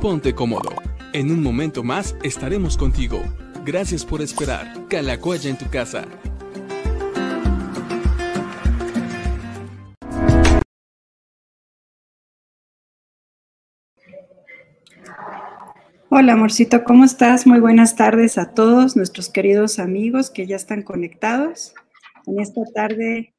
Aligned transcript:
Ponte 0.00 0.32
cómodo. 0.32 0.70
En 1.12 1.32
un 1.32 1.42
momento 1.42 1.82
más 1.82 2.14
estaremos 2.22 2.76
contigo. 2.76 3.20
Gracias 3.64 4.04
por 4.04 4.22
esperar. 4.22 4.86
Calacuaya 4.88 5.50
en 5.50 5.58
tu 5.58 5.68
casa. 5.68 6.06
Hola, 16.10 16.34
amorcito, 16.34 16.84
¿cómo 16.84 17.04
estás? 17.04 17.44
Muy 17.48 17.58
buenas 17.58 17.96
tardes 17.96 18.38
a 18.38 18.54
todos 18.54 18.94
nuestros 18.96 19.28
queridos 19.28 19.80
amigos 19.80 20.30
que 20.30 20.46
ya 20.46 20.54
están 20.54 20.82
conectados 20.82 21.74
en 22.26 22.38
esta 22.38 22.60
tarde 22.72 23.34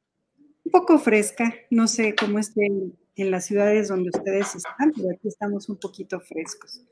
un 0.64 0.72
poco 0.72 0.98
fresca. 0.98 1.54
No 1.70 1.88
sé 1.88 2.14
cómo 2.14 2.38
esté 2.38 2.68
en 3.22 3.30
las 3.30 3.46
ciudades 3.46 3.88
donde 3.88 4.10
ustedes 4.14 4.54
están, 4.54 4.92
pero 4.94 5.10
aquí 5.10 5.28
estamos 5.28 5.68
un 5.68 5.76
poquito 5.76 6.20
frescos 6.20 6.82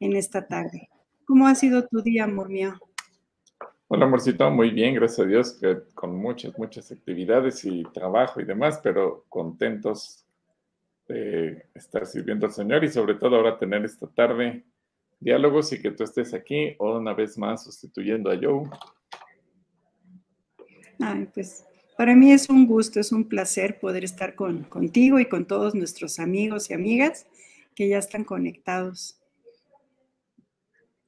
en 0.00 0.16
esta 0.16 0.46
tarde. 0.46 0.88
¿Cómo 1.24 1.46
ha 1.46 1.54
sido 1.54 1.86
tu 1.86 2.02
día, 2.02 2.24
amor 2.24 2.48
mío? 2.48 2.74
Hola, 3.88 4.04
amorcito, 4.04 4.50
muy 4.50 4.70
bien, 4.70 4.94
gracias 4.94 5.20
a 5.20 5.28
Dios, 5.28 5.58
que 5.58 5.78
con 5.94 6.14
muchas, 6.14 6.58
muchas 6.58 6.92
actividades 6.92 7.64
y 7.64 7.84
trabajo 7.94 8.40
y 8.40 8.44
demás, 8.44 8.80
pero 8.82 9.24
contentos 9.28 10.26
de 11.06 11.66
estar 11.74 12.04
sirviendo 12.06 12.46
al 12.46 12.52
Señor 12.52 12.84
y 12.84 12.88
sobre 12.88 13.14
todo 13.14 13.36
ahora 13.36 13.58
tener 13.58 13.84
esta 13.84 14.06
tarde 14.06 14.64
diálogos 15.20 15.72
y 15.72 15.80
que 15.80 15.90
tú 15.90 16.04
estés 16.04 16.34
aquí 16.34 16.76
una 16.78 17.14
vez 17.14 17.38
más 17.38 17.64
sustituyendo 17.64 18.30
a 18.30 18.38
Joe. 18.40 18.68
Ay, 21.00 21.28
pues 21.32 21.67
para 21.98 22.14
mí 22.14 22.30
es 22.30 22.48
un 22.48 22.64
gusto, 22.64 23.00
es 23.00 23.10
un 23.10 23.24
placer 23.24 23.80
poder 23.80 24.04
estar 24.04 24.36
con, 24.36 24.62
contigo 24.62 25.18
y 25.18 25.26
con 25.26 25.48
todos 25.48 25.74
nuestros 25.74 26.20
amigos 26.20 26.70
y 26.70 26.74
amigas 26.74 27.26
que 27.74 27.88
ya 27.88 27.98
están 27.98 28.22
conectados. 28.22 29.20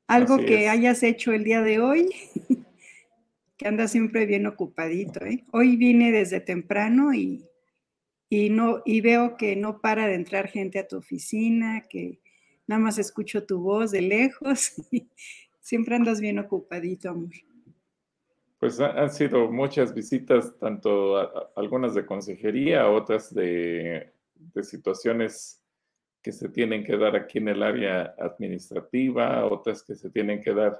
Algo 0.08 0.38
que 0.38 0.69
hayas 0.69 1.05
hecho 1.05 1.30
el 1.30 1.44
día 1.44 1.62
de 1.62 1.78
hoy, 1.78 2.08
que 3.56 3.69
anda 3.69 3.86
siempre 3.86 4.27
bien 4.27 4.48
ocupadito. 4.48 5.24
¿eh? 5.24 5.44
Hoy 5.52 5.77
vine 5.77 6.10
desde 6.10 6.41
temprano 6.41 7.14
y, 7.14 7.44
y, 8.28 8.50
no, 8.50 8.82
y 8.84 9.00
veo 9.00 9.36
que 9.36 9.54
no 9.54 9.80
para 9.80 10.08
de 10.08 10.16
entrar 10.16 10.48
gente 10.48 10.80
a 10.80 10.88
tu 10.88 10.97
oficina, 10.97 11.86
que 11.88 12.19
nada 12.66 12.80
más 12.80 12.98
escucho 12.98 13.47
tu 13.47 13.60
voz 13.60 13.92
de 13.92 14.02
lejos. 14.02 14.72
siempre 15.60 15.94
andas 15.94 16.20
bien 16.20 16.41
ocupadito, 16.41 17.10
amor. 17.10 17.30
Pues 18.61 18.78
han 18.78 19.11
sido 19.11 19.50
muchas 19.50 19.94
visitas, 19.94 20.55
tanto 20.58 21.16
algunas 21.56 21.94
de 21.94 22.05
consejería, 22.05 22.91
otras 22.91 23.33
de, 23.33 24.12
situaciones 24.61 25.64
que 26.22 26.30
se 26.30 26.50
tienen 26.50 26.84
que 26.84 26.98
dar 26.98 27.16
aquí 27.16 27.38
en 27.38 27.48
el 27.48 27.62
área 27.62 28.14
administrativa, 28.19 29.47
otras 29.47 29.83
que 29.83 29.94
se 29.94 30.11
tienen 30.11 30.42
que 30.42 30.53
dar 30.53 30.78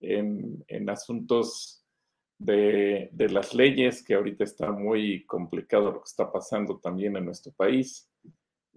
en, 0.00 0.90
asuntos 0.90 1.86
de, 2.36 3.10
de, 3.12 3.28
las 3.28 3.54
leyes, 3.54 4.02
que 4.02 4.14
ahorita 4.14 4.42
está 4.42 4.72
muy 4.72 5.24
complicado 5.24 5.92
lo 5.92 6.00
que 6.00 6.08
está 6.08 6.32
pasando 6.32 6.80
también 6.80 7.16
en 7.16 7.26
nuestro 7.26 7.52
país, 7.52 8.10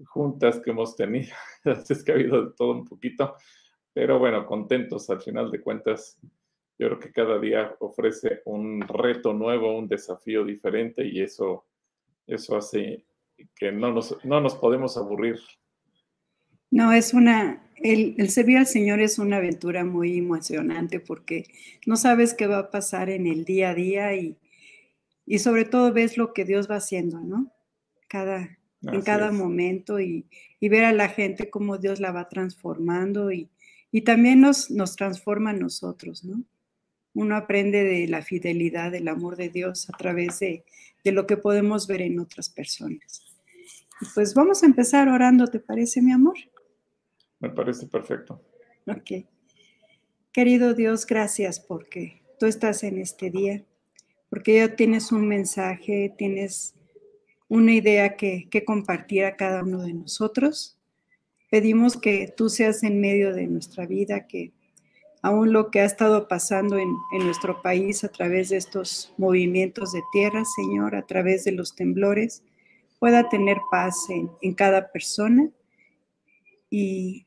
juntas 0.05 0.59
que 0.59 0.69
hemos 0.69 0.95
tenido, 0.95 1.33
es 1.89 2.03
que 2.03 2.11
ha 2.11 2.15
habido 2.15 2.45
de 2.45 2.53
todo 2.55 2.73
un 2.73 2.85
poquito, 2.85 3.35
pero 3.93 4.19
bueno, 4.19 4.45
contentos 4.45 5.09
al 5.09 5.21
final 5.21 5.49
de 5.49 5.59
cuentas 5.59 6.19
yo 6.79 6.87
creo 6.87 6.99
que 6.99 7.11
cada 7.11 7.39
día 7.39 7.75
ofrece 7.79 8.41
un 8.45 8.81
reto 8.81 9.33
nuevo, 9.33 9.77
un 9.77 9.87
desafío 9.87 10.45
diferente 10.45 11.05
y 11.05 11.21
eso, 11.21 11.65
eso 12.27 12.55
hace 12.55 13.05
que 13.55 13.71
no 13.71 13.91
nos, 13.91 14.23
no 14.23 14.39
nos 14.41 14.55
podemos 14.55 14.97
aburrir. 14.97 15.39
No, 16.69 16.91
es 16.91 17.13
una, 17.13 17.71
el, 17.77 18.15
el, 18.17 18.29
servir 18.29 18.57
al 18.57 18.67
Señor 18.67 18.99
es 18.99 19.17
una 19.17 19.37
aventura 19.37 19.85
muy 19.85 20.17
emocionante 20.17 20.99
porque 20.99 21.45
no 21.85 21.95
sabes 21.95 22.33
qué 22.33 22.45
va 22.45 22.59
a 22.59 22.71
pasar 22.71 23.09
en 23.09 23.25
el 23.25 23.45
día 23.45 23.71
a 23.71 23.75
día 23.75 24.15
y, 24.15 24.37
y 25.25 25.39
sobre 25.39 25.65
todo 25.65 25.93
ves 25.93 26.17
lo 26.17 26.33
que 26.33 26.45
Dios 26.45 26.69
va 26.69 26.75
haciendo, 26.75 27.19
¿no? 27.21 27.51
Cada, 28.07 28.57
en 28.83 29.01
cada 29.01 29.31
momento 29.31 29.99
y, 29.99 30.27
y, 30.59 30.69
ver 30.69 30.85
a 30.85 30.93
la 30.93 31.09
gente 31.09 31.49
cómo 31.49 31.77
Dios 31.77 31.99
la 31.99 32.11
va 32.11 32.29
transformando 32.29 33.31
y, 33.31 33.49
y 33.91 34.01
también 34.01 34.41
nos, 34.41 34.69
nos 34.69 34.95
transforma 34.95 35.49
a 35.49 35.53
nosotros, 35.53 36.23
¿no? 36.23 36.43
Uno 37.17 37.35
aprende 37.35 37.83
de 37.83 38.07
la 38.07 38.21
fidelidad, 38.21 38.91
del 38.91 39.07
amor 39.07 39.37
de 39.37 39.49
Dios 39.49 39.89
a 39.89 39.97
través 39.97 40.37
de, 40.39 40.63
lo 41.03 41.25
que 41.25 41.35
podemos 41.35 41.87
ver 41.87 42.01
en 42.01 42.19
otras 42.19 42.47
personas. 42.47 43.23
pues 44.13 44.35
vamos 44.35 44.61
a 44.61 44.67
empezar 44.67 45.07
orando, 45.07 45.47
¿te 45.47 45.59
parece, 45.59 46.01
mi 46.01 46.11
amor? 46.11 46.35
Me 47.39 47.49
parece 47.49 47.87
perfecto. 47.87 48.39
Ok. 48.85 49.25
Querido 50.31 50.75
Dios, 50.75 51.07
gracias 51.07 51.59
porque 51.59 52.21
tú 52.39 52.45
estás 52.45 52.83
en 52.83 52.99
este 52.99 53.31
día, 53.31 53.63
porque 54.29 54.57
ya 54.57 54.75
tienes 54.75 55.11
un 55.11 55.27
mensaje, 55.27 56.13
tienes 56.15 56.75
una 57.47 57.73
idea 57.73 58.15
que, 58.15 58.47
que 58.51 58.63
compartir 58.63 59.25
a 59.25 59.37
cada 59.37 59.63
uno 59.63 59.81
de 59.81 59.93
nosotros. 59.93 60.77
Pedimos 61.49 61.97
que 61.97 62.31
tú 62.35 62.49
seas 62.49 62.83
en 62.83 63.01
medio 63.01 63.33
de 63.33 63.47
nuestra 63.47 63.87
vida, 63.87 64.27
que 64.27 64.51
aún 65.21 65.53
lo 65.53 65.71
que 65.71 65.81
ha 65.81 65.85
estado 65.85 66.27
pasando 66.27 66.77
en, 66.77 66.95
nuestro 67.11 67.61
país 67.61 68.03
a 68.03 68.09
través 68.09 68.49
de 68.49 68.57
estos 68.57 69.13
movimientos 69.17 69.91
de 69.93 70.03
tierra, 70.11 70.43
Señor, 70.45 70.95
a 70.95 71.05
través 71.05 71.43
de 71.43 71.51
los 71.51 71.75
temblores, 71.75 72.43
pueda 72.99 73.29
tener 73.29 73.57
paz 73.69 74.07
en, 74.09 74.53
cada 74.53 74.91
persona 74.91 75.49
y, 76.69 77.25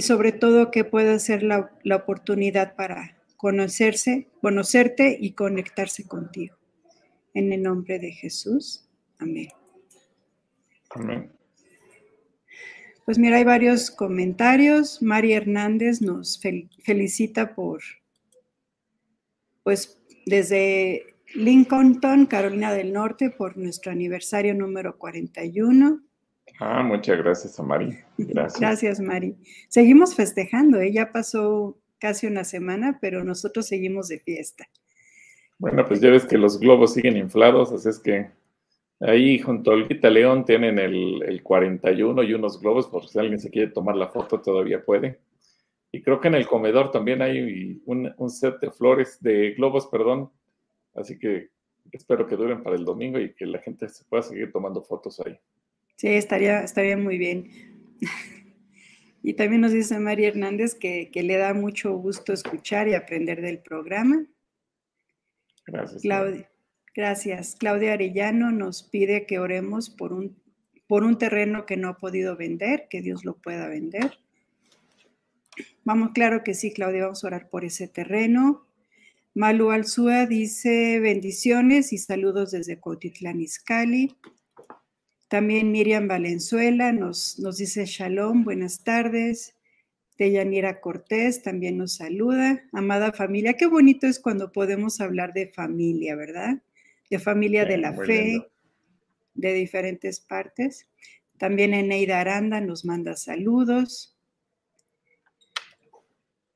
sobre 0.00 0.32
todo 0.32 0.70
que 0.70 0.84
pueda 0.84 1.18
ser 1.18 1.42
la, 1.42 1.70
la, 1.82 1.96
oportunidad 1.96 2.74
para 2.76 3.18
conocerse, 3.36 4.28
conocerte 4.40 5.18
y 5.20 5.32
conectarse 5.32 6.06
contigo. 6.06 6.56
En 7.34 7.52
el 7.52 7.62
nombre 7.62 7.98
de 7.98 8.12
Jesús. 8.12 8.88
Amén. 9.18 9.48
Amén. 10.90 11.41
Pues 13.04 13.18
mira, 13.18 13.36
hay 13.36 13.44
varios 13.44 13.90
comentarios. 13.90 15.02
Mari 15.02 15.32
Hernández 15.32 16.00
nos 16.00 16.40
felicita 16.84 17.54
por, 17.54 17.80
pues 19.64 20.00
desde 20.26 21.16
Lincolnton, 21.34 22.26
Carolina 22.26 22.72
del 22.72 22.92
Norte, 22.92 23.30
por 23.30 23.56
nuestro 23.56 23.90
aniversario 23.90 24.54
número 24.54 24.98
41. 24.98 26.00
Ah, 26.60 26.82
muchas 26.82 27.18
gracias 27.18 27.58
a 27.58 27.62
Mari. 27.62 27.98
Gracias. 28.18 28.60
Gracias, 28.60 29.00
Mari. 29.00 29.36
Seguimos 29.68 30.14
festejando, 30.14 30.80
¿eh? 30.80 30.92
ya 30.92 31.10
pasó 31.10 31.78
casi 31.98 32.26
una 32.26 32.44
semana, 32.44 32.98
pero 33.00 33.24
nosotros 33.24 33.66
seguimos 33.66 34.08
de 34.08 34.20
fiesta. 34.20 34.68
Bueno, 35.58 35.84
pues 35.86 36.00
ya 36.00 36.10
ves 36.10 36.26
que 36.26 36.38
los 36.38 36.58
globos 36.58 36.94
siguen 36.94 37.16
inflados, 37.16 37.72
así 37.72 37.88
es 37.88 37.98
que 37.98 38.30
Ahí 39.02 39.40
junto 39.40 39.72
al 39.72 39.82
Olguita 39.82 40.08
León 40.10 40.44
tienen 40.44 40.78
el, 40.78 41.42
41 41.42 42.22
y 42.22 42.34
unos 42.34 42.60
globos, 42.60 42.86
por 42.86 43.08
si 43.08 43.18
alguien 43.18 43.40
se 43.40 43.50
quiere 43.50 43.72
tomar 43.72 43.96
la 43.96 44.08
foto 44.08 44.40
todavía 44.40 44.84
puede. 44.84 45.18
Y 45.90 46.02
creo 46.02 46.20
que 46.20 46.28
en 46.28 46.36
el 46.36 46.46
comedor 46.46 46.92
también 46.92 47.20
hay 47.20 47.82
un, 47.84 48.30
set 48.30 48.60
de 48.60 48.70
flores, 48.70 49.18
de 49.20 49.54
globos, 49.54 49.88
perdón. 49.88 50.30
Así 50.94 51.18
que 51.18 51.50
espero 51.90 52.28
que 52.28 52.36
duren 52.36 52.62
para 52.62 52.76
el 52.76 52.84
domingo 52.84 53.18
y 53.18 53.34
que 53.34 53.44
la 53.44 53.58
gente 53.58 53.88
se 53.88 54.04
pueda 54.04 54.22
seguir 54.22 54.52
tomando 54.52 54.82
fotos 54.82 55.20
ahí. 55.26 55.36
Sí, 55.96 56.08
estaría, 56.08 56.60
estaría 56.60 56.96
muy 56.96 57.18
bien. 57.18 57.50
y 59.22 59.34
también 59.34 59.62
nos 59.62 59.72
dice 59.72 59.98
María 59.98 60.28
Hernández 60.28 60.76
que, 60.76 61.10
que, 61.10 61.24
le 61.24 61.38
da 61.38 61.54
mucho 61.54 61.92
gusto 61.94 62.32
escuchar 62.32 62.86
y 62.86 62.94
aprender 62.94 63.42
del 63.42 63.58
programa. 63.58 64.24
Gracias. 65.66 66.02
Claudia. 66.02 66.51
Gracias. 66.94 67.56
Claudia 67.58 67.94
Arellano 67.94 68.52
nos 68.52 68.82
pide 68.82 69.26
que 69.26 69.38
oremos 69.38 69.88
por 69.88 70.12
un, 70.12 70.36
por 70.86 71.04
un 71.04 71.16
terreno 71.16 71.64
que 71.64 71.76
no 71.76 71.88
ha 71.88 71.96
podido 71.96 72.36
vender, 72.36 72.86
que 72.90 73.00
Dios 73.00 73.24
lo 73.24 73.36
pueda 73.36 73.68
vender. 73.68 74.18
Vamos, 75.84 76.10
claro 76.12 76.44
que 76.44 76.54
sí, 76.54 76.72
Claudia, 76.72 77.04
vamos 77.04 77.24
a 77.24 77.28
orar 77.28 77.48
por 77.48 77.64
ese 77.64 77.88
terreno. 77.88 78.66
Malu 79.34 79.70
Alzúa 79.70 80.26
dice 80.26 81.00
bendiciones 81.00 81.94
y 81.94 81.98
saludos 81.98 82.50
desde 82.50 82.78
Cotitlán 82.78 83.40
Izcalli. 83.40 84.14
También 85.28 85.72
Miriam 85.72 86.06
Valenzuela 86.06 86.92
nos, 86.92 87.38
nos 87.38 87.56
dice 87.56 87.86
shalom, 87.86 88.44
buenas 88.44 88.84
tardes. 88.84 89.56
Deyanira 90.18 90.82
Cortés 90.82 91.42
también 91.42 91.78
nos 91.78 91.94
saluda. 91.96 92.62
Amada 92.72 93.12
familia, 93.12 93.54
qué 93.54 93.66
bonito 93.66 94.06
es 94.06 94.20
cuando 94.20 94.52
podemos 94.52 95.00
hablar 95.00 95.32
de 95.32 95.48
familia, 95.48 96.14
¿verdad? 96.14 96.62
De 97.12 97.18
familia 97.18 97.66
de 97.66 97.76
la 97.76 97.92
fe, 97.92 98.42
de 99.34 99.52
diferentes 99.52 100.18
partes. 100.18 100.88
También 101.36 101.74
Eneida 101.74 102.20
Aranda 102.20 102.58
nos 102.62 102.86
manda 102.86 103.16
saludos 103.16 104.16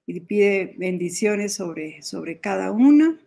y 0.07 0.19
pide 0.21 0.75
bendiciones 0.79 1.53
sobre, 1.53 2.01
sobre 2.01 2.41
cada 2.41 2.73
uno. 2.73 3.19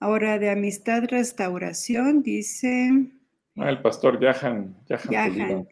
Ahora 0.00 0.38
de 0.38 0.50
Amistad 0.50 1.04
Restauración 1.08 2.22
dice... 2.22 2.90
Ah, 3.56 3.70
el 3.70 3.80
pastor 3.80 4.20
Yahan. 4.20 4.76
Yahan, 5.08 5.66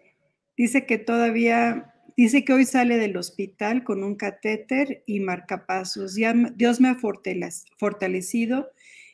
dice 0.56 0.86
que 0.86 0.96
todavía 0.96 1.90
Dice 2.16 2.44
que 2.44 2.52
hoy 2.52 2.66
sale 2.66 2.98
del 2.98 3.16
hospital 3.16 3.82
con 3.82 4.04
un 4.04 4.14
catéter 4.14 5.02
y 5.06 5.20
marcapasos. 5.20 6.16
Ya 6.16 6.34
Dios 6.34 6.78
me 6.78 6.90
ha 6.90 6.96
fortalecido 7.78 8.70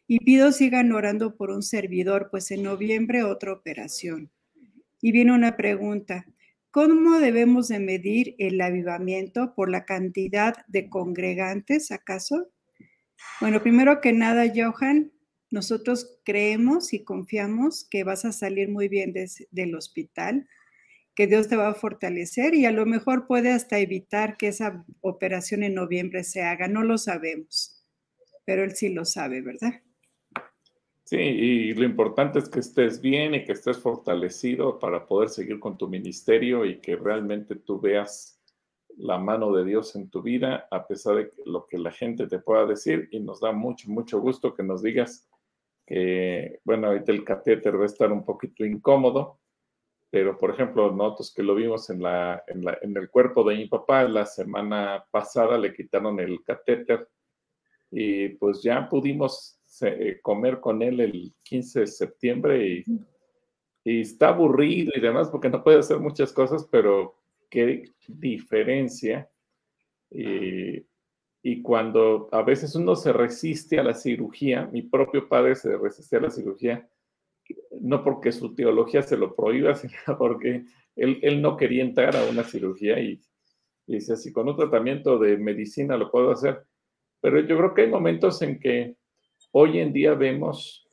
y 0.09 0.21
pido 0.25 0.53
sigan 0.53 0.93
orando 0.93 1.37
por 1.37 1.51
un 1.51 1.63
servidor, 1.63 2.29
pues 2.31 2.51
en 2.51 2.63
noviembre 2.63 3.25
otra 3.25 3.53
operación. 3.53 4.31
Y 5.01 5.13
viene 5.13 5.33
una 5.33 5.57
pregunta. 5.57 6.27
¿Cómo 6.71 7.19
debemos 7.19 7.69
de 7.69 7.81
medir 7.81 8.35
el 8.39 8.61
avivamiento 8.61 9.55
por 9.55 9.71
la 9.71 9.85
cantidad 9.85 10.55
de 10.69 10.89
congregantes, 10.89 11.91
acaso? 11.91 12.51
Bueno, 13.41 13.63
primero 13.63 14.01
que 14.01 14.13
nada, 14.13 14.53
Johan, 14.55 15.13
nosotros 15.51 16.21
creemos 16.25 16.93
y 16.93 17.03
confiamos 17.03 17.87
que 17.89 18.05
vas 18.05 18.25
a 18.25 18.33
salir 18.33 18.69
muy 18.69 18.89
bien 18.89 19.15
del 19.51 19.75
hospital, 19.75 20.49
que 21.15 21.27
Dios 21.27 21.49
te 21.49 21.57
va 21.57 21.69
a 21.69 21.75
fortalecer 21.75 22.55
y 22.55 22.67
a 22.67 22.73
lo 22.73 22.85
mejor 22.85 23.27
puede 23.27 23.53
hasta 23.53 23.79
evitar 23.79 24.37
que 24.37 24.49
esa 24.49 24.85
operación 25.01 25.63
en 25.63 25.75
noviembre 25.75 26.25
se 26.25 26.43
haga. 26.43 26.69
No 26.69 26.83
lo 26.83 26.99
sabemos, 26.99 27.87
pero 28.45 28.65
Él 28.65 28.77
sí 28.77 28.91
lo 28.91 29.07
sabe, 29.07 29.41
¿verdad? 29.41 29.83
Sí, 31.07 31.19
y 31.19 31.75
lo 31.75 31.85
importante 31.85 32.41
es 32.41 32.49
que 32.49 32.59
estés 32.59 33.01
bien 33.01 33.33
y 33.37 33.45
que 33.45 33.53
estés 33.53 33.79
fortalecido 33.79 34.81
para 34.81 35.07
poder 35.07 35.29
seguir 35.29 35.61
con 35.61 35.79
tu 35.79 35.87
ministerio 35.89 36.65
y 36.65 36.81
que 36.81 36.97
realmente 36.97 37.55
tú 37.55 37.81
veas 37.81 38.43
la 38.97 39.17
mano 39.17 39.53
de 39.53 39.65
Dios 39.65 39.95
en 39.95 40.11
tu 40.11 40.21
vida, 40.21 40.67
a 40.69 40.85
pesar 40.89 41.15
de 41.15 41.31
lo 41.45 41.69
que 41.69 41.79
la 41.79 41.93
gente 41.93 42.27
te 42.27 42.41
pueda 42.41 42.67
decir. 42.67 43.09
Y 43.13 43.21
nos 43.21 43.39
da 43.39 43.53
mucho, 43.53 43.89
mucho 43.89 44.21
gusto 44.21 44.53
que 44.53 44.65
nos 44.65 44.83
digas 44.83 45.29
que, 45.87 46.59
bueno, 46.65 46.89
ahorita 46.89 47.13
el 47.13 47.23
catéter 47.23 47.79
va 47.79 47.85
a 47.85 47.87
estar 47.87 48.11
un 48.11 48.25
poquito 48.25 48.65
incómodo, 48.65 49.39
pero 50.11 50.37
por 50.37 50.51
ejemplo, 50.51 50.91
nosotros 50.91 51.33
que 51.33 51.45
lo 51.45 51.55
vimos 51.55 51.89
en, 51.89 52.03
la, 52.03 52.43
en, 52.49 52.65
la, 52.65 52.79
en 52.83 52.97
el 52.97 53.11
cuerpo 53.11 53.45
de 53.45 53.55
mi 53.55 53.67
papá, 53.67 54.03
la 54.09 54.27
semana 54.27 55.07
pasada 55.13 55.57
le 55.57 55.73
quitaron 55.73 56.19
el 56.19 56.43
catéter 56.43 57.09
y 57.93 58.31
pues 58.31 58.61
ya 58.61 58.89
pudimos 58.89 59.56
comer 60.23 60.61
con 60.61 60.83
él 60.83 61.01
el 61.01 61.35
15 61.43 61.81
de 61.81 61.87
septiembre 61.87 62.67
y, 62.67 62.85
está 63.85 64.29
aburrido 64.29 64.91
y 64.97 65.01
demás 65.01 65.29
porque 65.29 65.49
no 65.49 65.63
puede 65.63 65.79
hacer 65.79 66.01
muchas 66.01 66.33
cosas, 66.33 66.67
pero 66.69 67.15
qué 67.49 67.93
diferencia. 68.09 69.31
Y, 70.11 70.85
y 71.41 71.63
cuando 71.63 72.29
a 72.33 72.43
veces 72.43 72.75
uno 72.75 72.97
se 72.97 73.13
resiste 73.13 73.79
a 73.79 73.85
la 73.85 73.95
cirugía, 73.95 74.69
mi 74.73 74.83
propio 74.83 75.29
padre 75.29 75.55
se 75.55 75.77
resiste 75.77 76.17
a 76.17 76.21
la 76.23 76.31
cirugía, 76.31 76.89
no 77.81 78.03
porque 78.03 78.33
su 78.33 78.57
teología 78.57 79.03
se 79.03 79.17
lo 79.17 79.37
prohíba, 79.37 79.75
sino 79.77 80.19
porque 80.19 80.65
él, 80.97 81.21
él 81.23 81.41
no 81.41 81.57
quería 81.57 81.85
entrar 81.85 82.17
a 82.17 82.25
una 82.25 82.43
cirugía 82.43 82.99
y, 82.99 83.21
y 83.87 83.95
dice, 83.95 84.15
así 84.15 84.33
con 84.33 84.49
un 84.49 84.57
tratamiento 84.57 85.19
de 85.19 85.37
medicina 85.37 85.97
lo 85.97 86.11
puedo 86.11 86.33
hacer. 86.33 86.65
Pero 87.21 87.41
yo 87.41 87.57
creo 87.57 87.75
que 87.75 87.83
hay 87.83 87.91
momentos 87.91 88.43
en 88.43 88.59
que 88.59 88.97
Hoy 89.59 89.79
en 89.79 89.91
día 89.91 90.13
vemos 90.13 90.87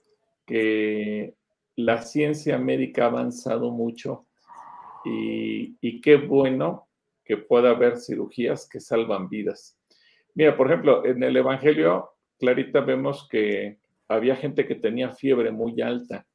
que 0.46 1.36
la 1.76 2.02
ciencia 2.02 2.58
médica 2.58 3.04
ha 3.04 3.08
avanzado 3.08 3.72
mucho 3.72 4.26
y, 5.04 6.00
qué 6.00 6.16
bueno 6.16 6.88
que 7.26 7.36
pueda 7.36 7.72
haber 7.72 7.98
cirugías 7.98 8.70
que 8.70 8.80
salvan 8.80 9.28
vidas. 9.28 9.78
Mira, 10.34 10.56
por 10.56 10.68
ejemplo, 10.68 11.06
en 11.06 11.22
el 11.24 11.36
Evangelio, 11.36 12.12
clarita 12.40 12.80
vemos 12.80 13.28
que 13.30 13.80
había 14.08 14.38
gente 14.38 14.66
que 14.66 14.76
tenía 14.76 15.12
fiebre 15.12 15.52
muy 15.52 15.82
alta. 15.82 16.26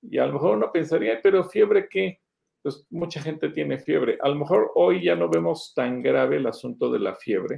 Y 0.00 0.16
a 0.16 0.24
lo 0.24 0.32
mejor 0.32 0.56
uno 0.56 0.72
pensaría, 0.72 1.20
pero 1.22 1.44
fiebre 1.44 1.88
qué? 1.90 2.22
Pues 2.62 2.86
mucha 2.88 3.20
gente 3.20 3.50
tiene 3.50 3.80
fiebre. 3.80 4.16
A 4.22 4.30
lo 4.30 4.36
mejor 4.36 4.72
hoy 4.76 5.04
ya 5.04 5.14
no 5.14 5.28
vemos 5.28 5.74
tan 5.74 6.00
grave 6.00 6.36
el 6.36 6.46
asunto 6.46 6.90
de 6.90 7.00
la 7.00 7.14
fiebre, 7.14 7.56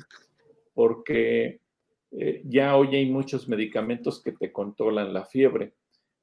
porque 0.74 1.60
eh, 2.10 2.42
ya 2.44 2.76
hoy 2.76 2.96
hay 2.96 3.10
muchos 3.10 3.48
medicamentos 3.48 4.22
que 4.22 4.32
te 4.32 4.52
controlan 4.52 5.12
la 5.12 5.24
fiebre, 5.24 5.74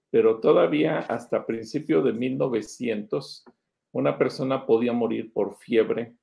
pero 0.10 0.40
todavía 0.40 1.00
hasta 1.00 1.46
principio 1.46 2.02
de 2.02 2.14
1900 2.14 3.46
una 3.92 4.18
persona 4.18 4.66
podía 4.66 4.94
morir 4.94 5.32
por 5.32 5.58
fiebre 5.58 6.16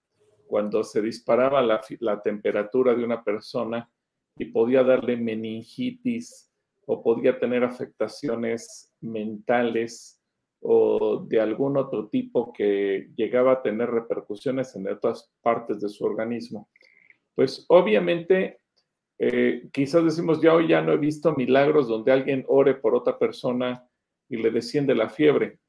cuando 0.46 0.84
se 0.84 1.00
disparaba 1.00 1.62
la, 1.62 1.80
la 2.00 2.20
temperatura 2.20 2.94
de 2.94 3.04
una 3.04 3.24
persona 3.24 3.90
y 4.36 4.46
podía 4.46 4.82
darle 4.82 5.16
meningitis 5.16 6.50
o 6.86 7.02
podía 7.02 7.38
tener 7.38 7.64
afectaciones 7.64 8.92
mentales 9.00 10.20
o 10.60 11.24
de 11.26 11.40
algún 11.40 11.76
otro 11.76 12.08
tipo 12.08 12.52
que 12.52 13.10
llegaba 13.16 13.52
a 13.52 13.62
tener 13.62 13.90
repercusiones 13.90 14.76
en 14.76 14.88
otras 14.88 15.32
partes 15.40 15.80
de 15.80 15.88
su 15.88 16.04
organismo. 16.04 16.68
Pues 17.34 17.64
obviamente 17.68 18.61
eh, 19.24 19.68
quizás 19.72 20.04
decimos, 20.04 20.42
ya 20.42 20.52
hoy 20.52 20.66
ya 20.66 20.82
no 20.82 20.90
he 20.90 20.96
visto 20.96 21.32
milagros 21.36 21.86
donde 21.86 22.10
alguien 22.10 22.44
ore 22.48 22.74
por 22.74 22.96
otra 22.96 23.20
persona 23.20 23.88
y 24.28 24.36
le 24.36 24.50
desciende 24.50 24.96
la 24.96 25.10
fiebre, 25.10 25.60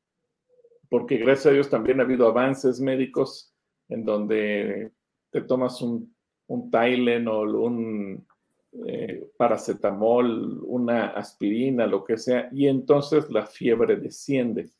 porque 0.90 1.18
gracias 1.18 1.46
a 1.46 1.52
Dios 1.52 1.70
también 1.70 2.00
ha 2.00 2.04
habido 2.04 2.28
avances 2.28 2.80
médicos 2.80 3.54
en 3.90 4.06
donde 4.06 4.92
te 5.30 5.42
tomas 5.42 5.84
un, 5.84 6.16
un 6.48 6.72
Tylenol, 6.72 7.56
un 7.56 8.26
eh, 8.88 9.24
paracetamol, 9.38 10.64
una 10.64 11.10
aspirina, 11.10 11.86
lo 11.86 12.04
que 12.04 12.18
sea, 12.18 12.50
y 12.52 12.66
entonces 12.66 13.30
la 13.30 13.46
fiebre 13.46 13.98
desciende. 13.98 14.72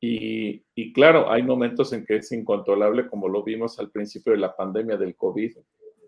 Y, 0.00 0.64
y, 0.74 0.92
claro, 0.92 1.30
hay 1.30 1.44
momentos 1.44 1.92
en 1.92 2.04
que 2.04 2.16
es 2.16 2.32
incontrolable, 2.32 3.06
como 3.06 3.28
lo 3.28 3.44
vimos 3.44 3.78
al 3.78 3.92
principio 3.92 4.32
de 4.32 4.40
la 4.40 4.56
pandemia 4.56 4.96
del 4.96 5.14
COVID, 5.14 5.58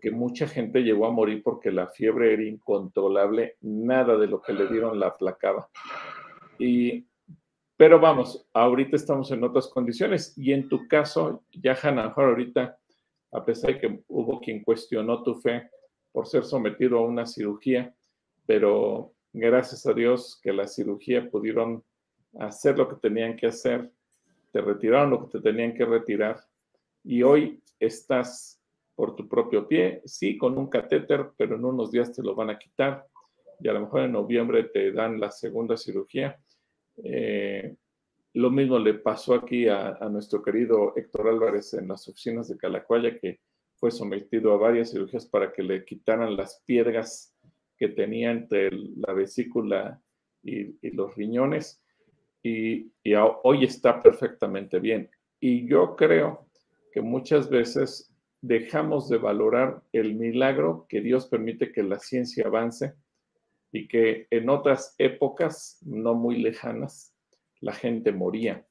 que 0.01 0.11
mucha 0.11 0.47
gente 0.47 0.83
llegó 0.83 1.07
a 1.07 1.13
morir 1.13 1.43
porque 1.43 1.71
la 1.71 1.89
fiebre 1.89 2.33
era 2.33 2.43
incontrolable, 2.43 3.57
nada 3.61 4.17
de 4.17 4.27
lo 4.27 4.41
que 4.41 4.53
le 4.53 4.69
dieron 4.69 4.99
la 4.99 5.09
aplacaba. 5.09 5.69
Y, 6.59 7.07
pero 7.77 8.01
vamos, 8.01 8.47
ahorita 8.53 8.97
estamos 8.97 9.31
en 9.31 9.45
otras 9.45 9.69
condiciones 9.69 10.37
y 10.37 10.53
en 10.53 10.69
tu 10.69 10.87
caso, 10.89 11.45
ya 11.53 11.77
Hannah, 11.81 12.15
ahorita, 12.17 12.79
a 13.33 13.45
pesar 13.45 13.75
de 13.75 13.81
que 13.81 14.01
hubo 14.09 14.41
quien 14.41 14.63
cuestionó 14.63 15.23
tu 15.23 15.35
fe 15.35 15.71
por 16.13 16.27
ser 16.27 16.45
sometido 16.45 16.99
a 16.99 17.07
una 17.07 17.27
cirugía, 17.27 17.95
pero 18.47 19.13
gracias 19.33 19.87
a 19.87 19.93
Dios 19.93 20.41
que 20.43 20.53
la 20.53 20.67
cirugía 20.67 21.29
pudieron 21.31 21.85
hacer 22.39 22.79
lo 22.79 22.89
que 22.89 22.97
tenían 22.97 23.37
que 23.37 23.47
hacer, 23.47 23.91
te 24.53 24.61
retiraron 24.61 25.11
lo 25.11 25.27
que 25.27 25.39
te 25.39 25.41
tenían 25.41 25.75
que 25.75 25.85
retirar 25.85 26.41
y 27.05 27.23
hoy 27.23 27.63
estás 27.79 28.56
por 28.97 29.15
tu 29.15 29.29
propio 29.29 29.69
pie, 29.69 30.01
sí, 30.07 30.37
con 30.39 30.59
un 30.59 30.69
catéter, 30.69 31.29
pero 31.37 31.55
en 31.55 31.65
unos 31.65 31.93
días 31.93 32.13
te 32.13 32.23
lo 32.23 32.35
van 32.35 32.51
a 32.51 32.59
quitar 32.59 33.07
y 33.61 33.69
a 33.69 33.73
lo 33.73 33.81
mejor 33.81 34.03
en 34.03 34.13
noviembre 34.13 34.65
te 34.65 34.91
dan 34.93 35.21
la 35.21 35.31
segunda 35.31 35.77
cirugía. 35.77 36.39
Eh, 37.05 37.77
lo 38.35 38.51
mismo 38.51 38.79
le 38.79 38.95
pasó 38.95 39.35
aquí 39.35 39.69
a, 39.69 39.99
nuestro 40.11 40.43
querido 40.43 40.95
Héctor 40.97 41.29
Álvarez 41.29 41.75
en 41.75 41.89
las 41.89 42.09
oficinas 42.09 42.49
de 42.49 42.57
Calacuaya, 42.57 43.19
que 43.19 43.41
fue 43.77 43.91
sometido 43.91 44.53
a 44.53 44.59
varias 44.59 44.91
cirugías 44.91 45.27
para 45.27 45.53
que 45.53 45.63
le 45.63 45.85
quitaran 45.85 46.37
las 46.37 46.63
piedras 46.67 47.35
que 47.79 47.89
tenía 47.89 48.31
entre 48.31 48.71
la 48.71 49.13
vesícula 49.13 50.01
y, 50.43 50.91
los 50.91 51.15
riñones. 51.15 51.83
Y, 52.43 52.93
y 53.03 53.15
hoy 53.15 53.65
está 53.65 54.03
perfectamente 54.03 54.79
bien. 54.79 55.11
Y 55.41 55.67
yo 55.67 55.97
creo 55.97 56.47
que 56.93 57.01
muchas 57.01 57.49
veces 57.51 58.15
dejamos 58.47 59.09
de 59.09 59.19
valorar 59.19 59.83
el 59.93 60.15
milagro 60.15 60.87
que 60.89 61.01
Dios 61.01 61.27
permite 61.27 61.73
que 61.73 61.83
la 61.83 61.99
ciencia 61.99 62.47
avance 62.47 62.95
y 63.73 63.89
que 63.89 64.29
en 64.31 64.49
otras 64.49 64.95
épocas 64.99 65.79
no 65.83 66.15
muy 66.15 66.39
lejanas 66.39 67.13
la 67.61 67.73
gente 67.73 68.13
moría. 68.13 68.65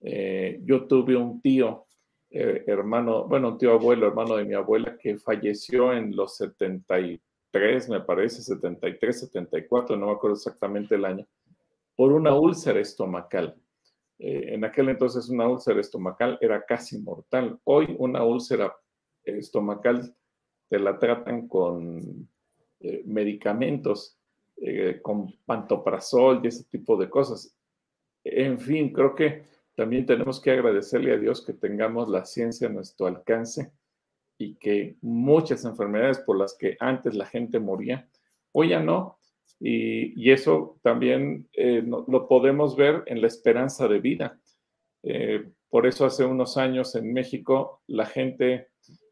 Eh, 0.00 0.60
yo 0.62 0.86
tuve 0.86 1.16
un 1.16 1.40
tío, 1.40 1.86
eh, 2.30 2.64
hermano, 2.66 3.26
bueno, 3.26 3.48
un 3.48 3.58
tío 3.58 3.72
abuelo, 3.72 4.06
hermano 4.06 4.36
de 4.36 4.44
mi 4.44 4.54
abuela, 4.54 4.98
que 4.98 5.16
falleció 5.16 5.94
en 5.94 6.14
los 6.14 6.36
73, 6.36 7.88
me 7.88 8.00
parece, 8.00 8.42
73, 8.42 9.20
74, 9.20 9.96
no 9.96 10.06
me 10.06 10.12
acuerdo 10.12 10.36
exactamente 10.36 10.96
el 10.96 11.06
año, 11.06 11.26
por 11.96 12.12
una 12.12 12.34
úlcera 12.34 12.78
estomacal. 12.78 13.56
Eh, 14.18 14.54
en 14.54 14.64
aquel 14.64 14.90
entonces 14.90 15.30
una 15.30 15.48
úlcera 15.48 15.80
estomacal 15.80 16.38
era 16.42 16.62
casi 16.66 16.98
mortal. 16.98 17.58
Hoy 17.64 17.96
una 17.98 18.22
úlcera 18.22 18.74
estomacal 19.36 20.14
te 20.68 20.78
la 20.78 20.98
tratan 20.98 21.48
con 21.48 22.28
eh, 22.80 23.02
medicamentos, 23.06 24.16
eh, 24.56 25.00
con 25.02 25.34
pantoprazol 25.46 26.40
y 26.42 26.48
ese 26.48 26.64
tipo 26.64 26.96
de 26.96 27.08
cosas. 27.08 27.54
En 28.22 28.58
fin, 28.60 28.92
creo 28.92 29.14
que 29.14 29.44
también 29.74 30.06
tenemos 30.06 30.40
que 30.40 30.50
agradecerle 30.50 31.12
a 31.12 31.18
Dios 31.18 31.44
que 31.44 31.54
tengamos 31.54 32.08
la 32.08 32.24
ciencia 32.24 32.68
a 32.68 32.70
nuestro 32.72 33.06
alcance 33.06 33.72
y 34.36 34.54
que 34.56 34.96
muchas 35.00 35.64
enfermedades 35.64 36.18
por 36.18 36.38
las 36.38 36.56
que 36.56 36.76
antes 36.80 37.14
la 37.14 37.26
gente 37.26 37.58
moría, 37.58 38.08
hoy 38.52 38.70
ya 38.70 38.80
no. 38.80 39.18
Y, 39.60 40.30
eso 40.30 40.78
también 40.82 41.48
eh, 41.54 41.82
lo 41.82 42.28
podemos 42.28 42.76
ver 42.76 43.02
en 43.06 43.20
la 43.20 43.26
esperanza 43.26 43.88
de 43.88 43.98
vida. 43.98 44.38
Por 45.70 45.86
eso 45.86 46.06
hace 46.06 46.24
unos 46.24 46.56
años 46.56 46.94
en 46.94 47.12
México 47.12 47.82
la 47.86 48.06
gente 48.06 48.68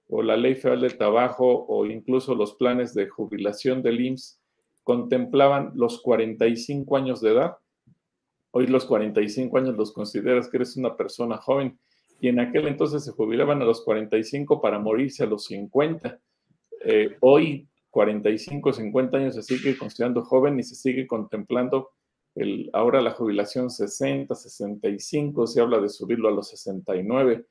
o 0.08 0.22
la 0.22 0.36
ley 0.36 0.54
federal 0.54 0.82
del 0.82 0.96
trabajo 0.96 1.66
o 1.68 1.86
incluso 1.86 2.34
los 2.34 2.54
planes 2.54 2.94
de 2.94 3.08
jubilación 3.08 3.82
del 3.82 4.00
IMSS 4.00 4.40
contemplaban 4.82 5.72
los 5.74 6.00
45 6.00 6.96
años 6.96 7.20
de 7.20 7.32
edad. 7.32 7.56
Hoy 8.52 8.68
los 8.68 8.84
45 8.84 9.58
años 9.58 9.76
los 9.76 9.92
consideras 9.92 10.48
que 10.48 10.58
eres 10.58 10.76
una 10.76 10.96
persona 10.96 11.38
joven 11.38 11.78
y 12.20 12.28
en 12.28 12.40
aquel 12.40 12.68
entonces 12.68 13.04
se 13.04 13.12
jubilaban 13.12 13.60
a 13.62 13.64
los 13.64 13.82
45 13.82 14.60
para 14.60 14.78
morirse 14.78 15.24
a 15.24 15.26
los 15.26 15.44
50. 15.46 16.18
Eh, 16.84 17.16
hoy 17.20 17.68
45, 17.90 18.72
50 18.72 19.16
años 19.16 19.34
se 19.34 19.42
sigue 19.42 19.76
considerando 19.76 20.22
joven 20.22 20.58
y 20.58 20.62
se 20.62 20.74
sigue 20.74 21.06
contemplando 21.06 21.90
el, 22.34 22.70
ahora 22.72 23.00
la 23.00 23.12
jubilación 23.12 23.70
60, 23.70 24.34
65, 24.34 25.46
se 25.46 25.60
habla 25.60 25.80
de 25.80 25.88
subirlo 25.88 26.28
a 26.28 26.32
los 26.32 26.50
69. 26.50 27.46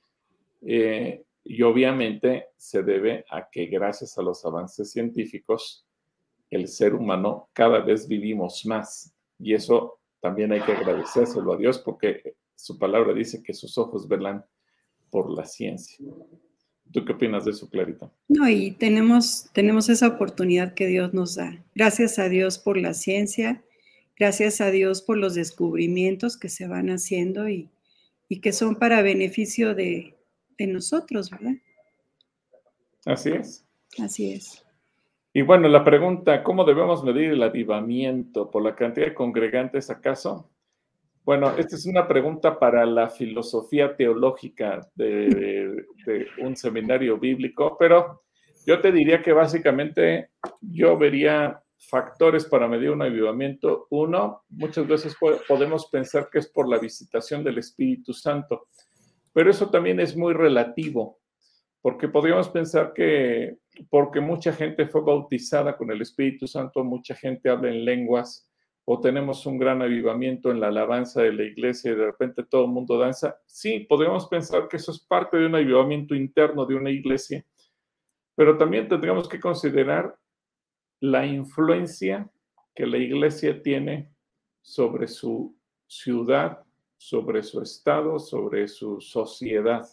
Eh, 0.61 1.23
y 1.45 1.61
obviamente 1.61 2.47
se 2.57 2.81
debe 2.81 3.23
a 3.29 3.47
que 3.49 3.67
gracias 3.67 4.17
a 4.17 4.23
los 4.23 4.43
avances 4.43 4.91
científicos, 4.91 5.85
el 6.49 6.67
ser 6.67 6.95
humano 6.95 7.49
cada 7.53 7.79
vez 7.79 8.07
vivimos 8.07 8.65
más. 8.65 9.13
Y 9.39 9.53
eso 9.53 9.99
también 10.19 10.51
hay 10.51 10.61
que 10.61 10.71
agradecérselo 10.71 11.53
a 11.53 11.57
Dios 11.57 11.79
porque 11.79 12.35
su 12.55 12.79
palabra 12.79 13.13
dice 13.13 13.43
que 13.43 13.53
sus 13.53 13.77
ojos 13.77 14.07
velan 14.07 14.43
por 15.11 15.29
la 15.29 15.45
ciencia. 15.45 16.03
¿Tú 16.91 17.05
qué 17.05 17.13
opinas 17.13 17.45
de 17.45 17.51
eso, 17.51 17.69
Clarita? 17.69 18.11
No, 18.27 18.49
y 18.49 18.71
tenemos, 18.71 19.49
tenemos 19.53 19.89
esa 19.89 20.07
oportunidad 20.07 20.73
que 20.73 20.87
Dios 20.87 21.13
nos 21.13 21.35
da. 21.35 21.63
Gracias 21.75 22.19
a 22.19 22.29
Dios 22.29 22.57
por 22.57 22.77
la 22.77 22.93
ciencia, 22.93 23.63
gracias 24.17 24.61
a 24.61 24.71
Dios 24.71 25.01
por 25.01 25.17
los 25.17 25.35
descubrimientos 25.35 26.37
que 26.37 26.49
se 26.49 26.67
van 26.67 26.89
haciendo 26.89 27.49
y, 27.49 27.69
que 28.41 28.51
son 28.51 28.75
para 28.75 29.01
beneficio 29.01 29.75
de, 29.75 30.14
de 30.57 30.67
nosotros, 30.67 31.29
¿verdad? 31.29 31.55
Así 33.05 33.31
es. 33.31 33.65
Así 33.99 34.33
es. 34.33 34.65
Y 35.33 35.41
bueno, 35.41 35.67
la 35.67 35.83
pregunta, 35.83 36.43
¿cómo 36.43 36.63
debemos 36.63 37.03
medir 37.03 37.31
el 37.31 37.43
avivamiento? 37.43 38.49
¿Por 38.49 38.63
la 38.63 38.75
cantidad 38.75 39.07
de 39.07 39.13
congregantes 39.13 39.89
acaso? 39.89 40.49
Bueno, 41.25 41.57
esta 41.57 41.75
es 41.75 41.85
una 41.87 42.07
pregunta 42.07 42.59
para 42.59 42.85
la 42.85 43.09
filosofía 43.09 43.95
teológica 43.95 44.87
de, 44.95 45.85
un 46.37 46.55
seminario 46.55 47.17
bíblico, 47.17 47.75
pero 47.79 48.23
yo 48.65 48.79
te 48.79 48.91
diría 48.91 49.23
que 49.23 49.33
básicamente 49.33 50.29
yo 50.61 50.97
vería 50.97 51.59
factores 51.79 52.45
para 52.45 52.67
medir 52.67 52.91
un 52.91 53.01
avivamiento. 53.01 53.87
Uno, 53.89 54.43
muchas 54.49 54.87
veces 54.87 55.17
podemos 55.47 55.87
pensar 55.87 56.29
que 56.31 56.39
es 56.39 56.47
por 56.47 56.69
la 56.69 56.77
visitación 56.77 57.43
del 57.43 57.57
Espíritu 57.57 58.13
Santo, 58.13 58.67
pero 59.35 59.51
eso 59.51 59.69
también 59.69 59.99
es 59.99 60.15
muy 60.15 60.33
relativo, 60.33 61.19
porque 61.81 62.07
podríamos 62.07 62.47
pensar 62.47 62.93
que 62.93 63.57
porque 63.89 64.21
mucha 64.21 64.53
gente 64.53 64.87
fue 64.87 65.01
bautizada 65.01 65.75
con 65.75 65.91
el 65.91 66.01
Espíritu 66.01 66.47
Santo, 66.47 66.85
mucha 66.85 67.13
gente 67.15 67.49
habla 67.49 67.67
en 67.67 67.83
lenguas, 67.83 68.49
o 68.85 69.01
tenemos 69.01 69.45
un 69.45 69.57
gran 69.57 69.81
avivamiento 69.81 70.51
en 70.51 70.61
la 70.61 70.67
alabanza 70.67 71.21
de 71.21 71.33
la 71.33 71.43
iglesia 71.43 71.91
y 71.91 71.95
de 71.95 72.05
repente 72.05 72.43
todo 72.43 72.63
el 72.63 72.71
mundo 72.71 72.97
danza. 72.97 73.37
Sí, 73.45 73.81
podríamos 73.81 74.25
pensar 74.29 74.69
que 74.69 74.77
eso 74.77 74.93
es 74.93 74.99
parte 74.99 75.35
de 75.35 75.47
un 75.47 75.55
avivamiento 75.55 76.15
interno 76.15 76.65
de 76.65 76.75
una 76.75 76.89
iglesia, 76.89 77.45
pero 78.35 78.57
también 78.57 78.87
tendríamos 78.87 79.27
que 79.27 79.41
considerar 79.41 80.15
la 81.01 81.25
influencia 81.25 82.31
que 82.73 82.87
la 82.87 82.99
iglesia 82.99 83.61
tiene 83.61 84.13
sobre 84.61 85.09
su 85.09 85.57
ciudad, 85.87 86.64
sobre 87.05 87.43
su 87.43 87.61
estado, 87.61 88.17
sobre 88.17 88.67
su 88.67 88.99
sociedad. 88.99 89.87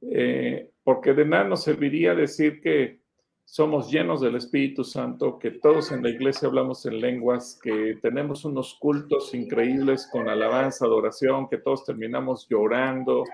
Eh, 0.00 0.70
porque 0.82 1.12
de 1.12 1.26
nada 1.26 1.44
nos 1.44 1.62
serviría 1.64 2.14
decir 2.14 2.62
que 2.62 3.02
somos 3.44 3.90
llenos 3.90 4.22
del 4.22 4.36
Espíritu 4.36 4.84
Santo, 4.84 5.38
que 5.38 5.50
todos 5.50 5.92
en 5.92 6.02
la 6.02 6.08
iglesia 6.08 6.48
hablamos 6.48 6.86
en 6.86 6.98
lenguas, 7.02 7.60
que 7.62 7.98
tenemos 8.00 8.46
unos 8.46 8.78
cultos 8.80 9.34
increíbles 9.34 10.08
con 10.10 10.30
alabanza, 10.30 10.86
adoración, 10.86 11.46
que 11.46 11.58
todos 11.58 11.84
terminamos 11.84 12.46
llorando 12.48 13.24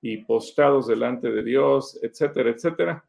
y 0.00 0.16
postrados 0.18 0.86
delante 0.86 1.30
de 1.30 1.42
Dios, 1.42 1.98
etcétera, 2.02 2.50
etcétera, 2.50 3.04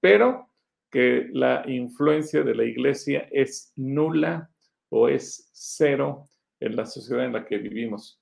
pero 0.00 0.48
que 0.90 1.28
la 1.32 1.62
influencia 1.68 2.42
de 2.42 2.56
la 2.56 2.64
iglesia 2.64 3.28
es 3.30 3.72
nula 3.76 4.50
o 4.88 5.08
es 5.08 5.48
cero 5.52 6.24
en 6.58 6.74
la 6.74 6.86
sociedad 6.86 7.24
en 7.24 7.34
la 7.34 7.44
que 7.44 7.58
vivimos. 7.58 8.20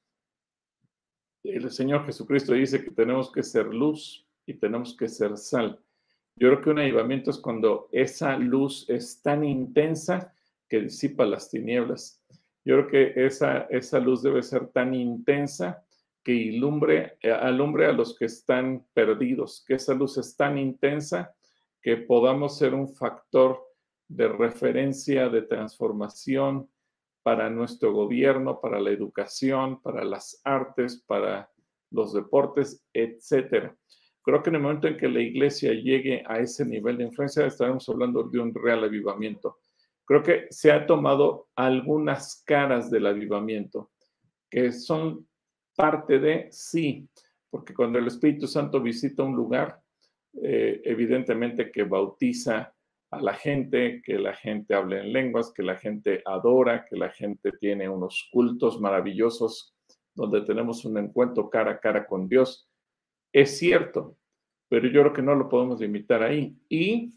El 1.48 1.70
Señor 1.70 2.04
Jesucristo 2.04 2.52
dice 2.52 2.82
que 2.82 2.90
tenemos 2.90 3.30
que 3.30 3.42
ser 3.42 3.66
luz 3.66 4.26
y 4.46 4.54
tenemos 4.54 4.96
que 4.96 5.08
ser 5.08 5.36
sal. 5.36 5.80
Yo 6.36 6.48
creo 6.48 6.60
que 6.60 6.70
un 6.70 6.78
avivamiento 6.80 7.30
es 7.30 7.38
cuando 7.38 7.88
esa 7.92 8.36
luz 8.36 8.84
es 8.88 9.22
tan 9.22 9.44
intensa 9.44 10.34
que 10.68 10.80
disipa 10.80 11.24
las 11.24 11.48
tinieblas. 11.48 12.22
Yo 12.64 12.76
creo 12.76 12.88
que 12.88 13.26
esa, 13.26 13.60
esa 13.70 14.00
luz 14.00 14.22
debe 14.22 14.42
ser 14.42 14.66
tan 14.68 14.92
intensa 14.94 15.84
que 16.22 16.32
ilumbre, 16.32 17.16
eh, 17.22 17.30
alumbre 17.30 17.86
a 17.86 17.92
los 17.92 18.18
que 18.18 18.24
están 18.24 18.84
perdidos, 18.92 19.64
que 19.66 19.74
esa 19.74 19.94
luz 19.94 20.18
es 20.18 20.36
tan 20.36 20.58
intensa 20.58 21.34
que 21.80 21.96
podamos 21.96 22.58
ser 22.58 22.74
un 22.74 22.88
factor 22.88 23.62
de 24.08 24.28
referencia, 24.28 25.28
de 25.28 25.42
transformación 25.42 26.68
para 27.26 27.50
nuestro 27.50 27.92
gobierno, 27.92 28.60
para 28.60 28.78
la 28.78 28.90
educación, 28.90 29.82
para 29.82 30.04
las 30.04 30.40
artes, 30.44 31.02
para 31.08 31.50
los 31.90 32.14
deportes, 32.14 32.86
etcétera. 32.92 33.76
Creo 34.22 34.44
que 34.44 34.50
en 34.50 34.54
el 34.54 34.62
momento 34.62 34.86
en 34.86 34.96
que 34.96 35.08
la 35.08 35.18
iglesia 35.18 35.72
llegue 35.72 36.22
a 36.24 36.38
ese 36.38 36.64
nivel 36.64 36.98
de 36.98 37.06
influencia, 37.06 37.44
estaremos 37.44 37.88
hablando 37.88 38.22
de 38.22 38.38
un 38.38 38.54
real 38.54 38.84
avivamiento. 38.84 39.58
Creo 40.04 40.22
que 40.22 40.46
se 40.50 40.70
ha 40.70 40.86
tomado 40.86 41.48
algunas 41.56 42.44
caras 42.46 42.92
del 42.92 43.06
avivamiento, 43.08 43.90
que 44.48 44.70
son 44.70 45.26
parte 45.74 46.20
de 46.20 46.46
sí, 46.52 47.08
porque 47.50 47.74
cuando 47.74 47.98
el 47.98 48.06
Espíritu 48.06 48.46
Santo 48.46 48.80
visita 48.80 49.24
un 49.24 49.34
lugar, 49.34 49.80
eh, 50.40 50.80
evidentemente 50.84 51.72
que 51.72 51.82
bautiza 51.82 52.72
a 53.10 53.20
la 53.20 53.34
gente, 53.34 54.02
que 54.04 54.18
la 54.18 54.34
gente 54.34 54.74
habla 54.74 55.00
en 55.00 55.12
lenguas, 55.12 55.52
que 55.52 55.62
la 55.62 55.76
gente 55.76 56.22
adora, 56.24 56.84
que 56.84 56.96
la 56.96 57.10
gente 57.10 57.52
tiene 57.52 57.88
unos 57.88 58.28
cultos 58.32 58.80
maravillosos 58.80 59.74
donde 60.14 60.42
tenemos 60.42 60.84
un 60.84 60.98
encuentro 60.98 61.50
cara 61.50 61.72
a 61.72 61.80
cara 61.80 62.06
con 62.06 62.28
Dios 62.28 62.68
es 63.36 63.58
cierto, 63.58 64.16
pero 64.66 64.88
yo 64.88 65.02
creo 65.02 65.12
que 65.12 65.20
no 65.20 65.34
lo 65.34 65.50
podemos 65.50 65.78
limitar 65.78 66.22
ahí. 66.22 66.56
Y 66.70 67.12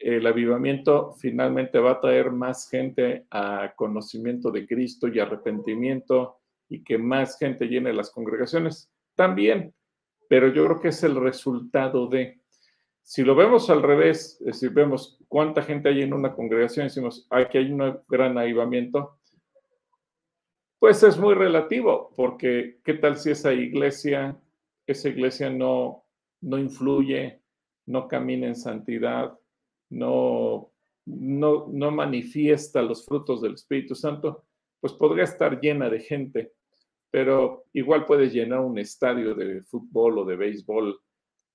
el 0.00 0.26
avivamiento 0.26 1.12
finalmente 1.12 1.78
va 1.78 1.92
a 1.92 2.00
traer 2.00 2.32
más 2.32 2.68
gente 2.68 3.24
a 3.30 3.72
conocimiento 3.76 4.50
de 4.50 4.66
Cristo 4.66 5.06
y 5.06 5.20
arrepentimiento 5.20 6.40
y 6.68 6.82
que 6.82 6.98
más 6.98 7.38
gente 7.38 7.66
llene 7.66 7.92
las 7.92 8.10
congregaciones 8.10 8.90
también, 9.14 9.72
pero 10.28 10.48
yo 10.48 10.64
creo 10.64 10.80
que 10.80 10.88
es 10.88 11.04
el 11.04 11.14
resultado 11.14 12.08
de, 12.08 12.39
si 13.10 13.24
lo 13.24 13.34
vemos 13.34 13.68
al 13.70 13.82
revés, 13.82 14.36
es 14.38 14.46
decir, 14.46 14.70
vemos 14.70 15.18
cuánta 15.26 15.62
gente 15.62 15.88
hay 15.88 16.02
en 16.02 16.12
una 16.12 16.32
congregación, 16.32 16.86
decimos, 16.86 17.26
aquí 17.28 17.58
hay 17.58 17.72
un 17.72 18.00
gran 18.06 18.38
avivamiento, 18.38 19.18
pues 20.78 21.02
es 21.02 21.18
muy 21.18 21.34
relativo, 21.34 22.12
porque 22.14 22.78
¿qué 22.84 22.94
tal 22.94 23.16
si 23.16 23.32
esa 23.32 23.52
iglesia 23.52 24.40
esa 24.86 25.08
iglesia 25.08 25.50
no, 25.50 26.04
no 26.42 26.56
influye, 26.56 27.42
no 27.86 28.06
camina 28.06 28.46
en 28.46 28.54
santidad, 28.54 29.36
no, 29.88 30.70
no, 31.04 31.66
no 31.68 31.90
manifiesta 31.90 32.80
los 32.80 33.04
frutos 33.04 33.42
del 33.42 33.54
Espíritu 33.54 33.96
Santo, 33.96 34.44
pues 34.80 34.92
podría 34.92 35.24
estar 35.24 35.60
llena 35.60 35.90
de 35.90 35.98
gente, 35.98 36.52
pero 37.10 37.64
igual 37.72 38.06
puede 38.06 38.30
llenar 38.30 38.60
un 38.60 38.78
estadio 38.78 39.34
de 39.34 39.62
fútbol 39.64 40.18
o 40.18 40.24
de 40.24 40.36
béisbol 40.36 41.00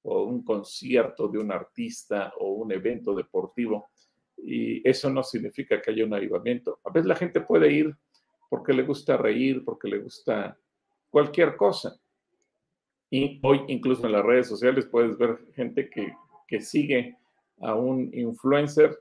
o 0.05 0.23
un 0.23 0.43
concierto 0.43 1.27
de 1.27 1.39
un 1.39 1.51
artista 1.51 2.31
o 2.39 2.53
un 2.53 2.71
evento 2.71 3.15
deportivo. 3.15 3.89
Y 4.37 4.87
eso 4.87 5.09
no 5.09 5.23
significa 5.23 5.81
que 5.81 5.91
haya 5.91 6.05
un 6.05 6.13
avivamiento. 6.13 6.79
A 6.83 6.91
veces 6.91 7.07
la 7.07 7.15
gente 7.15 7.41
puede 7.41 7.71
ir 7.71 7.95
porque 8.49 8.73
le 8.73 8.83
gusta 8.83 9.17
reír, 9.17 9.63
porque 9.65 9.87
le 9.87 9.97
gusta 9.99 10.57
cualquier 11.09 11.55
cosa. 11.55 11.99
Y 13.09 13.39
hoy 13.43 13.61
incluso 13.67 14.05
en 14.05 14.11
las 14.11 14.23
redes 14.23 14.47
sociales 14.47 14.85
puedes 14.85 15.17
ver 15.17 15.39
gente 15.55 15.89
que, 15.89 16.13
que 16.47 16.61
sigue 16.61 17.17
a 17.61 17.73
un 17.75 18.11
influencer 18.13 18.99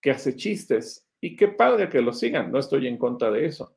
que 0.00 0.10
hace 0.10 0.36
chistes. 0.36 1.06
Y 1.20 1.36
qué 1.36 1.48
padre 1.48 1.88
que 1.88 2.02
lo 2.02 2.12
sigan, 2.12 2.52
no 2.52 2.58
estoy 2.58 2.86
en 2.86 2.98
contra 2.98 3.30
de 3.30 3.46
eso. 3.46 3.74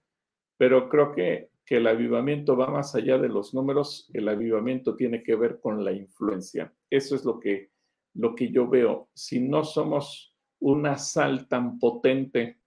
Pero 0.57 0.89
creo 0.89 1.13
que, 1.13 1.49
que 1.67 1.75
el 1.77 1.87
avivamiento 1.87 2.55
va 2.55 2.67
más 2.67 2.95
allá 2.95 3.17
de 3.17 3.27
los 3.27 3.53
números, 3.53 4.09
el 4.13 4.29
avivamiento 4.29 4.95
tiene 4.95 5.21
que 5.21 5.35
ver 5.35 5.59
con 5.59 5.83
la 5.83 5.91
influencia. 5.91 6.73
Eso 6.89 7.13
es 7.13 7.25
lo 7.25 7.41
que, 7.41 7.71
lo 8.13 8.35
que 8.35 8.49
yo 8.49 8.69
veo. 8.69 9.09
Si 9.13 9.41
no 9.41 9.65
somos 9.65 10.33
una 10.59 10.97
sal 10.97 11.49
tan 11.49 11.77
potente 11.77 12.57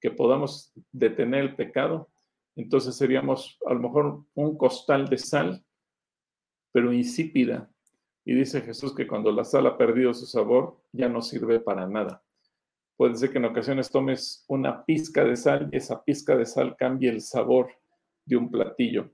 que 0.00 0.10
podamos 0.10 0.72
detener 0.90 1.44
el 1.44 1.54
pecado, 1.54 2.10
entonces 2.56 2.96
seríamos 2.96 3.60
a 3.64 3.74
lo 3.74 3.78
mejor 3.78 4.24
un 4.34 4.58
costal 4.58 5.08
de 5.08 5.18
sal 5.18 5.64
pero 6.72 6.92
insípida. 6.92 7.70
Y 8.24 8.34
dice 8.34 8.60
Jesús 8.60 8.92
que 8.92 9.06
cuando 9.06 9.30
la 9.30 9.44
sal 9.44 9.68
ha 9.68 9.78
perdido 9.78 10.12
su 10.12 10.26
sabor, 10.26 10.80
ya 10.90 11.08
no 11.08 11.22
sirve 11.22 11.60
para 11.60 11.86
nada. 11.86 12.24
Puede 12.96 13.14
ser 13.14 13.30
que 13.30 13.38
en 13.38 13.44
ocasiones 13.44 13.88
tomes 13.88 14.44
una 14.48 14.84
pizca 14.84 15.22
de 15.22 15.36
sal 15.36 15.68
y 15.70 15.76
esa 15.76 16.02
pizca 16.02 16.36
de 16.36 16.44
sal 16.44 16.74
cambie 16.76 17.08
el 17.08 17.20
sabor 17.20 17.70
de 18.28 18.36
un 18.36 18.50
platillo. 18.50 19.10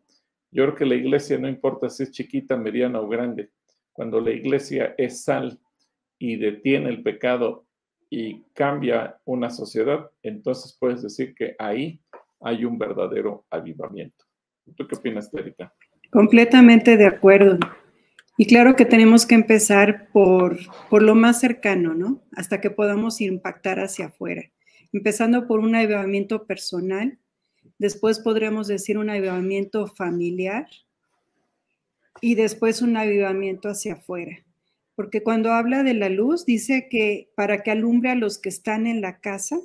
Yo 0.51 0.65
creo 0.65 0.75
que 0.75 0.87
la 0.87 0.95
iglesia 0.95 1.39
no 1.39 1.49
importa 1.49 1.89
si 1.89 2.03
es 2.03 2.11
chiquita, 2.11 2.57
mediana 2.57 3.01
o 3.01 3.09
grande. 3.09 3.51
Cuando 3.93 4.21
la 4.21 4.31
iglesia 4.31 4.95
es 4.99 5.25
sal 5.25 5.59
y 6.19 6.37
detiene 6.37 6.91
el 6.91 7.03
pecado 7.03 7.67
y 8.11 8.43
cambia 8.55 9.19
una 9.25 9.51
sociedad, 9.51 10.11
entonces 10.23 10.77
puedes 10.79 11.03
decir 11.03 11.35
que 11.35 11.57
ahí 11.59 12.01
hay 12.41 12.65
un 12.65 12.79
verdadero 12.79 13.47
avivamiento. 13.51 14.25
¿Tú 14.77 14.87
qué 14.87 14.97
opinas, 14.97 15.31
Terita? 15.31 15.73
Completamente 16.11 16.97
de 16.97 17.07
acuerdo. 17.07 17.59
Y 18.37 18.47
claro 18.47 18.75
que 18.75 18.85
tenemos 18.85 19.27
que 19.27 19.35
empezar 19.35 20.09
por, 20.13 20.59
por 20.91 21.03
lo 21.03 21.15
más 21.15 21.41
cercano, 21.41 21.95
¿no? 21.95 22.23
Hasta 22.33 22.61
que 22.61 22.71
podamos 22.71 23.21
impactar 23.21 23.79
hacia 23.79 24.07
afuera. 24.07 24.43
Empezando 24.93 25.47
por 25.47 25.61
un 25.61 25.75
avivamiento 25.75 26.47
personal, 26.47 27.19
después 27.79 28.21
podríamos 28.21 28.69
decir 28.69 28.99
un 28.99 29.11
avivamiento 29.11 29.87
familiar 29.87 30.67
y 32.21 32.35
después 32.35 32.83
un 32.83 32.97
avivamiento 32.97 33.69
hacia 33.69 33.95
afuera. 33.95 34.39
Porque 34.95 35.23
cuando 35.23 35.53
habla 35.53 35.83
de 35.83 35.95
la 35.95 36.09
luz, 36.09 36.47
dice 36.47 36.89
que 36.89 37.29
para 37.35 37.63
que 37.63 37.71
alumbre 37.71 38.11
a 38.11 38.15
los 38.15 38.39
que 38.39 38.49
están 38.49 38.87
en 38.87 39.01
la 39.01 39.21
casa, 39.21 39.59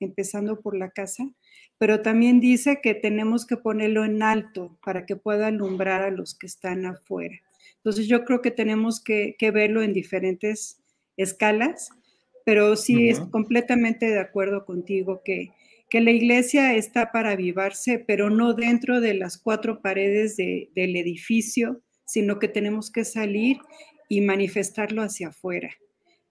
empezando 0.00 0.60
por 0.60 0.76
la 0.76 0.90
casa, 0.90 1.30
pero 1.78 2.02
también 2.02 2.40
dice 2.40 2.80
que 2.82 2.94
tenemos 2.94 3.46
que 3.46 3.56
ponerlo 3.56 4.04
en 4.04 4.22
alto 4.22 4.76
para 4.84 5.06
que 5.06 5.16
pueda 5.16 5.48
alumbrar 5.48 6.02
a 6.02 6.10
los 6.10 6.34
que 6.34 6.46
están 6.46 6.86
afuera. 6.86 7.36
Entonces 7.76 8.08
yo 8.08 8.24
creo 8.24 8.40
que 8.40 8.50
tenemos 8.50 9.02
que, 9.02 9.36
verlo 9.52 9.82
en 9.82 9.92
diferentes 9.92 10.78
escalas, 11.16 11.90
pero 12.44 12.76
sí 12.76 13.08
es 13.08 13.20
completamente 13.20 14.06
de 14.06 14.20
acuerdo 14.20 14.64
contigo 14.64 15.22
que, 15.24 15.52
que, 15.88 16.00
la 16.00 16.10
iglesia 16.10 16.74
está 16.74 17.12
para 17.12 17.32
avivarse, 17.32 17.98
pero 17.98 18.30
no 18.30 18.54
dentro 18.54 19.00
de 19.00 19.14
las 19.14 19.38
cuatro 19.38 19.80
paredes 19.80 20.36
del 20.36 20.96
edificio, 20.96 21.82
sino 22.04 22.38
que 22.38 22.48
tenemos 22.48 22.90
que 22.90 23.04
salir 23.04 23.58
y 24.08 24.20
manifestarlo 24.20 25.02
hacia 25.02 25.28
afuera, 25.28 25.70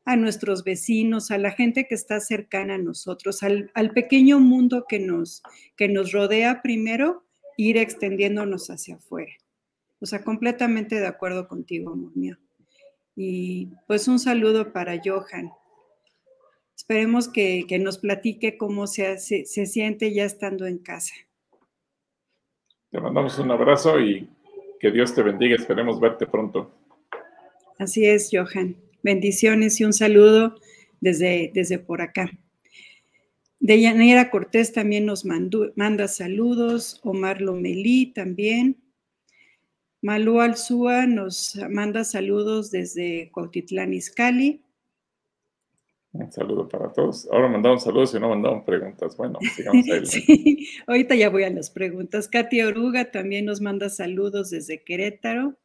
a 0.05 0.15
nuestros 0.15 0.63
vecinos, 0.63 1.31
a 1.31 1.37
la 1.37 1.51
gente 1.51 1.87
que 1.87 1.95
está 1.95 2.19
cercana 2.19 2.75
a 2.75 2.79
nosotros, 2.79 3.41
al, 3.43 3.71
pequeño 3.93 4.39
mundo 4.39 4.85
que 4.87 4.99
nos, 4.99 5.41
que 5.77 5.87
nos 5.87 6.11
rodea 6.11 6.61
primero, 6.61 7.25
ir 7.57 7.77
extendiéndonos 7.77 8.69
hacia 8.69 8.95
afuera. 8.95 9.33
O 9.99 10.05
sea, 10.05 10.23
completamente 10.23 10.99
de 10.99 11.07
acuerdo 11.07 11.47
contigo, 11.47 11.91
amor 11.91 12.15
mío. 12.15 12.37
Y 13.15 13.69
pues 13.87 14.07
un 14.07 14.19
saludo 14.19 14.73
para 14.73 14.99
Johan. 15.03 15.51
Esperemos 16.83 17.29
que, 17.29 17.65
nos 17.79 17.97
platique 17.97 18.57
cómo 18.57 18.87
se, 18.87 19.17
se, 19.17 19.45
se 19.45 19.65
siente 19.67 20.13
ya 20.13 20.25
estando 20.25 20.67
en 20.67 20.79
casa. 20.79 21.13
Te 22.91 22.99
mandamos 22.99 23.39
un 23.39 23.51
abrazo 23.51 24.01
y 24.01 24.29
que 24.81 24.91
Dios 24.91 25.15
te 25.15 25.23
bendiga. 25.23 25.55
Esperemos 25.55 26.01
verte 26.01 26.27
pronto. 26.27 26.73
Así 27.79 28.05
es, 28.05 28.29
Johan. 28.33 28.75
Bendiciones 29.01 29.79
y 29.79 29.85
un 29.85 29.93
saludo 29.93 30.55
desde, 30.99 31.51
desde 31.53 31.79
por 31.79 32.01
acá. 32.01 32.29
Deyanira 33.61 34.29
Cortés 34.29 34.73
también 34.73 35.05
nos 35.05 35.23
manda 35.23 36.07
saludos. 36.09 36.99
Omar 37.01 37.41
Lomelí 37.41 38.07
también. 38.07 38.83
Malú 40.01 40.41
Alzúa 40.41 41.05
nos 41.05 41.57
manda 41.69 42.03
saludos 42.03 42.71
desde 42.71 43.31
Cuautitlán, 43.31 43.93
Izcalli. 43.93 44.61
Un 46.13 46.31
saludo 46.31 46.69
para 46.69 46.93
todos. 46.93 47.27
Ahora 47.31 47.47
mandamos 47.47 47.83
saludos 47.83 48.13
y 48.13 48.19
no 48.19 48.29
mandamos 48.29 48.63
preguntas. 48.63 49.17
Bueno, 49.17 49.39
sigamos 49.55 49.85
ahí. 49.91 50.05
sí, 50.05 50.69
ahorita 50.85 51.15
ya 51.15 51.29
voy 51.29 51.43
a 51.43 51.49
las 51.49 51.71
preguntas. 51.71 52.27
Katia 52.27 52.67
Oruga 52.67 53.11
también 53.11 53.45
nos 53.45 53.61
manda 53.61 53.89
saludos 53.89 54.51
desde 54.51 54.83
Querétaro. 54.83 55.57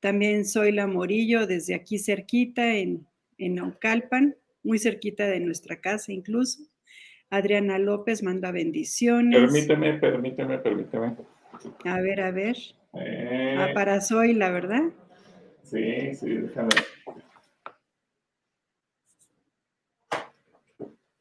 También 0.00 0.46
soy 0.46 0.72
la 0.72 0.86
Morillo 0.86 1.46
desde 1.46 1.74
aquí 1.74 1.98
cerquita 1.98 2.76
en, 2.76 3.06
en 3.36 3.56
Naucalpan, 3.56 4.36
muy 4.62 4.78
cerquita 4.78 5.26
de 5.26 5.40
nuestra 5.40 5.80
casa 5.80 6.12
incluso. 6.12 6.62
Adriana 7.28 7.78
López 7.78 8.22
manda 8.22 8.50
bendiciones. 8.52 9.38
Permíteme, 9.38 9.98
permíteme, 9.98 10.58
permíteme. 10.58 11.16
A 11.84 12.00
ver, 12.00 12.20
a 12.22 12.30
ver. 12.30 12.56
Eh, 12.94 13.56
ah, 13.58 13.68
para 13.74 14.00
Soy, 14.00 14.32
la 14.32 14.50
verdad. 14.50 14.84
Sí, 15.62 16.14
sí, 16.14 16.28
déjame. 16.30 16.70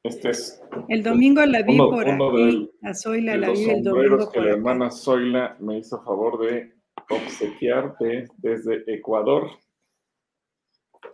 Este 0.08 0.30
es. 0.30 0.62
El 0.90 1.04
domingo 1.04 1.46
la 1.46 1.62
vi 1.64 1.78
por 1.78 2.10
aquí. 2.10 2.72
a 2.84 2.94
Zoila 2.94 3.38
la 3.38 3.50
vi 3.52 3.70
el 3.70 3.84
domingo 3.84 4.32
que 4.32 4.42
la 4.42 4.52
hermana 4.52 4.92
Zoila 4.92 5.58
me 5.60 5.80
hizo 5.80 6.02
favor 6.04 6.46
de 6.46 6.74
obsequiarte 7.10 8.28
desde 8.38 8.84
Ecuador. 8.88 9.50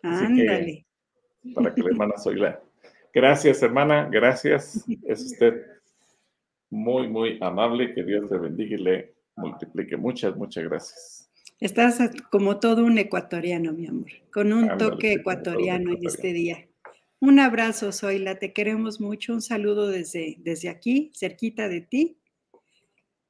Ándale. 0.02 0.86
para 1.54 1.74
que 1.74 1.82
la 1.82 1.90
hermana 1.90 2.18
Zoila. 2.18 2.62
Gracias, 3.14 3.62
hermana. 3.62 4.10
Gracias. 4.12 4.86
Es 5.06 5.22
usted 5.32 5.66
muy, 6.70 7.08
muy 7.08 7.38
amable. 7.42 7.94
Que 7.94 8.04
Dios 8.04 8.30
le 8.30 8.38
bendiga 8.38 8.76
y 8.76 8.80
le 8.80 9.16
multiplique. 9.36 9.98
Muchas, 9.98 10.36
muchas 10.36 10.64
gracias. 10.66 11.30
Estás 11.60 12.00
como 12.30 12.60
todo 12.60 12.84
un 12.84 12.98
ecuatoriano, 12.98 13.72
mi 13.72 13.88
amor, 13.88 14.12
con 14.34 14.52
un 14.52 14.78
toque 14.78 15.14
ecuatoriano 15.14 15.94
en 15.94 16.06
este 16.06 16.34
día. 16.34 16.68
Un 17.26 17.40
abrazo, 17.40 17.94
Zoila, 17.94 18.38
te 18.38 18.52
queremos 18.52 19.00
mucho. 19.00 19.32
Un 19.32 19.42
saludo 19.42 19.88
desde, 19.88 20.36
desde 20.40 20.68
aquí, 20.68 21.10
cerquita 21.16 21.70
de 21.70 21.80
ti. 21.80 22.18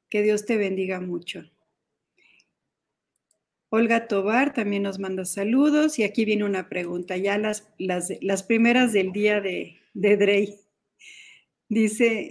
Que 0.10 0.24
Dios 0.24 0.48
te 0.48 0.58
bendiga 0.58 1.00
mucho. 1.00 1.44
Olga 3.70 4.08
Tobar 4.08 4.52
también 4.52 4.82
nos 4.82 4.98
manda 4.98 5.26
saludos 5.26 6.00
y 6.00 6.04
aquí 6.06 6.26
viene 6.26 6.44
una 6.44 6.70
pregunta, 6.70 7.18
ya 7.18 7.38
las, 7.38 7.72
las, 7.78 8.12
las 8.22 8.42
primeras 8.42 8.94
del 8.94 9.12
día 9.12 9.42
de, 9.42 9.78
de 9.94 10.18
Drey. 10.18 10.56
Dice, 11.70 12.30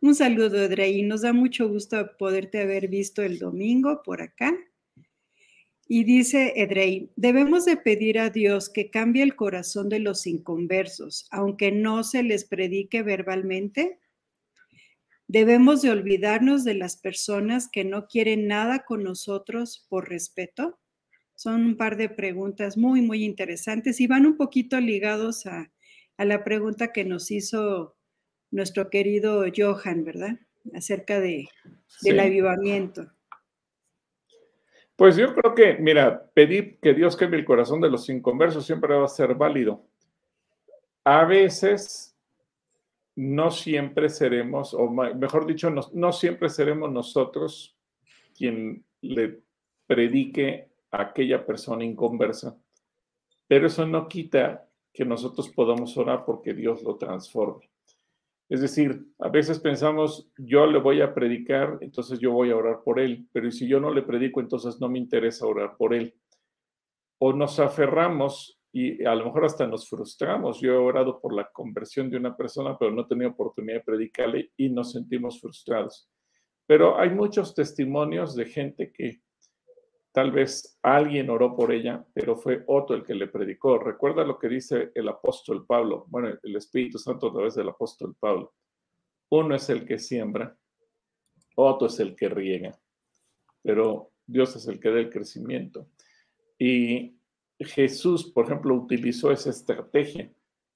un 0.00 0.16
saludo, 0.16 0.60
Edrey. 0.60 1.04
Nos 1.04 1.22
da 1.22 1.32
mucho 1.32 1.68
gusto 1.68 2.16
poderte 2.18 2.60
haber 2.60 2.88
visto 2.88 3.22
el 3.22 3.38
domingo 3.38 4.02
por 4.02 4.22
acá. 4.22 4.52
Y 5.86 6.04
dice 6.04 6.54
Edrey, 6.56 7.10
debemos 7.16 7.66
de 7.66 7.76
pedir 7.76 8.18
a 8.18 8.30
Dios 8.30 8.70
que 8.70 8.90
cambie 8.90 9.22
el 9.22 9.36
corazón 9.36 9.88
de 9.88 9.98
los 9.98 10.26
inconversos, 10.26 11.26
aunque 11.30 11.72
no 11.72 12.04
se 12.04 12.22
les 12.22 12.44
predique 12.44 13.02
verbalmente. 13.02 13.98
Debemos 15.28 15.82
de 15.82 15.90
olvidarnos 15.90 16.64
de 16.64 16.74
las 16.74 16.96
personas 16.96 17.68
que 17.70 17.84
no 17.84 18.06
quieren 18.06 18.46
nada 18.46 18.84
con 18.84 19.02
nosotros 19.02 19.86
por 19.88 20.08
respeto. 20.08 20.78
Son 21.34 21.66
un 21.66 21.76
par 21.76 21.96
de 21.96 22.08
preguntas 22.08 22.76
muy, 22.76 23.02
muy 23.02 23.24
interesantes 23.24 24.00
y 24.00 24.06
van 24.06 24.24
un 24.24 24.36
poquito 24.36 24.80
ligados 24.80 25.46
a, 25.46 25.70
a 26.16 26.24
la 26.24 26.44
pregunta 26.44 26.92
que 26.92 27.04
nos 27.04 27.30
hizo 27.30 27.96
nuestro 28.50 28.88
querido 28.88 29.44
Johan, 29.54 30.04
¿verdad? 30.04 30.38
Acerca 30.72 31.20
de, 31.20 31.48
del 32.02 32.20
avivamiento. 32.20 33.13
Pues 34.96 35.16
yo 35.16 35.34
creo 35.34 35.54
que, 35.54 35.74
mira, 35.74 36.30
pedir 36.34 36.78
que 36.80 36.94
Dios 36.94 37.16
queme 37.16 37.36
el 37.36 37.44
corazón 37.44 37.80
de 37.80 37.90
los 37.90 38.08
inconversos 38.08 38.64
siempre 38.64 38.94
va 38.94 39.04
a 39.04 39.08
ser 39.08 39.34
válido. 39.34 39.84
A 41.02 41.24
veces 41.24 42.16
no 43.16 43.50
siempre 43.50 44.08
seremos, 44.08 44.72
o 44.72 44.88
mejor 44.90 45.46
dicho, 45.46 45.70
no, 45.70 45.82
no 45.92 46.12
siempre 46.12 46.48
seremos 46.48 46.90
nosotros 46.92 47.76
quien 48.36 48.84
le 49.00 49.40
predique 49.86 50.68
a 50.90 51.02
aquella 51.02 51.44
persona 51.44 51.84
inconversa, 51.84 52.56
pero 53.46 53.66
eso 53.66 53.86
no 53.86 54.08
quita 54.08 54.68
que 54.92 55.04
nosotros 55.04 55.48
podamos 55.50 55.96
orar 55.96 56.24
porque 56.24 56.54
Dios 56.54 56.82
lo 56.82 56.96
transforme. 56.96 57.68
Es 58.48 58.60
decir, 58.60 59.06
a 59.18 59.28
veces 59.28 59.58
pensamos, 59.58 60.30
yo 60.36 60.66
le 60.66 60.78
voy 60.78 61.00
a 61.00 61.14
predicar, 61.14 61.78
entonces 61.80 62.18
yo 62.18 62.32
voy 62.32 62.50
a 62.50 62.56
orar 62.56 62.82
por 62.84 63.00
él, 63.00 63.26
pero 63.32 63.50
si 63.50 63.66
yo 63.66 63.80
no 63.80 63.92
le 63.92 64.02
predico, 64.02 64.40
entonces 64.40 64.80
no 64.80 64.88
me 64.88 64.98
interesa 64.98 65.46
orar 65.46 65.76
por 65.76 65.94
él. 65.94 66.14
O 67.18 67.32
nos 67.32 67.58
aferramos 67.58 68.60
y 68.70 69.04
a 69.04 69.14
lo 69.14 69.26
mejor 69.26 69.44
hasta 69.44 69.66
nos 69.66 69.88
frustramos. 69.88 70.60
Yo 70.60 70.72
he 70.72 70.76
orado 70.76 71.20
por 71.20 71.32
la 71.32 71.48
conversión 71.52 72.10
de 72.10 72.16
una 72.16 72.36
persona, 72.36 72.76
pero 72.76 72.90
no 72.90 73.06
tenido 73.06 73.30
oportunidad 73.30 73.78
de 73.78 73.84
predicarle 73.84 74.50
y 74.56 74.68
nos 74.68 74.92
sentimos 74.92 75.40
frustrados. 75.40 76.10
Pero 76.66 76.98
hay 76.98 77.10
muchos 77.10 77.54
testimonios 77.54 78.34
de 78.34 78.46
gente 78.46 78.92
que 78.92 79.22
Tal 80.14 80.30
vez 80.30 80.78
alguien 80.80 81.28
oró 81.28 81.56
por 81.56 81.72
ella, 81.72 82.06
pero 82.14 82.36
fue 82.36 82.62
otro 82.68 82.94
el 82.94 83.02
que 83.02 83.16
le 83.16 83.26
predicó. 83.26 83.80
Recuerda 83.80 84.22
lo 84.24 84.38
que 84.38 84.48
dice 84.48 84.92
el 84.94 85.08
apóstol 85.08 85.66
Pablo, 85.66 86.06
bueno, 86.08 86.28
el 86.40 86.54
Espíritu 86.54 87.00
Santo 87.00 87.26
a 87.26 87.32
través 87.32 87.56
del 87.56 87.68
apóstol 87.68 88.14
Pablo. 88.20 88.54
Uno 89.30 89.56
es 89.56 89.68
el 89.70 89.84
que 89.84 89.98
siembra, 89.98 90.56
otro 91.56 91.88
es 91.88 91.98
el 91.98 92.14
que 92.14 92.28
riega. 92.28 92.78
Pero 93.60 94.12
Dios 94.24 94.54
es 94.54 94.68
el 94.68 94.78
que 94.78 94.90
da 94.90 95.00
el 95.00 95.10
crecimiento. 95.10 95.88
Y 96.60 97.18
Jesús, 97.58 98.30
por 98.30 98.44
ejemplo, 98.44 98.72
utilizó 98.76 99.32
esa 99.32 99.50
estrategia. 99.50 100.30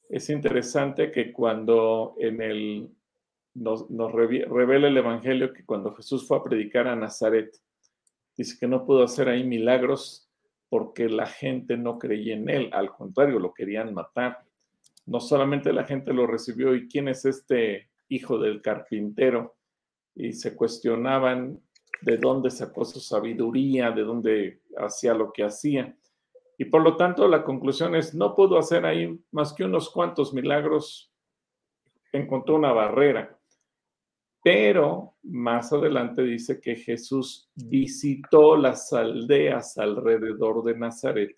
Es 0.08 0.30
interesante 0.30 1.12
que 1.12 1.32
cuando 1.32 2.16
en 2.18 2.42
el, 2.42 2.90
nos, 3.54 3.88
nos 3.88 4.10
revela 4.10 4.88
el 4.88 4.96
Evangelio 4.96 5.52
que 5.52 5.64
cuando 5.64 5.94
Jesús 5.94 6.26
fue 6.26 6.38
a 6.38 6.42
predicar 6.42 6.88
a 6.88 6.96
Nazaret, 6.96 7.56
dice 8.38 8.56
que 8.58 8.68
no 8.68 8.86
pudo 8.86 9.02
hacer 9.02 9.28
ahí 9.28 9.44
milagros 9.44 10.30
porque 10.70 11.08
la 11.08 11.26
gente 11.26 11.76
no 11.76 11.98
creía 11.98 12.34
en 12.34 12.48
él, 12.48 12.70
al 12.72 12.92
contrario, 12.92 13.38
lo 13.38 13.52
querían 13.52 13.92
matar. 13.92 14.44
No 15.06 15.20
solamente 15.20 15.72
la 15.72 15.84
gente 15.84 16.12
lo 16.12 16.26
recibió, 16.26 16.74
¿y 16.74 16.88
quién 16.88 17.08
es 17.08 17.24
este 17.24 17.90
hijo 18.08 18.38
del 18.38 18.62
carpintero? 18.62 19.56
Y 20.14 20.32
se 20.34 20.54
cuestionaban 20.54 21.60
de 22.02 22.16
dónde 22.18 22.50
sacó 22.50 22.84
su 22.84 23.00
sabiduría, 23.00 23.90
de 23.90 24.02
dónde 24.02 24.60
hacía 24.76 25.14
lo 25.14 25.32
que 25.32 25.44
hacía. 25.44 25.96
Y 26.58 26.66
por 26.66 26.82
lo 26.82 26.96
tanto, 26.96 27.26
la 27.26 27.44
conclusión 27.44 27.94
es, 27.96 28.14
no 28.14 28.34
pudo 28.34 28.58
hacer 28.58 28.84
ahí 28.84 29.18
más 29.32 29.52
que 29.52 29.64
unos 29.64 29.90
cuantos 29.90 30.32
milagros, 30.34 31.10
encontró 32.12 32.56
una 32.56 32.72
barrera. 32.72 33.37
Pero 34.50 35.18
más 35.24 35.74
adelante 35.74 36.22
dice 36.22 36.58
que 36.58 36.74
Jesús 36.74 37.50
visitó 37.54 38.56
las 38.56 38.94
aldeas 38.94 39.76
alrededor 39.76 40.64
de 40.64 40.74
Nazaret. 40.74 41.36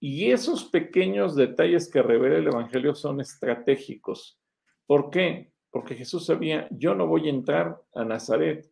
Y 0.00 0.30
esos 0.30 0.64
pequeños 0.64 1.36
detalles 1.36 1.90
que 1.90 2.00
revela 2.00 2.38
el 2.38 2.46
Evangelio 2.46 2.94
son 2.94 3.20
estratégicos. 3.20 4.40
¿Por 4.86 5.10
qué? 5.10 5.52
Porque 5.68 5.94
Jesús 5.94 6.24
sabía, 6.24 6.66
yo 6.70 6.94
no 6.94 7.06
voy 7.06 7.26
a 7.26 7.32
entrar 7.32 7.78
a 7.94 8.02
Nazaret. 8.02 8.66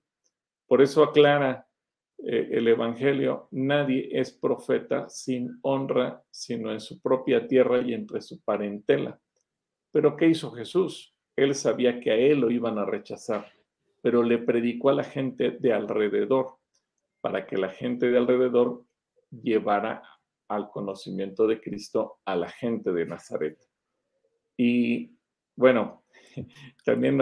Por 0.66 0.80
eso 0.80 1.02
aclara 1.02 1.68
eh, 2.24 2.48
el 2.52 2.66
Evangelio, 2.66 3.48
nadie 3.50 4.08
es 4.10 4.32
profeta 4.32 5.06
sin 5.10 5.58
honra, 5.60 6.22
sino 6.30 6.72
en 6.72 6.80
su 6.80 6.98
propia 7.02 7.46
tierra 7.46 7.82
y 7.82 7.92
entre 7.92 8.22
su 8.22 8.40
parentela. 8.40 9.20
Pero 9.90 10.16
¿qué 10.16 10.28
hizo 10.28 10.50
Jesús? 10.50 11.14
Él 11.38 11.54
sabía 11.54 12.00
que 12.00 12.10
a 12.10 12.16
él 12.16 12.40
lo 12.40 12.50
iban 12.50 12.78
a 12.78 12.84
rechazar, 12.84 13.46
pero 14.02 14.24
le 14.24 14.38
predicó 14.38 14.90
a 14.90 14.94
la 14.94 15.04
gente 15.04 15.52
de 15.52 15.72
alrededor 15.72 16.56
para 17.20 17.46
que 17.46 17.56
la 17.56 17.68
gente 17.68 18.10
de 18.10 18.18
alrededor 18.18 18.84
llevara 19.30 20.02
al 20.48 20.68
conocimiento 20.68 21.46
de 21.46 21.60
Cristo 21.60 22.18
a 22.24 22.34
la 22.34 22.48
gente 22.48 22.92
de 22.92 23.06
Nazaret. 23.06 23.56
Y 24.56 25.12
bueno, 25.54 26.02
también 26.84 27.18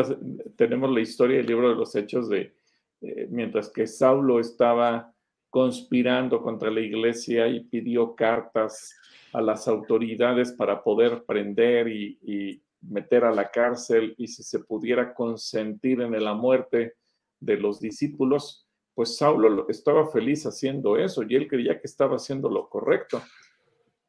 tenemos 0.56 0.90
la 0.90 1.00
historia 1.00 1.36
del 1.36 1.46
libro 1.46 1.68
de 1.68 1.74
los 1.74 1.94
Hechos 1.94 2.30
de 2.30 2.54
eh, 3.02 3.28
mientras 3.30 3.68
que 3.68 3.86
Saulo 3.86 4.40
estaba 4.40 5.12
conspirando 5.50 6.40
contra 6.40 6.70
la 6.70 6.80
iglesia 6.80 7.48
y 7.48 7.64
pidió 7.64 8.14
cartas 8.14 8.98
a 9.34 9.42
las 9.42 9.68
autoridades 9.68 10.52
para 10.52 10.82
poder 10.82 11.22
prender 11.26 11.88
y 11.88 12.62
meter 12.88 13.24
a 13.24 13.32
la 13.32 13.50
cárcel 13.50 14.14
y 14.18 14.28
si 14.28 14.42
se 14.42 14.60
pudiera 14.60 15.14
consentir 15.14 16.00
en 16.00 16.22
la 16.22 16.34
muerte 16.34 16.94
de 17.40 17.56
los 17.56 17.80
discípulos, 17.80 18.66
pues 18.94 19.16
Saulo 19.16 19.66
estaba 19.68 20.06
feliz 20.06 20.46
haciendo 20.46 20.96
eso 20.96 21.22
y 21.22 21.34
él 21.34 21.48
creía 21.48 21.78
que 21.78 21.86
estaba 21.86 22.16
haciendo 22.16 22.48
lo 22.48 22.68
correcto. 22.68 23.22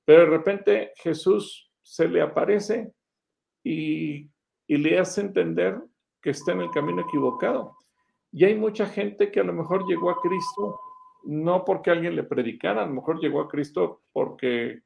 Pero 0.06 0.22
de 0.22 0.38
repente 0.38 0.92
Jesús 0.96 1.72
se 1.82 2.08
le 2.08 2.22
aparece 2.22 2.94
y, 3.64 4.30
y 4.68 4.78
le 4.78 5.00
hace 5.00 5.22
entender 5.22 5.82
que 6.22 6.30
está 6.30 6.54
en 6.54 6.62
el 6.62 6.72
camino 6.72 7.02
equivocado. 7.02 7.76
Y 8.32 8.46
hay 8.46 8.56
mucha 8.56 8.86
gente 8.86 9.32
que 9.32 9.40
a 9.40 9.44
lo 9.44 9.54
mejor 9.54 9.86
llegó 9.88 10.10
a 10.10 10.22
Cristo 10.22 10.80
no 11.24 11.66
porque 11.66 11.92
alguien 11.92 12.16
le 12.16 12.24
predicara, 12.24 12.84
a 12.84 12.86
lo 12.86 12.94
mejor 12.94 13.20
llegó 13.20 13.42
a 13.42 13.50
Cristo 13.50 14.04
porque 14.14 14.84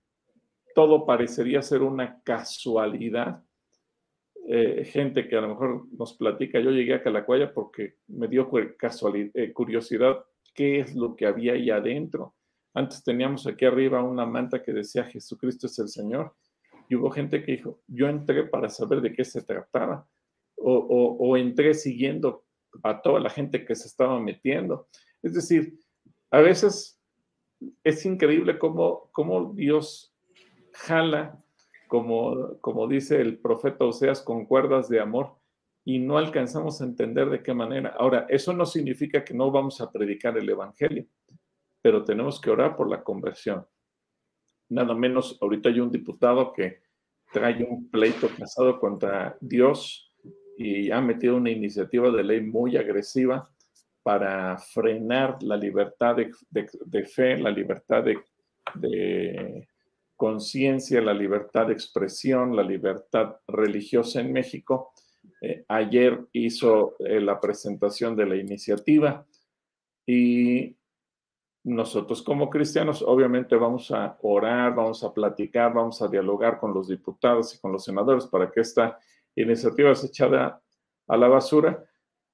todo 0.73 1.05
parecería 1.05 1.61
ser 1.61 1.83
una 1.83 2.21
casualidad 2.23 3.43
eh, 4.47 4.83
gente 4.85 5.27
que 5.27 5.35
a 5.35 5.41
lo 5.41 5.49
mejor 5.49 5.87
nos 5.91 6.13
platica, 6.13 6.59
yo 6.59 6.71
llegué 6.71 6.95
a 6.95 7.03
Calacuaya 7.03 7.53
porque 7.53 7.95
me 8.07 8.27
dio 8.27 8.49
casualidad, 8.77 9.31
eh, 9.35 9.53
curiosidad 9.53 10.25
qué 10.53 10.79
es 10.79 10.95
lo 10.95 11.15
que 11.15 11.25
había 11.25 11.53
ahí 11.53 11.69
adentro. 11.69 12.35
Antes 12.73 13.03
teníamos 13.03 13.45
aquí 13.47 13.65
arriba 13.65 14.03
una 14.03 14.25
manta 14.25 14.61
que 14.63 14.73
decía 14.73 15.03
Jesucristo 15.03 15.67
es 15.67 15.77
el 15.79 15.89
Señor 15.89 16.35
y 16.89 16.95
hubo 16.95 17.09
gente 17.11 17.43
que 17.43 17.53
dijo, 17.53 17.81
yo 17.87 18.07
entré 18.07 18.43
para 18.43 18.69
saber 18.69 19.01
de 19.01 19.13
qué 19.13 19.23
se 19.23 19.43
trataba 19.43 20.07
o, 20.63 21.37
entré 21.37 21.73
siguiendo 21.73 22.45
a 22.83 23.01
toda 23.01 23.19
la 23.19 23.29
gente 23.29 23.65
que 23.65 23.75
se 23.75 23.87
estaba 23.87 24.19
metiendo. 24.19 24.87
Es 25.23 25.33
decir, 25.33 25.79
a 26.29 26.39
veces 26.39 27.01
es 27.83 28.05
increíble 28.05 28.59
cómo, 28.59 29.09
cómo 29.11 29.53
Dios 29.53 30.13
jala 30.73 31.43
como, 31.91 32.57
como 32.61 32.87
dice 32.87 33.19
el 33.19 33.37
profeta 33.37 33.83
Oseas, 33.83 34.21
con 34.21 34.45
cuerdas 34.45 34.87
de 34.87 35.01
amor 35.01 35.35
y 35.83 35.99
no 35.99 36.17
alcanzamos 36.17 36.79
a 36.79 36.85
entender 36.85 37.29
de 37.29 37.43
qué 37.43 37.53
manera. 37.53 37.93
Ahora, 37.99 38.27
eso 38.29 38.53
no 38.53 38.65
significa 38.65 39.25
que 39.25 39.33
no 39.33 39.51
vamos 39.51 39.81
a 39.81 39.91
predicar 39.91 40.37
el 40.37 40.47
Evangelio, 40.47 41.05
pero 41.81 42.05
tenemos 42.05 42.39
que 42.39 42.49
orar 42.49 42.77
por 42.77 42.89
la 42.89 43.03
conversión. 43.03 43.67
Nada 44.69 44.95
menos, 44.95 45.37
ahorita 45.41 45.67
hay 45.67 45.81
un 45.81 45.91
diputado 45.91 46.53
que 46.53 46.79
trae 47.33 47.61
un 47.61 47.89
pleito 47.89 48.29
casado 48.39 48.79
contra 48.79 49.37
Dios 49.41 50.13
y 50.57 50.91
ha 50.91 51.01
metido 51.01 51.35
una 51.35 51.51
iniciativa 51.51 52.09
de 52.09 52.23
ley 52.23 52.39
muy 52.39 52.77
agresiva 52.77 53.51
para 54.01 54.57
frenar 54.59 55.43
la 55.43 55.57
libertad 55.57 56.15
de, 56.15 57.03
fe, 57.03 57.37
la 57.37 57.51
libertad 57.51 58.05
de, 58.75 59.67
conciencia, 60.21 61.01
la 61.01 61.15
libertad 61.15 61.65
de 61.65 61.73
expresión, 61.73 62.55
la 62.55 62.61
libertad 62.61 63.37
religiosa 63.47 64.21
en 64.21 64.31
México. 64.31 64.93
Eh, 65.41 65.65
ayer 65.67 66.27
hizo 66.31 66.95
eh, 66.99 67.19
la 67.19 67.39
presentación 67.39 68.15
de 68.15 68.27
la 68.27 68.35
iniciativa 68.35 69.25
y 70.05 70.77
nosotros 71.63 72.21
como 72.21 72.51
cristianos 72.51 73.01
obviamente 73.01 73.55
vamos 73.55 73.89
a 73.89 74.15
orar, 74.21 74.75
vamos 74.75 75.03
a 75.03 75.11
platicar, 75.11 75.73
vamos 75.73 76.03
a 76.03 76.07
dialogar 76.07 76.59
con 76.59 76.71
los 76.71 76.87
diputados 76.87 77.55
y 77.55 77.59
con 77.59 77.71
los 77.71 77.83
senadores 77.83 78.27
para 78.27 78.51
que 78.51 78.61
esta 78.61 78.99
iniciativa 79.35 79.95
sea 79.95 80.07
echada 80.07 80.61
a 81.07 81.17
la 81.17 81.29
basura, 81.29 81.83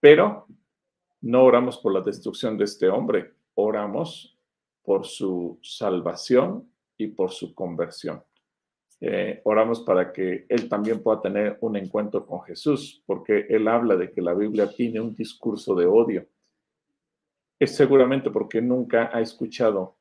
pero 0.02 0.46
no 1.22 1.46
oramos 1.46 1.78
por 1.78 1.94
la 1.94 2.02
destrucción 2.02 2.58
de 2.58 2.66
este 2.66 2.90
hombre, 2.90 3.36
oramos 3.56 4.38
por 4.84 5.06
su 5.06 5.58
salvación 5.62 6.70
y 6.98 7.08
por 7.08 7.32
su 7.32 7.54
conversión. 7.54 8.24
Eh, 9.00 9.42
oramos 9.44 9.82
para 9.82 10.12
que 10.12 10.46
él 10.50 10.68
también 10.68 11.04
pueda 11.04 11.22
tener 11.22 11.58
un 11.62 11.76
encuentro 11.76 12.26
con 12.26 12.42
Jesús, 12.42 13.04
porque 13.06 13.46
él 13.50 13.68
habla 13.68 13.96
de 13.96 14.12
que 14.12 14.22
la 14.22 14.34
Biblia 14.34 14.70
tiene 14.70 15.00
un 15.00 15.16
discurso 15.16 15.76
de 15.76 15.86
odio. 15.86 16.28
Es 17.60 17.76
seguramente 17.76 18.32
porque 18.32 18.62
nunca 18.62 19.12
ha 19.14 19.22
escuchado 19.22 19.98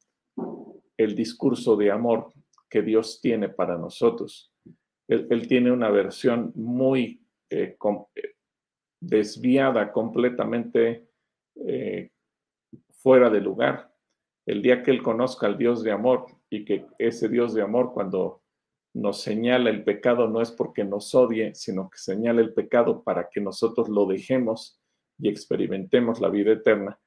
el 0.96 1.14
discurso 1.14 1.76
de 1.76 1.90
amor 1.90 2.32
que 2.70 2.82
Dios 2.82 3.20
tiene 3.20 3.50
para 3.50 3.76
nosotros. 3.76 4.52
Él, 5.09 5.46
tiene 5.46 5.70
una 5.70 5.90
versión 5.90 6.52
muy 6.56 7.22
eh, 7.50 7.76
eh, 8.14 8.35
desviada, 9.00 9.92
completamente 9.92 11.06
fuera 12.90 13.30
de 13.30 13.40
lugar. 13.40 13.94
El 14.46 14.62
día 14.62 14.82
que 14.82 14.90
él 14.90 15.02
conozca 15.02 15.46
al 15.46 15.56
Dios 15.56 15.82
de 15.82 15.92
amor, 15.92 16.26
y 16.57 16.64
que 16.64 16.87
ese 16.99 17.29
Dios 17.29 17.53
de 17.53 17.62
amor 17.62 17.92
cuando 17.92 18.42
nos 18.95 19.21
señala 19.21 19.69
el 19.69 19.85
pecado 19.85 20.27
no 20.27 20.40
es 20.40 20.51
porque 20.51 20.85
nos 20.85 21.14
odie, 21.14 21.55
sino 21.55 21.90
que 21.90 21.99
señala 21.99 22.40
el 22.40 22.55
pecado 22.55 23.03
para 23.03 23.29
que 23.29 23.42
nosotros 23.42 23.90
lo 23.90 24.07
dejemos 24.07 24.81
y 25.19 25.29
experimentemos 25.29 26.21
la 26.21 26.31
vida 26.31 26.53
eterna. 26.53 26.99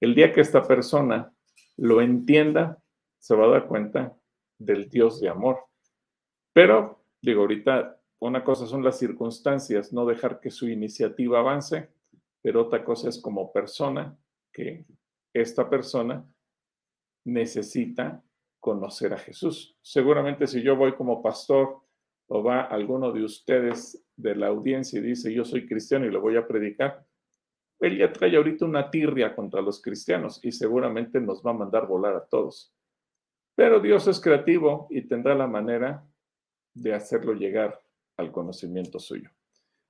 El 0.00 0.14
día 0.14 0.32
que 0.32 0.40
esta 0.40 0.62
persona 0.62 1.30
lo 1.76 2.00
entienda, 2.00 2.82
se 3.18 3.36
va 3.36 3.44
a 3.44 3.48
dar 3.48 3.66
cuenta 3.66 4.16
del 4.58 4.88
Dios 4.88 5.20
de 5.20 5.28
amor. 5.28 5.58
Pero, 6.54 7.04
digo, 7.20 7.42
ahorita 7.42 8.00
una 8.20 8.42
cosa 8.42 8.66
son 8.66 8.82
las 8.82 8.98
circunstancias, 8.98 9.92
no 9.92 10.06
dejar 10.06 10.40
que 10.40 10.50
su 10.50 10.66
iniciativa 10.68 11.40
avance, 11.40 11.90
pero 12.42 12.62
otra 12.62 12.84
cosa 12.84 13.10
es 13.10 13.20
como 13.20 13.52
persona, 13.52 14.16
que 14.50 14.86
esta 15.34 15.68
persona 15.68 16.26
necesita 17.26 18.22
conocer 18.64 19.12
a 19.12 19.18
Jesús. 19.18 19.76
Seguramente 19.82 20.46
si 20.46 20.62
yo 20.62 20.74
voy 20.74 20.94
como 20.94 21.22
pastor 21.22 21.82
o 22.28 22.42
va 22.42 22.62
alguno 22.62 23.12
de 23.12 23.22
ustedes 23.22 24.02
de 24.16 24.34
la 24.34 24.46
audiencia 24.46 24.98
y 24.98 25.02
dice 25.02 25.34
yo 25.34 25.44
soy 25.44 25.66
cristiano 25.66 26.06
y 26.06 26.10
lo 26.10 26.22
voy 26.22 26.38
a 26.38 26.46
predicar, 26.46 27.04
él 27.78 27.98
ya 27.98 28.10
trae 28.10 28.34
ahorita 28.34 28.64
una 28.64 28.90
tirria 28.90 29.34
contra 29.34 29.60
los 29.60 29.82
cristianos 29.82 30.40
y 30.42 30.50
seguramente 30.50 31.20
nos 31.20 31.42
va 31.42 31.50
a 31.50 31.58
mandar 31.62 31.86
volar 31.86 32.14
a 32.16 32.24
todos. 32.24 32.72
Pero 33.54 33.80
Dios 33.80 34.08
es 34.08 34.18
creativo 34.18 34.86
y 34.88 35.02
tendrá 35.02 35.34
la 35.34 35.46
manera 35.46 36.02
de 36.72 36.94
hacerlo 36.94 37.34
llegar 37.34 37.78
al 38.16 38.32
conocimiento 38.32 38.98
suyo. 38.98 39.28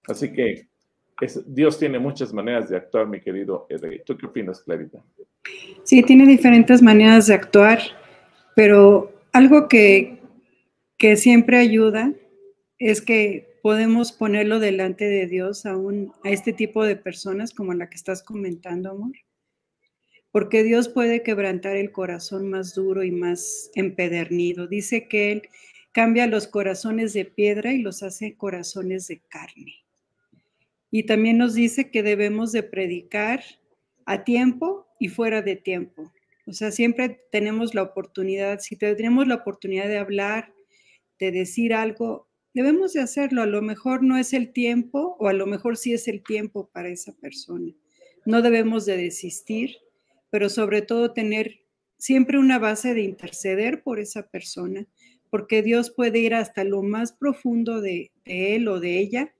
Así 0.08 0.32
que 0.32 0.68
Dios 1.46 1.78
tiene 1.78 2.00
muchas 2.00 2.32
maneras 2.32 2.68
de 2.68 2.76
actuar, 2.76 3.06
mi 3.06 3.20
querido 3.20 3.66
Edrey. 3.68 4.02
¿Tú 4.04 4.18
qué 4.18 4.26
opinas, 4.26 4.60
Clarita? 4.62 5.00
Sí, 5.14 5.76
Sí, 5.84 6.02
tiene 6.02 6.26
diferentes 6.26 6.82
maneras 6.82 7.28
de 7.28 7.34
actuar, 7.34 7.78
pero 8.54 9.12
algo 9.32 9.68
que, 9.68 10.18
que 10.98 11.16
siempre 11.16 11.58
ayuda 11.58 12.12
es 12.78 13.02
que 13.02 13.58
podemos 13.62 14.12
ponerlo 14.12 14.60
delante 14.60 15.06
de 15.06 15.26
Dios 15.26 15.64
aún 15.64 16.12
a 16.22 16.30
este 16.30 16.52
tipo 16.52 16.84
de 16.84 16.96
personas 16.96 17.54
como 17.54 17.72
la 17.72 17.88
que 17.88 17.96
estás 17.96 18.22
comentando, 18.22 18.90
amor. 18.90 19.12
Porque 20.30 20.62
Dios 20.62 20.88
puede 20.88 21.22
quebrantar 21.22 21.76
el 21.76 21.92
corazón 21.92 22.50
más 22.50 22.74
duro 22.74 23.04
y 23.04 23.10
más 23.10 23.70
empedernido. 23.74 24.66
Dice 24.66 25.08
que 25.08 25.32
Él 25.32 25.42
cambia 25.92 26.26
los 26.26 26.48
corazones 26.48 27.12
de 27.14 27.24
piedra 27.24 27.72
y 27.72 27.78
los 27.78 28.02
hace 28.02 28.36
corazones 28.36 29.06
de 29.06 29.20
carne. 29.20 29.84
Y 30.90 31.04
también 31.04 31.38
nos 31.38 31.54
dice 31.54 31.90
que 31.90 32.02
debemos 32.02 32.52
de 32.52 32.64
predicar 32.64 33.42
a 34.04 34.24
tiempo 34.24 34.86
y 34.98 35.08
fuera 35.08 35.40
de 35.40 35.56
tiempo. 35.56 36.12
O 36.46 36.52
sea, 36.52 36.70
siempre 36.70 37.26
tenemos 37.30 37.74
la 37.74 37.82
oportunidad, 37.82 38.60
si 38.60 38.76
tenemos 38.76 39.26
la 39.26 39.36
oportunidad 39.36 39.88
de 39.88 39.98
hablar, 39.98 40.52
de 41.18 41.32
decir 41.32 41.72
algo, 41.72 42.28
debemos 42.52 42.92
de 42.92 43.00
hacerlo. 43.00 43.42
A 43.42 43.46
lo 43.46 43.62
mejor 43.62 44.02
no 44.02 44.18
es 44.18 44.32
el 44.32 44.52
tiempo 44.52 45.16
o 45.18 45.28
a 45.28 45.32
lo 45.32 45.46
mejor 45.46 45.76
sí 45.76 45.94
es 45.94 46.06
el 46.08 46.22
tiempo 46.22 46.68
para 46.72 46.88
esa 46.88 47.12
persona. 47.14 47.72
No 48.26 48.42
debemos 48.42 48.84
de 48.86 48.96
desistir, 48.96 49.76
pero 50.30 50.48
sobre 50.48 50.82
todo 50.82 51.12
tener 51.12 51.60
siempre 51.98 52.38
una 52.38 52.58
base 52.58 52.94
de 52.94 53.02
interceder 53.02 53.82
por 53.82 53.98
esa 53.98 54.28
persona, 54.28 54.86
porque 55.30 55.62
Dios 55.62 55.90
puede 55.90 56.18
ir 56.18 56.34
hasta 56.34 56.64
lo 56.64 56.82
más 56.82 57.12
profundo 57.12 57.80
de, 57.80 58.12
él 58.24 58.68
o 58.68 58.80
de 58.80 58.98
ella. 58.98 59.34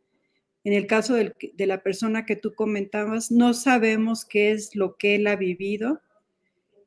En 0.65 0.73
el 0.73 0.87
caso 0.87 1.15
de 1.15 1.67
la 1.67 1.83
persona 1.83 2.25
que 2.25 2.37
tú 2.37 2.55
comentabas, 2.55 3.31
no 3.31 3.53
sabemos 3.53 4.25
qué 4.25 4.53
es 4.53 4.75
lo 4.75 4.97
que 4.97 5.17
él 5.17 5.27
ha 5.27 5.37
vivido, 5.37 6.01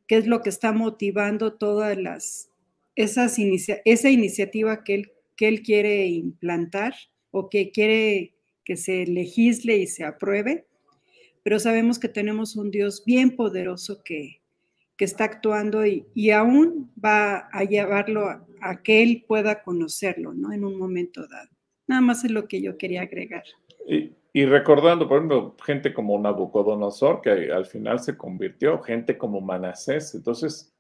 qué 0.08 0.18
es 0.18 0.28
lo 0.28 0.42
que 0.42 0.50
está 0.50 0.72
motivando 0.72 1.54
todas 1.54 1.98
las 1.98 2.50
esas 2.96 3.38
esa 3.86 4.10
iniciativa 4.10 4.84
que 4.84 4.96
él 4.96 5.12
que 5.38 5.48
él 5.48 5.62
quiere 5.62 6.08
implantar 6.08 6.96
o 7.32 7.48
que 7.50 7.72
quiere 7.72 8.34
que 8.66 8.76
se 8.76 9.06
legisle 9.06 9.78
y 9.78 9.88
se 9.88 10.04
apruebe, 10.04 10.66
pero 11.44 11.60
sabemos 11.60 12.00
que 12.00 12.10
tenemos 12.10 12.58
un 12.58 12.72
Dios 12.72 13.04
bien 13.06 13.38
poderoso 13.38 14.04
que, 14.04 14.42
que 14.98 15.06
está 15.06 15.24
actuando 15.24 15.86
y, 15.86 16.32
aún 16.32 16.92
va 17.04 17.48
a 17.54 17.64
llevarlo 17.64 18.28
a, 18.60 18.84
que 18.84 19.04
él 19.04 19.24
pueda 19.26 19.64
conocerlo, 19.64 20.34
¿no? 20.34 20.52
En 20.52 20.66
un 20.66 20.78
momento 20.78 21.26
dado. 21.28 21.50
Nada 21.88 22.02
más 22.02 22.26
es 22.26 22.32
lo 22.32 22.48
que 22.50 22.62
yo 22.62 22.78
quería 22.78 23.04
agregar. 23.04 23.46
Y, 23.88 24.12
recordando, 24.46 25.08
por 25.08 25.18
ejemplo, 25.18 25.56
gente 25.64 25.94
como 25.94 26.20
Nabucodonosor, 26.20 27.22
que 27.22 27.52
al 27.52 27.66
final 27.66 28.00
se 28.00 28.18
convirtió, 28.18 28.82
gente 28.82 29.18
como 29.18 29.42
Manasés. 29.42 30.14
Entonces, 30.16 30.76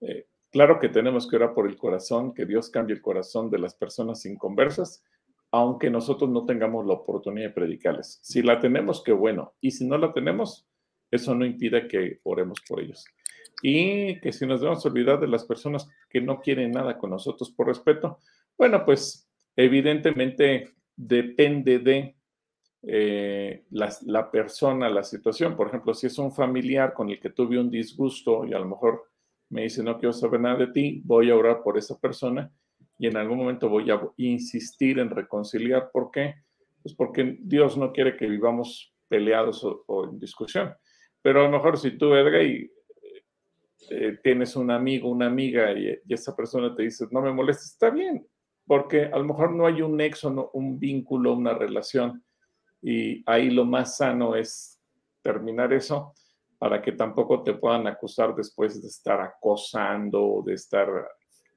eh, 0.00 0.26
Claro 0.50 0.78
que 0.78 0.88
tenemos 0.88 1.28
que 1.28 1.36
orar 1.36 1.52
por 1.52 1.68
el 1.68 1.76
corazón, 1.76 2.32
que 2.32 2.46
Dios 2.46 2.70
cambie 2.70 2.96
el 2.96 3.02
corazón 3.02 3.50
de 3.50 3.58
las 3.58 3.74
personas 3.74 4.24
inconversas, 4.24 5.04
aunque 5.50 5.90
nosotros 5.90 6.30
no 6.30 6.46
tengamos 6.46 6.86
la 6.86 6.94
oportunidad 6.94 7.48
de 7.48 7.54
predicarles. 7.54 8.18
Si 8.22 8.42
la 8.42 8.58
tenemos, 8.58 9.02
qué 9.02 9.12
bueno. 9.12 9.54
Y 9.60 9.72
si 9.72 9.86
no 9.86 9.98
la 9.98 10.12
tenemos, 10.12 10.66
eso 11.10 11.34
no 11.34 11.44
impide 11.44 11.86
que 11.86 12.20
oremos 12.22 12.60
por 12.66 12.80
ellos. 12.80 13.04
Y 13.62 14.20
que 14.20 14.32
si 14.32 14.46
nos 14.46 14.60
debemos 14.60 14.84
olvidar 14.86 15.20
de 15.20 15.28
las 15.28 15.44
personas 15.44 15.88
que 16.08 16.20
no 16.20 16.40
quieren 16.40 16.70
nada 16.70 16.96
con 16.96 17.10
nosotros 17.10 17.50
por 17.50 17.66
respeto, 17.66 18.18
bueno, 18.56 18.84
pues 18.86 19.28
evidentemente 19.54 20.70
depende 20.96 21.78
de 21.78 22.16
eh, 22.90 23.64
la, 23.70 23.94
la, 24.06 24.30
persona, 24.30 24.88
la 24.88 25.02
situación. 25.02 25.54
Por 25.54 25.68
ejemplo, 25.68 25.92
si 25.92 26.06
es 26.06 26.18
un 26.18 26.32
familiar 26.32 26.94
con 26.94 27.10
el 27.10 27.20
que 27.20 27.28
tuve 27.28 27.58
un 27.58 27.70
disgusto 27.70 28.46
y 28.46 28.54
a 28.54 28.58
lo 28.58 28.64
mejor 28.64 29.04
me 29.50 29.64
dice, 29.64 29.82
no 29.82 29.98
quiero 29.98 30.14
saber 30.14 30.40
nada 30.40 30.56
de 30.56 30.68
ti, 30.68 31.02
voy 31.04 31.30
a 31.30 31.36
orar 31.36 31.62
por 31.62 31.76
esa 31.76 31.98
persona 32.00 32.50
y 32.98 33.06
en 33.06 33.18
algún 33.18 33.36
momento 33.36 33.68
voy 33.68 33.90
a 33.90 34.00
insistir 34.16 35.00
en 35.00 35.10
reconciliar. 35.10 35.90
¿Por 35.92 36.10
qué? 36.10 36.36
Pues 36.82 36.94
porque 36.94 37.36
Dios 37.40 37.76
no 37.76 37.92
quiere 37.92 38.16
que 38.16 38.26
vivamos 38.26 38.94
peleados 39.06 39.62
o, 39.64 40.08
en 40.08 40.18
discusión. 40.18 40.72
Pero 41.20 41.40
a 41.40 41.44
lo 41.44 41.50
mejor 41.50 41.76
si 41.76 41.90
tú, 41.90 42.14
Edgar, 42.14 42.42
y, 42.42 42.72
eh, 43.90 44.18
tienes 44.22 44.56
un 44.56 44.70
amigo, 44.70 45.10
una 45.10 45.26
amiga 45.26 45.72
y, 45.72 45.98
esa 46.08 46.34
persona 46.34 46.74
te 46.74 46.84
dice, 46.84 47.04
no 47.10 47.20
me 47.20 47.34
molestes, 47.34 47.72
está 47.72 47.90
bien, 47.90 48.26
porque 48.66 49.04
a 49.04 49.18
lo 49.18 49.24
mejor 49.24 49.54
no 49.54 49.66
hay 49.66 49.82
un 49.82 49.94
nexo, 49.94 50.50
un 50.54 50.78
vínculo, 50.78 51.34
una 51.34 51.52
relación, 51.52 52.24
y 52.82 53.22
ahí 53.26 53.50
lo 53.50 53.64
más 53.64 53.96
sano 53.96 54.34
es 54.34 54.80
terminar 55.22 55.72
eso 55.72 56.14
para 56.58 56.82
que 56.82 56.92
tampoco 56.92 57.42
te 57.42 57.54
puedan 57.54 57.86
acusar 57.86 58.34
después 58.34 58.80
de 58.80 58.88
estar 58.88 59.20
acosando 59.20 60.24
o 60.24 60.42
de 60.42 60.54
estar 60.54 60.88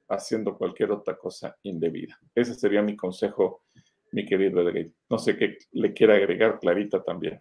haciendo 0.08 0.56
cualquier 0.56 0.92
otra 0.92 1.16
cosa 1.16 1.56
indebida. 1.62 2.18
Ese 2.34 2.54
sería 2.54 2.82
mi 2.82 2.96
consejo, 2.96 3.64
mi 4.12 4.24
querido 4.24 4.60
Edgar. 4.60 4.90
No 5.08 5.18
sé 5.18 5.36
qué 5.36 5.58
le 5.72 5.92
quiera 5.92 6.14
agregar 6.14 6.60
Clarita 6.60 7.02
también. 7.02 7.40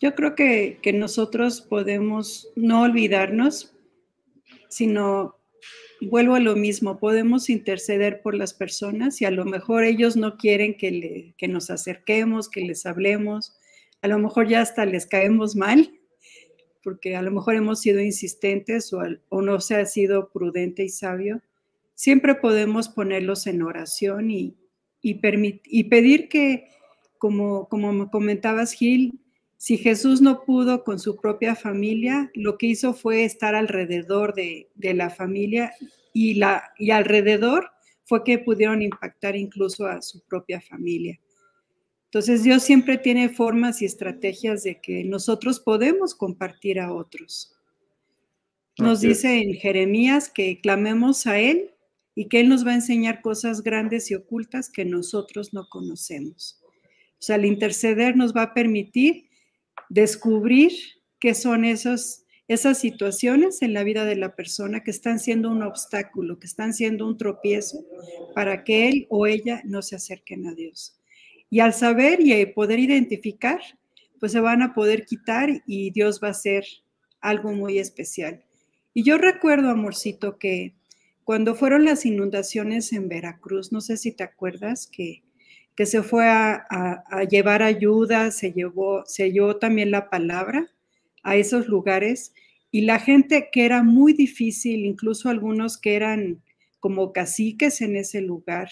Yo 0.00 0.14
creo 0.14 0.34
que, 0.34 0.78
que 0.80 0.92
nosotros 0.92 1.60
podemos 1.60 2.50
no 2.54 2.82
olvidarnos, 2.82 3.74
sino 4.68 5.37
vuelvo 6.00 6.34
a 6.34 6.40
lo 6.40 6.56
mismo, 6.56 6.98
podemos 6.98 7.50
interceder 7.50 8.22
por 8.22 8.34
las 8.34 8.54
personas 8.54 9.20
y 9.20 9.24
a 9.24 9.30
lo 9.30 9.44
mejor 9.44 9.84
ellos 9.84 10.16
no 10.16 10.36
quieren 10.36 10.76
que, 10.76 10.90
le, 10.90 11.34
que 11.36 11.48
nos 11.48 11.70
acerquemos, 11.70 12.48
que 12.48 12.60
les 12.60 12.86
hablemos, 12.86 13.56
a 14.02 14.08
lo 14.08 14.18
mejor 14.18 14.48
ya 14.48 14.60
hasta 14.60 14.84
les 14.84 15.06
caemos 15.06 15.56
mal, 15.56 15.92
porque 16.82 17.16
a 17.16 17.22
lo 17.22 17.30
mejor 17.30 17.54
hemos 17.56 17.80
sido 17.80 18.00
insistentes 18.00 18.92
o, 18.92 19.42
no 19.42 19.60
se 19.60 19.76
ha 19.76 19.84
sido 19.86 20.30
prudente 20.30 20.84
y 20.84 20.88
sabio, 20.88 21.42
siempre 21.94 22.34
podemos 22.36 22.88
ponerlos 22.88 23.46
en 23.46 23.62
oración 23.62 24.30
y, 24.30 24.56
y, 25.02 25.84
pedir 25.84 26.28
que, 26.28 26.68
como, 27.18 27.68
como 27.68 28.10
comentabas, 28.10 28.72
Gil, 28.72 29.20
si 29.58 29.76
Jesús 29.76 30.22
no 30.22 30.44
pudo 30.44 30.84
con 30.84 31.00
su 31.00 31.16
propia 31.16 31.56
familia, 31.56 32.30
lo 32.34 32.56
que 32.56 32.68
hizo 32.68 32.94
fue 32.94 33.24
estar 33.24 33.56
alrededor 33.56 34.32
de, 34.32 34.70
de 34.76 34.94
la 34.94 35.10
familia 35.10 35.72
y, 36.14 36.34
la, 36.34 36.72
y 36.78 36.92
alrededor 36.92 37.72
fue 38.04 38.22
que 38.22 38.38
pudieron 38.38 38.82
impactar 38.82 39.34
incluso 39.34 39.86
a 39.86 40.00
su 40.00 40.20
propia 40.20 40.60
familia. 40.60 41.20
Entonces 42.04 42.44
Dios 42.44 42.62
siempre 42.62 42.98
tiene 42.98 43.28
formas 43.28 43.82
y 43.82 43.84
estrategias 43.84 44.62
de 44.62 44.80
que 44.80 45.02
nosotros 45.02 45.58
podemos 45.60 46.14
compartir 46.14 46.80
a 46.80 46.92
otros. 46.92 47.54
Nos 48.78 49.00
dice 49.00 49.42
en 49.42 49.54
Jeremías 49.54 50.30
que 50.30 50.60
clamemos 50.60 51.26
a 51.26 51.40
Él 51.40 51.74
y 52.14 52.28
que 52.28 52.40
Él 52.40 52.48
nos 52.48 52.64
va 52.64 52.70
a 52.70 52.76
enseñar 52.76 53.22
cosas 53.22 53.62
grandes 53.62 54.10
y 54.12 54.14
ocultas 54.14 54.70
que 54.70 54.84
nosotros 54.84 55.52
no 55.52 55.68
conocemos. 55.68 56.62
O 56.64 57.20
sea, 57.22 57.36
el 57.36 57.44
interceder 57.44 58.16
nos 58.16 58.32
va 58.34 58.42
a 58.42 58.54
permitir 58.54 59.27
descubrir 59.88 60.72
qué 61.18 61.34
son 61.34 61.64
esos, 61.64 62.24
esas 62.46 62.78
situaciones 62.78 63.62
en 63.62 63.74
la 63.74 63.84
vida 63.84 64.04
de 64.04 64.16
la 64.16 64.34
persona 64.34 64.82
que 64.82 64.90
están 64.90 65.18
siendo 65.18 65.50
un 65.50 65.62
obstáculo, 65.62 66.38
que 66.38 66.46
están 66.46 66.74
siendo 66.74 67.06
un 67.06 67.16
tropiezo 67.16 67.84
para 68.34 68.64
que 68.64 68.88
él 68.88 69.06
o 69.10 69.26
ella 69.26 69.62
no 69.64 69.82
se 69.82 69.96
acerquen 69.96 70.46
a 70.46 70.54
Dios. 70.54 70.98
Y 71.50 71.60
al 71.60 71.74
saber 71.74 72.20
y 72.20 72.46
poder 72.46 72.78
identificar, 72.78 73.60
pues 74.20 74.32
se 74.32 74.40
van 74.40 74.62
a 74.62 74.74
poder 74.74 75.06
quitar 75.06 75.62
y 75.66 75.90
Dios 75.90 76.20
va 76.22 76.28
a 76.28 76.32
hacer 76.32 76.64
algo 77.20 77.52
muy 77.52 77.78
especial. 77.78 78.44
Y 78.94 79.02
yo 79.02 79.18
recuerdo, 79.18 79.70
amorcito, 79.70 80.38
que 80.38 80.74
cuando 81.24 81.54
fueron 81.54 81.84
las 81.84 82.04
inundaciones 82.06 82.92
en 82.92 83.08
Veracruz, 83.08 83.72
no 83.72 83.80
sé 83.80 83.96
si 83.96 84.12
te 84.12 84.24
acuerdas 84.24 84.86
que, 84.86 85.22
que 85.78 85.86
se 85.86 86.02
fue 86.02 86.26
a, 86.26 87.04
llevar 87.30 87.62
ayuda, 87.62 88.32
se 88.32 88.52
llevó, 88.52 89.04
se 89.06 89.30
llevó 89.30 89.58
también 89.58 89.92
la 89.92 90.10
palabra 90.10 90.68
a 91.22 91.36
esos 91.36 91.68
lugares 91.68 92.34
y 92.72 92.80
la 92.80 92.98
gente 92.98 93.48
que 93.52 93.64
era 93.64 93.84
muy 93.84 94.12
difícil, 94.12 94.84
incluso 94.84 95.28
algunos 95.28 95.78
que 95.78 95.94
eran 95.94 96.42
como 96.80 97.12
caciques 97.12 97.80
en 97.80 97.94
ese 97.94 98.20
lugar, 98.20 98.68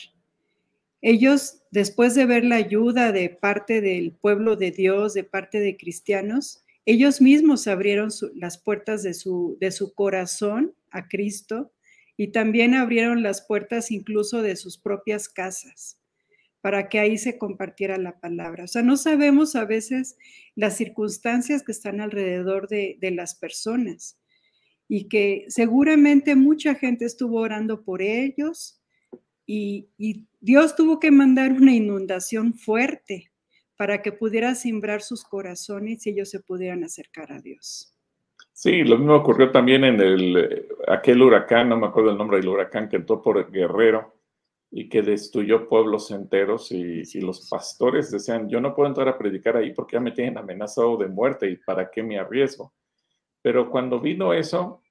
ellos, 1.00 1.62
después 1.70 2.16
de 2.16 2.26
ver 2.26 2.44
la 2.44 2.56
ayuda 2.56 3.12
de 3.12 3.30
parte 3.30 3.80
del 3.80 4.10
pueblo 4.10 4.56
de 4.56 4.72
Dios, 4.72 5.14
de 5.14 5.22
parte 5.22 5.60
de 5.60 5.76
cristianos, 5.76 6.64
ellos 6.86 7.20
mismos 7.20 7.68
abrieron 7.68 8.08
las 8.34 8.58
puertas 8.58 9.04
de 9.04 9.14
su, 9.14 9.56
de 9.60 9.70
su 9.70 9.94
corazón 9.94 10.74
a 10.90 11.06
Cristo 11.06 11.70
y 12.16 12.32
también 12.32 12.74
abrieron 12.74 13.22
las 13.22 13.42
puertas 13.42 13.92
incluso 13.92 14.42
de 14.42 14.56
sus 14.56 14.76
propias 14.76 15.28
casas 15.28 16.00
para 16.66 16.88
que 16.88 16.98
ahí 16.98 17.16
se 17.16 17.38
compartiera 17.38 17.96
la 17.96 18.18
palabra. 18.18 18.64
O 18.64 18.66
sea, 18.66 18.82
no 18.82 18.96
sabemos 18.96 19.54
a 19.54 19.64
veces 19.64 20.18
las 20.56 20.76
circunstancias 20.76 21.62
que 21.62 21.70
están 21.70 22.00
alrededor 22.00 22.66
de, 22.66 22.98
las 23.14 23.36
personas 23.36 24.18
y 24.88 25.06
que 25.06 25.44
seguramente 25.46 26.34
mucha 26.34 26.74
gente 26.74 27.04
estuvo 27.04 27.38
orando 27.38 27.84
por 27.84 28.02
ellos 28.02 28.82
y, 29.46 29.90
Dios 30.40 30.74
tuvo 30.74 30.98
que 30.98 31.12
mandar 31.12 31.52
una 31.52 31.72
inundación 31.72 32.52
fuerte 32.52 33.30
para 33.76 34.02
que 34.02 34.10
pudiera 34.10 34.56
simbrar 34.56 35.02
sus 35.02 35.22
corazones 35.22 36.04
y 36.04 36.10
ellos 36.10 36.30
se 36.30 36.40
pudieran 36.40 36.82
acercar 36.82 37.30
a 37.30 37.40
Dios. 37.40 37.96
Sí, 38.52 38.82
lo 38.82 38.98
mismo 38.98 39.14
ocurrió 39.14 39.52
también 39.52 39.84
en 39.84 40.00
el, 40.00 40.66
aquel 40.88 41.22
huracán, 41.22 41.68
no 41.68 41.76
me 41.76 41.86
acuerdo 41.86 42.10
el 42.10 42.18
nombre 42.18 42.38
del 42.38 42.48
huracán 42.48 42.88
que 42.88 42.96
entró 42.96 43.22
por 43.22 43.52
Guerrero 43.52 44.16
y 44.70 44.88
que 44.88 45.02
destruyó 45.02 45.68
pueblos 45.68 46.10
enteros 46.10 46.72
y, 46.72 47.02
y, 47.12 47.20
los 47.20 47.48
pastores 47.48 48.10
decían, 48.10 48.48
yo 48.48 48.60
no 48.60 48.74
puedo 48.74 48.88
entrar 48.88 49.08
a 49.08 49.16
predicar 49.16 49.56
ahí 49.56 49.72
porque 49.72 49.96
ya 49.96 50.00
me 50.00 50.12
tienen 50.12 50.38
amenazado 50.38 50.96
de 50.96 51.06
muerte 51.06 51.48
y 51.48 51.56
para 51.56 51.90
qué 51.90 52.02
me 52.02 52.18
arriesgo. 52.18 52.74
Pero 53.42 53.70
cuando 53.70 54.00
vino 54.00 54.32
eso, 54.32 54.82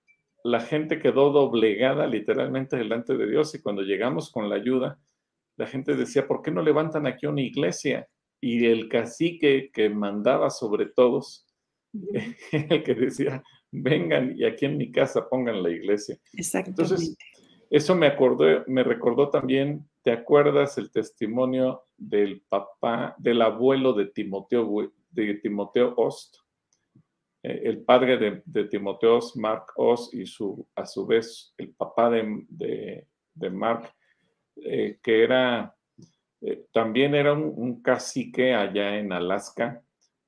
la 0.46 0.62
gente 0.62 1.00
quedó 1.00 1.32
doblegada 1.32 2.08
literalmente 2.08 2.78
delante 2.78 3.18
de 3.18 3.28
Dios 3.28 3.54
y 3.56 3.62
cuando 3.62 3.82
llegamos 3.82 4.32
con 4.32 4.48
la 4.48 4.56
ayuda, 4.56 5.00
la 5.58 5.68
gente 5.68 5.96
decía, 5.96 6.28
¿por 6.28 6.42
qué 6.42 6.52
no 6.52 6.62
levantan 6.62 7.08
aquí 7.08 7.26
una 7.26 7.42
iglesia? 7.42 8.08
Y 8.40 8.66
el 8.66 8.88
cacique 8.88 9.72
que 9.74 9.90
mandaba 9.90 10.50
sobre 10.50 10.86
todos, 10.86 11.48
el 12.52 12.84
que 12.84 12.94
decía, 12.94 13.44
vengan 13.72 14.38
y 14.38 14.46
aquí 14.46 14.66
en 14.66 14.78
mi 14.78 14.92
casa 14.92 15.28
pongan 15.28 15.64
la 15.64 15.72
iglesia. 15.72 16.18
Entonces, 16.34 17.18
eso 17.70 17.96
me 17.96 18.08
acordó, 18.08 18.64
me 18.68 18.84
recordó 18.84 19.30
también, 19.30 19.88
¿te 20.04 20.12
acuerdas 20.12 20.78
el 20.78 20.92
testimonio 20.92 21.84
del 21.98 22.42
papá, 22.48 23.16
del 23.18 23.42
abuelo 23.42 23.94
de 23.94 24.08
Timoteo, 24.08 24.92
de 25.10 25.34
Timoteo 25.36 25.94
Ost? 25.98 26.38
Eh, 27.44 27.62
el 27.66 27.84
padre 27.84 28.42
de, 28.46 28.64
Timoteo 28.66 29.18
Ost, 29.18 29.36
Mark 29.36 29.66
Ost, 29.76 30.14
y 30.14 30.24
a 30.76 30.86
su 30.86 31.06
vez 31.06 31.54
el 31.58 31.70
papá 31.74 32.10
de, 32.10 33.06
de, 33.34 33.50
Mark, 33.50 33.94
eh, 34.58 35.00
que 35.04 35.24
era, 35.24 35.76
eh, 36.42 36.66
también 36.72 37.14
era 37.14 37.34
un, 37.34 37.54
un 37.56 37.82
cacique 37.82 38.54
allá 38.54 38.98
en 38.98 39.12
Alaska, 39.12 39.82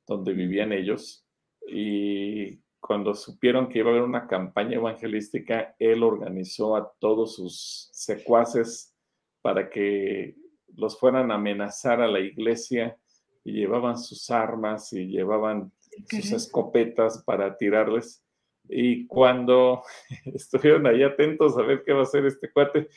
donde 0.05 0.33
vivían 0.33 0.71
ellos, 0.71 1.25
y 1.67 2.59
cuando 2.79 3.13
supieron 3.13 3.67
que 3.67 3.79
iba 3.79 3.89
a 3.89 3.91
haber 3.91 4.03
una 4.03 4.27
campaña 4.27 4.75
evangelística, 4.75 5.75
él 5.79 6.03
organizó 6.03 6.75
a 6.75 6.91
todos 6.99 7.35
sus 7.35 7.89
secuaces 7.91 8.95
para 9.41 9.69
que 9.69 10.35
los 10.75 10.99
fueran 10.99 11.31
a 11.31 11.35
amenazar 11.35 12.01
a 12.01 12.07
la 12.07 12.19
iglesia 12.19 12.97
y 13.43 13.53
llevaban 13.53 13.97
sus 13.97 14.29
armas 14.29 14.91
y 14.93 15.07
llevaban 15.07 15.71
sus 16.09 16.31
escopetas 16.31 17.23
para 17.23 17.57
tirarles. 17.57 18.23
Y 18.69 19.07
cuando 19.07 19.83
estuvieron 20.25 20.85
ahí 20.87 21.03
atentos 21.03 21.57
a 21.57 21.61
ver 21.61 21.83
qué 21.83 21.93
va 21.93 22.01
a 22.01 22.03
hacer 22.03 22.25
este 22.25 22.51
cuate, 22.51 22.89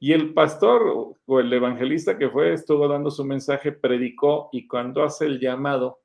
y 0.00 0.12
el 0.12 0.34
pastor 0.34 1.16
o 1.24 1.40
el 1.40 1.52
evangelista 1.52 2.18
que 2.18 2.28
fue 2.28 2.52
estuvo 2.52 2.88
dando 2.88 3.10
su 3.10 3.24
mensaje, 3.24 3.72
predicó 3.72 4.50
y 4.52 4.66
cuando 4.66 5.02
hace 5.02 5.24
el 5.24 5.40
llamado, 5.40 6.00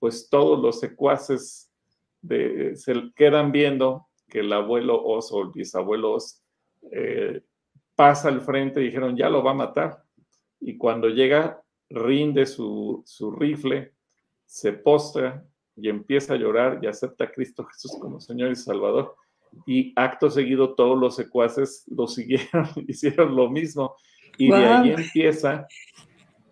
pues 0.00 0.28
todos 0.28 0.58
los 0.58 0.80
secuaces 0.80 1.69
se 2.22 3.12
quedan 3.14 3.52
viendo 3.52 4.08
que 4.28 4.40
el 4.40 4.52
abuelo 4.52 5.02
Os 5.02 5.32
o 5.32 5.42
el 5.42 5.50
bisabuelo 5.50 6.12
Os 6.12 6.42
eh, 6.92 7.42
pasa 7.94 8.28
al 8.28 8.40
frente 8.40 8.80
y 8.80 8.84
dijeron, 8.84 9.16
ya 9.16 9.28
lo 9.28 9.42
va 9.42 9.50
a 9.50 9.54
matar. 9.54 10.02
Y 10.60 10.76
cuando 10.76 11.08
llega, 11.08 11.62
rinde 11.88 12.46
su, 12.46 13.02
su 13.04 13.30
rifle, 13.32 13.92
se 14.46 14.72
postra 14.72 15.44
y 15.76 15.88
empieza 15.88 16.34
a 16.34 16.36
llorar 16.36 16.78
y 16.82 16.86
acepta 16.86 17.24
a 17.24 17.30
Cristo 17.30 17.64
Jesús 17.64 17.96
como 18.00 18.20
Señor 18.20 18.50
y 18.52 18.56
Salvador. 18.56 19.16
Y 19.66 19.92
acto 19.96 20.30
seguido 20.30 20.74
todos 20.74 20.98
los 20.98 21.16
secuaces 21.16 21.84
lo 21.88 22.06
siguieron, 22.08 22.68
hicieron 22.86 23.34
lo 23.34 23.50
mismo. 23.50 23.96
Y 24.38 24.50
de 24.50 24.56
ahí 24.56 24.90
empieza 24.90 25.66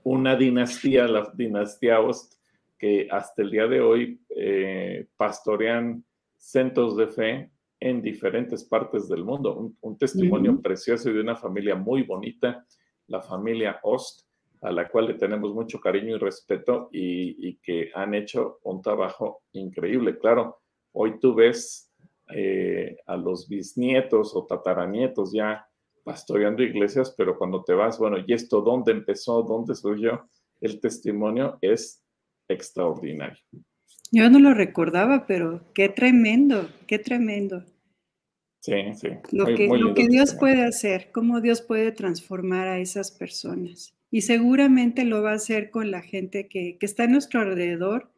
una 0.02 0.36
dinastía, 0.36 1.06
la 1.06 1.30
dinastía 1.34 2.00
Ost, 2.00 2.34
que 2.78 3.08
hasta 3.10 3.42
el 3.42 3.50
día 3.50 3.66
de 3.66 3.80
hoy 3.80 4.20
eh, 4.30 5.06
pastorean 5.16 6.04
centros 6.36 6.96
de 6.96 7.08
fe 7.08 7.50
en 7.80 8.02
diferentes 8.02 8.64
partes 8.64 9.08
del 9.08 9.24
mundo. 9.24 9.74
Un, 9.80 9.98
testimonio 9.98 10.60
precioso 10.60 11.12
de 11.12 11.20
una 11.20 11.36
familia 11.36 11.74
muy 11.74 12.02
bonita, 12.02 12.64
la 13.06 13.20
familia 13.20 13.78
Ost, 13.82 14.26
a 14.62 14.70
la 14.70 14.88
cual 14.88 15.06
le 15.06 15.14
tenemos 15.14 15.54
mucho 15.54 15.80
cariño 15.80 16.16
y 16.16 16.18
respeto 16.18 16.88
y, 16.92 17.56
que 17.58 17.90
han 17.94 18.14
hecho 18.14 18.58
un 18.62 18.82
trabajo 18.82 19.42
increíble. 19.52 20.18
Claro, 20.18 20.60
hoy 20.92 21.18
tú 21.20 21.34
ves 21.34 21.92
eh, 22.34 22.96
a 23.06 23.16
los 23.16 23.48
bisnietos 23.48 24.34
o 24.34 24.46
tataranietos 24.46 25.32
ya 25.32 25.66
pastoreando 26.02 26.62
iglesias, 26.62 27.14
pero 27.16 27.36
cuando 27.36 27.62
te 27.62 27.74
vas, 27.74 27.98
bueno, 27.98 28.16
¿y 28.26 28.32
esto 28.32 28.60
dónde 28.62 28.92
empezó? 28.92 29.42
¿Dónde 29.42 29.74
surgió? 29.74 30.28
El 30.60 30.80
testimonio 30.80 31.58
es 31.60 32.02
extraordinario. 32.48 33.38
Yo 34.10 34.30
no 34.30 34.38
lo 34.38 34.54
recordaba, 34.54 35.26
pero 35.26 35.70
qué 35.74 35.88
tremendo, 35.88 36.70
qué 36.86 36.98
tremendo. 36.98 37.64
Sí, 38.60 38.74
sí. 38.94 39.08
Lo 39.32 39.46
que, 39.46 39.68
lo 39.68 39.94
que 39.94 40.08
Dios 40.08 40.34
puede 40.34 40.64
hacer, 40.64 41.10
cómo 41.12 41.40
Dios 41.40 41.62
puede 41.62 41.92
transformar 41.92 42.68
a 42.68 42.78
esas 42.78 43.10
personas. 43.10 43.94
Y 44.10 44.22
seguramente 44.22 45.04
lo 45.04 45.22
va 45.22 45.32
a 45.32 45.36
hacer 45.36 45.70
con 45.70 45.90
la 45.90 46.00
gente 46.00 46.48
que, 46.48 46.78
que 46.78 46.86
está 46.86 47.04
a 47.04 47.08
nuestro 47.08 47.40
alrededor 47.40 48.10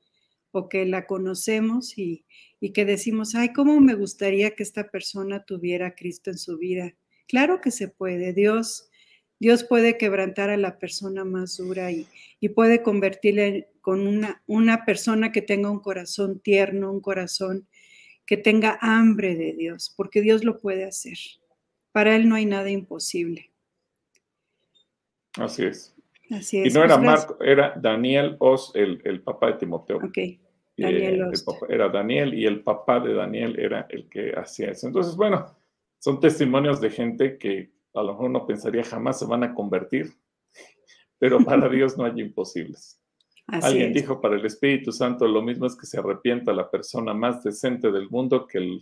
o 0.52 0.68
que 0.68 0.86
la 0.86 1.06
conocemos 1.06 1.98
y, 1.98 2.24
y 2.60 2.72
que 2.72 2.84
decimos, 2.84 3.34
ay, 3.34 3.52
cómo 3.52 3.80
me 3.80 3.94
gustaría 3.94 4.54
que 4.54 4.62
esta 4.62 4.90
persona 4.90 5.44
tuviera 5.44 5.88
a 5.88 5.94
Cristo 5.94 6.30
en 6.30 6.38
su 6.38 6.58
vida. 6.58 6.94
Claro 7.26 7.60
que 7.60 7.70
se 7.70 7.88
puede. 7.88 8.32
Dios 8.32 8.90
Dios 9.40 9.64
puede 9.64 9.96
quebrantar 9.96 10.50
a 10.50 10.58
la 10.58 10.78
persona 10.78 11.24
más 11.24 11.56
dura 11.56 11.90
y, 11.90 12.06
puede 12.54 12.82
convertirle 12.82 13.69
con 13.80 14.06
una, 14.06 14.42
una 14.46 14.84
persona 14.84 15.32
que 15.32 15.42
tenga 15.42 15.70
un 15.70 15.80
corazón 15.80 16.40
tierno, 16.40 16.92
un 16.92 17.00
corazón 17.00 17.68
que 18.26 18.36
tenga 18.36 18.78
hambre 18.80 19.34
de 19.34 19.54
Dios, 19.54 19.92
porque 19.96 20.20
Dios 20.20 20.44
lo 20.44 20.60
puede 20.60 20.84
hacer. 20.84 21.16
Para 21.92 22.14
Él 22.14 22.28
no 22.28 22.36
hay 22.36 22.46
nada 22.46 22.70
imposible. 22.70 23.50
Así 25.36 25.64
es. 25.64 25.94
Así 26.30 26.60
es. 26.60 26.66
Y 26.72 26.78
no 26.78 26.84
era 26.84 26.96
pues 26.96 27.06
Marco, 27.06 27.42
era 27.42 27.74
Daniel 27.76 28.36
Os, 28.38 28.72
el, 28.74 29.22
papá 29.22 29.48
de 29.48 29.52
Timoteo. 29.54 29.96
Ok. 29.96 30.18
Daniel 30.76 31.22
eh, 31.22 31.66
era 31.68 31.88
Daniel 31.88 32.34
y 32.34 32.46
el 32.46 32.62
papá 32.62 33.00
de 33.00 33.14
Daniel 33.14 33.58
era 33.58 33.86
el 33.90 34.08
que 34.08 34.32
hacía 34.36 34.70
eso. 34.70 34.86
Entonces, 34.86 35.16
bueno, 35.16 35.46
son 35.98 36.20
testimonios 36.20 36.80
de 36.80 36.90
gente 36.90 37.36
que 37.36 37.72
a 37.94 38.02
lo 38.02 38.12
mejor 38.12 38.30
uno 38.30 38.46
pensaría 38.46 38.84
jamás 38.84 39.18
se 39.18 39.26
van 39.26 39.42
a 39.42 39.54
convertir, 39.54 40.14
pero 41.18 41.44
para 41.44 41.68
Dios 41.68 41.98
no 41.98 42.04
hay 42.04 42.20
imposibles. 42.20 42.99
Alguien 43.46 43.92
dijo 43.92 44.20
para 44.20 44.36
el 44.36 44.46
Espíritu 44.46 44.92
Santo 44.92 45.26
lo 45.26 45.42
mismo 45.42 45.66
es 45.66 45.76
que 45.76 45.86
se 45.86 45.98
arrepienta 45.98 46.52
la 46.52 46.70
persona 46.70 47.14
más 47.14 47.42
decente 47.42 47.90
del 47.90 48.08
mundo 48.08 48.46
que 48.46 48.58
el, 48.58 48.80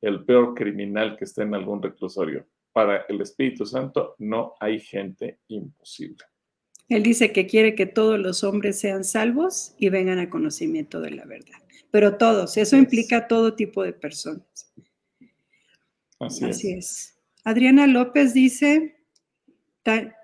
el 0.00 0.24
peor 0.24 0.54
criminal 0.54 1.16
que 1.16 1.24
esté 1.24 1.42
en 1.42 1.54
algún 1.54 1.82
reclusorio. 1.82 2.46
Para 2.72 3.06
el 3.08 3.20
Espíritu 3.20 3.64
Santo 3.64 4.14
no 4.18 4.54
hay 4.60 4.80
gente 4.80 5.38
imposible. 5.48 6.24
Él 6.88 7.02
dice 7.02 7.32
que 7.32 7.46
quiere 7.46 7.74
que 7.74 7.86
todos 7.86 8.18
los 8.18 8.44
hombres 8.44 8.78
sean 8.80 9.04
salvos 9.04 9.74
y 9.78 9.90
vengan 9.90 10.18
a 10.18 10.30
conocimiento 10.30 11.00
de 11.00 11.10
la 11.10 11.24
verdad. 11.26 11.58
Pero 11.90 12.16
todos, 12.16 12.56
eso 12.56 12.76
implica 12.76 13.28
todo 13.28 13.54
tipo 13.54 13.82
de 13.82 13.92
personas. 13.92 14.72
Así, 16.18 16.44
Así 16.44 16.72
es. 16.72 17.18
Adriana 17.44 17.86
López 17.86 18.34
dice, 18.34 18.96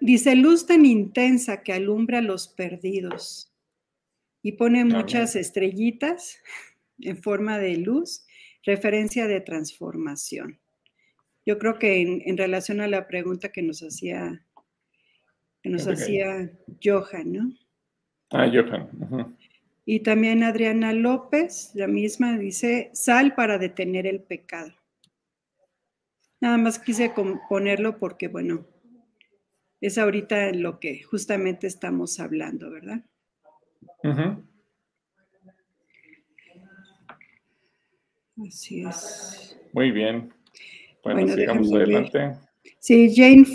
dice, 0.01 0.35
luz 0.37 0.67
tan 0.67 0.85
intensa 0.85 1.63
que 1.63 1.73
alumbra 1.73 2.19
a 2.19 2.23
los 2.23 2.49
perdidos. 2.49 3.54
Y 4.45 4.53
pone 4.53 4.85
muchas 4.85 5.37
estrellitas 5.37 6.39
en 7.01 7.17
forma 7.17 7.59
de 7.59 7.79
luz, 7.79 8.27
referencia 8.63 9.27
de 9.27 9.41
transformación. 9.41 10.61
Yo 11.47 11.59
creo 11.59 11.79
que 11.79 12.03
en, 12.03 12.37
relación 12.37 12.83
a 12.83 12.87
la 12.87 13.09
pregunta 13.09 13.49
que 13.49 13.63
nos 13.63 13.81
hacía, 13.81 14.45
que 15.63 15.71
nos 15.71 15.89
hacía 15.89 16.53
Johan, 16.85 17.33
¿no? 17.33 17.55
Ah, 18.33 18.47
Johan. 18.53 19.35
Y 19.87 20.01
también 20.01 20.43
Adriana 20.43 20.93
López, 20.93 21.71
la 21.75 21.87
misma, 21.87 22.37
dice, 22.37 22.91
sal 22.93 23.35
para 23.35 23.57
detener 23.57 24.07
el 24.07 24.21
pecado. 24.21 24.75
Nada 26.43 26.59
más 26.59 26.79
quise 26.79 27.15
ponerlo 27.49 27.99
porque, 27.99 28.29
bueno, 28.29 28.67
es 29.81 29.97
ahorita 29.97 30.53
lo 30.53 30.81
que 30.81 31.03
justamente 31.03 31.67
estamos 31.67 32.21
hablando, 32.21 32.71
¿verdad? 32.71 33.07
Así 38.47 38.85
es. 38.85 39.57
Muy 39.73 39.91
bien. 39.91 40.33
Bueno, 41.03 41.35
sigamos 41.35 41.73
adelante. 41.73 42.37
Sí, 42.79 43.15
Jane, 43.15 43.47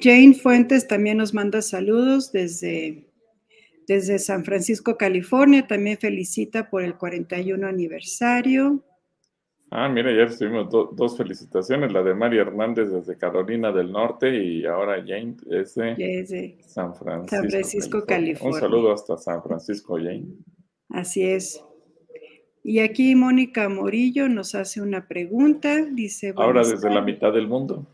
Jane, 0.00 0.34
Fuentes 0.34 0.88
también 0.88 1.18
nos 1.18 1.34
manda 1.34 1.60
saludos 1.60 2.32
desde, 2.32 3.06
desde 3.86 4.18
San 4.18 4.44
Francisco, 4.44 4.96
California. 4.96 5.66
También 5.66 5.98
felicita 5.98 6.70
por 6.70 6.82
el 6.82 6.96
41 6.96 7.66
aniversario. 7.66 8.82
Ah, 9.72 9.88
mira, 9.88 10.10
ya 10.10 10.24
recibimos 10.24 10.68
dos 10.68 11.16
felicitaciones, 11.16 11.92
la 11.92 12.02
de 12.02 12.12
María 12.12 12.42
Hernández 12.42 12.90
desde 12.90 13.16
Carolina 13.16 13.70
del 13.70 13.92
Norte 13.92 14.42
y 14.42 14.66
ahora 14.66 14.96
Jane 14.96 15.36
es 15.48 15.76
de 15.76 16.58
San 16.66 16.96
Francisco, 16.96 17.36
San 17.36 17.48
Francisco 17.48 18.04
California. 18.04 18.56
Un 18.56 18.60
saludo 18.60 18.92
hasta 18.92 19.16
San 19.16 19.40
Francisco, 19.44 19.96
Jane. 19.96 20.26
Así 20.88 21.22
es. 21.22 21.64
Y 22.64 22.80
aquí 22.80 23.14
Mónica 23.14 23.68
Morillo 23.68 24.28
nos 24.28 24.56
hace 24.56 24.82
una 24.82 25.06
pregunta, 25.06 25.84
dice... 25.84 26.34
Ahora 26.36 26.66
desde 26.66 26.90
la 26.90 27.00
mitad 27.00 27.32
del 27.32 27.46
mundo. 27.46 27.86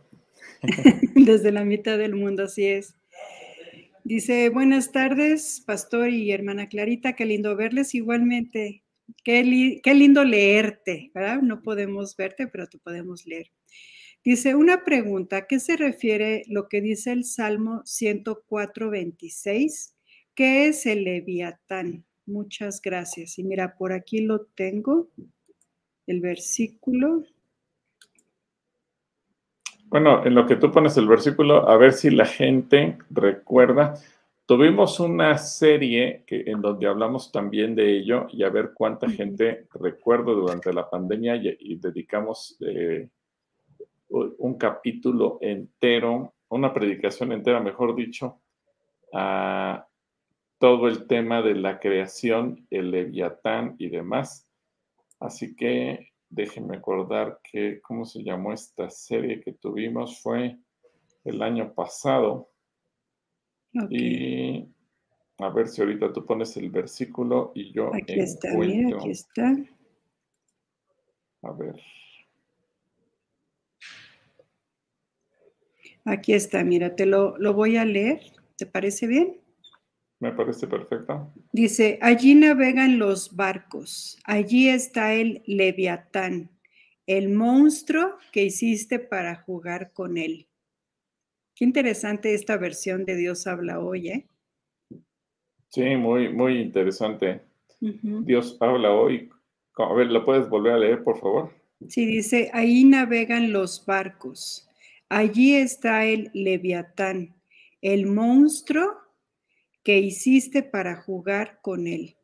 desde 1.14 1.52
la 1.52 1.64
mitad 1.64 1.98
del 1.98 2.14
mundo, 2.14 2.44
así 2.44 2.64
es. 2.64 2.96
Dice, 4.02 4.48
buenas 4.48 4.92
tardes, 4.92 5.62
pastor 5.66 6.08
y 6.08 6.32
hermana 6.32 6.68
Clarita, 6.68 7.12
qué 7.14 7.26
lindo 7.26 7.54
verles 7.54 7.94
igualmente. 7.94 8.82
Qué, 9.22 9.42
lindo 9.42 10.24
leerte, 10.24 11.10
¿verdad? 11.14 11.42
No 11.42 11.62
podemos 11.62 12.16
verte, 12.16 12.46
pero 12.46 12.66
te 12.66 12.78
podemos 12.78 13.26
leer. 13.26 13.50
Dice, 14.24 14.54
una 14.54 14.84
pregunta, 14.84 15.36
¿a 15.36 15.46
qué 15.46 15.60
se 15.60 15.76
refiere 15.76 16.42
lo 16.48 16.68
que 16.68 16.80
dice 16.80 17.12
el 17.12 17.24
Salmo 17.24 17.82
104, 17.84 18.90
26? 18.90 19.94
¿Qué 20.34 20.68
es 20.68 20.86
el 20.86 21.04
leviatán? 21.04 22.04
Muchas 22.26 22.82
gracias. 22.82 23.38
Y 23.38 23.44
mira, 23.44 23.76
por 23.76 23.92
aquí 23.92 24.20
lo 24.20 24.46
tengo, 24.46 25.08
el 26.06 26.20
versículo. 26.20 27.22
Bueno, 29.86 30.26
en 30.26 30.34
lo 30.34 30.46
que 30.46 30.56
tú 30.56 30.72
pones 30.72 30.96
el 30.96 31.06
versículo, 31.06 31.68
a 31.68 31.76
ver 31.76 31.92
si 31.92 32.10
la 32.10 32.26
gente 32.26 32.98
recuerda. 33.10 33.94
Tuvimos 34.46 35.00
una 35.00 35.36
serie 35.38 36.22
que, 36.24 36.44
en 36.46 36.62
donde 36.62 36.86
hablamos 36.86 37.32
también 37.32 37.74
de 37.74 37.98
ello 37.98 38.28
y 38.30 38.44
a 38.44 38.48
ver 38.48 38.70
cuánta 38.74 39.10
gente 39.10 39.66
recuerdo 39.74 40.36
durante 40.36 40.72
la 40.72 40.88
pandemia 40.88 41.34
y, 41.34 41.74
dedicamos 41.76 42.56
eh, 42.60 43.08
un 44.08 44.56
capítulo 44.56 45.38
entero, 45.40 46.34
una 46.48 46.72
predicación 46.72 47.32
entera, 47.32 47.58
mejor 47.58 47.96
dicho, 47.96 48.40
a 49.12 49.84
todo 50.58 50.86
el 50.86 51.08
tema 51.08 51.42
de 51.42 51.56
la 51.56 51.80
creación, 51.80 52.68
el 52.70 52.92
leviatán 52.92 53.74
y 53.78 53.88
demás. 53.88 54.48
Así 55.18 55.56
que 55.56 56.12
déjenme 56.28 56.76
acordar 56.76 57.40
que, 57.42 57.80
¿cómo 57.80 58.04
se 58.04 58.22
llamó 58.22 58.52
esta 58.52 58.90
serie 58.90 59.40
que 59.40 59.54
tuvimos? 59.54 60.20
Fue 60.22 60.56
el 61.24 61.42
año 61.42 61.74
pasado. 61.74 62.48
Y 63.90 64.68
a 65.38 65.48
ver 65.50 65.68
si 65.68 65.82
ahorita 65.82 66.12
tú 66.12 66.24
pones 66.24 66.56
el 66.56 66.70
versículo 66.70 67.52
y 67.54 67.72
yo 67.72 67.94
aquí 67.94 68.18
está, 68.18 68.56
mira, 68.56 68.96
aquí 68.96 69.10
está. 69.10 69.56
A 71.42 71.52
ver. 71.52 71.76
Aquí 76.04 76.32
está, 76.34 76.64
mira, 76.64 76.94
te 76.94 77.04
lo, 77.04 77.36
lo 77.38 77.52
voy 77.52 77.76
a 77.76 77.84
leer. 77.84 78.20
¿Te 78.56 78.64
parece 78.64 79.06
bien? 79.06 79.40
Me 80.18 80.32
parece 80.32 80.66
perfecto. 80.66 81.32
Dice, 81.52 81.98
allí 82.00 82.34
navegan 82.34 82.98
los 82.98 83.36
barcos, 83.36 84.18
allí 84.24 84.68
está 84.68 85.12
el 85.12 85.42
leviatán, 85.46 86.50
el 87.06 87.28
monstruo 87.28 88.16
que 88.32 88.44
hiciste 88.44 88.98
para 88.98 89.36
jugar 89.36 89.92
con 89.92 90.16
él. 90.16 90.48
Qué 91.56 91.64
interesante 91.64 92.34
esta 92.34 92.58
versión 92.58 93.06
de 93.06 93.16
Dios 93.16 93.46
habla 93.46 93.80
hoy, 93.80 94.10
¿eh? 94.10 94.26
Sí, 95.70 95.96
muy, 95.96 96.28
muy 96.28 96.60
interesante. 96.60 97.40
Dios 97.80 98.58
habla 98.60 98.92
hoy. 98.92 99.30
A 99.76 99.92
ver, 99.94 100.08
¿lo 100.08 100.22
puedes 100.22 100.50
volver 100.50 100.74
a 100.74 100.78
leer, 100.78 101.02
por 101.02 101.18
favor? 101.18 101.50
Sí, 101.88 102.04
dice, 102.04 102.50
ahí 102.52 102.84
navegan 102.84 103.52
los 103.52 103.86
barcos. 103.86 104.68
Allí 105.08 105.54
está 105.54 106.04
el 106.04 106.30
leviatán, 106.34 107.34
el 107.80 108.04
monstruo 108.04 108.92
que 109.82 109.98
hiciste 109.98 110.62
para 110.62 110.96
jugar 110.96 111.60
con 111.62 111.86
él. 111.86 112.16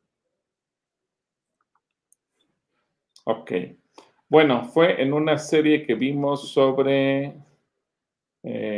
Ok. 3.24 3.52
Bueno, 4.28 4.66
fue 4.66 5.00
en 5.00 5.14
una 5.14 5.38
serie 5.38 5.86
que 5.86 5.94
vimos 5.94 6.52
sobre 6.52 7.34
eh, 8.44 8.71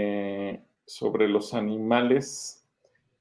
sobre 0.87 1.29
los 1.29 1.55
animales 1.55 2.65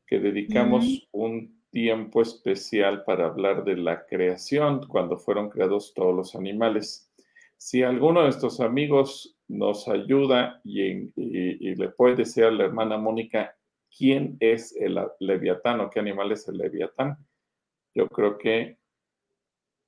que 0.06 0.20
dedicamos 0.20 1.08
un 1.12 1.64
tiempo 1.72 2.22
especial 2.22 3.04
para 3.04 3.26
hablar 3.26 3.64
de 3.64 3.76
la 3.78 4.06
creación, 4.06 4.86
cuando 4.88 5.18
fueron 5.18 5.50
creados 5.50 5.94
todos 5.94 6.16
los 6.16 6.36
animales. 6.36 7.12
Si 7.58 7.82
alguno 7.82 8.24
de 8.24 8.30
estos 8.30 8.60
amigos 8.60 9.36
nos 9.48 9.88
ayuda 9.88 10.62
y, 10.64 11.12
le 11.16 11.90
puede 11.90 12.18
decir 12.18 12.44
a 12.46 12.52
la 12.52 12.66
hermana 12.66 12.98
Mónica 12.98 13.56
quién 13.96 14.38
es 14.40 14.76
el 14.76 15.00
leviatán 15.20 15.80
o 15.82 15.90
qué 15.90 16.00
animal 16.00 16.32
es 16.32 16.48
el 16.48 16.58
leviatán, 16.58 17.18
yo 17.96 18.08
creo 18.08 18.38
que 18.38 18.78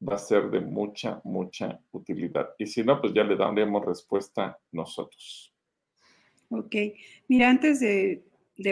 va 0.08 0.16
a 0.16 0.20
ser 0.20 0.50
de 0.50 0.62
mucha, 0.62 1.22
mucha 1.24 1.80
utilidad. 1.92 2.50
Y 2.58 2.68
si 2.68 2.84
no, 2.84 3.00
pues 3.00 3.14
ya 3.14 3.24
le 3.24 3.36
daremos 3.36 3.86
respuesta 3.86 4.60
nosotros. 4.72 5.55
Ok, 6.58 6.74
mira, 7.28 7.50
antes 7.50 7.82
de, 7.82 8.24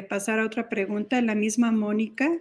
pasar 0.07 0.39
a 0.39 0.45
otra 0.45 0.69
pregunta, 0.69 1.21
la 1.21 1.35
misma 1.35 1.73
Mónica 1.73 2.31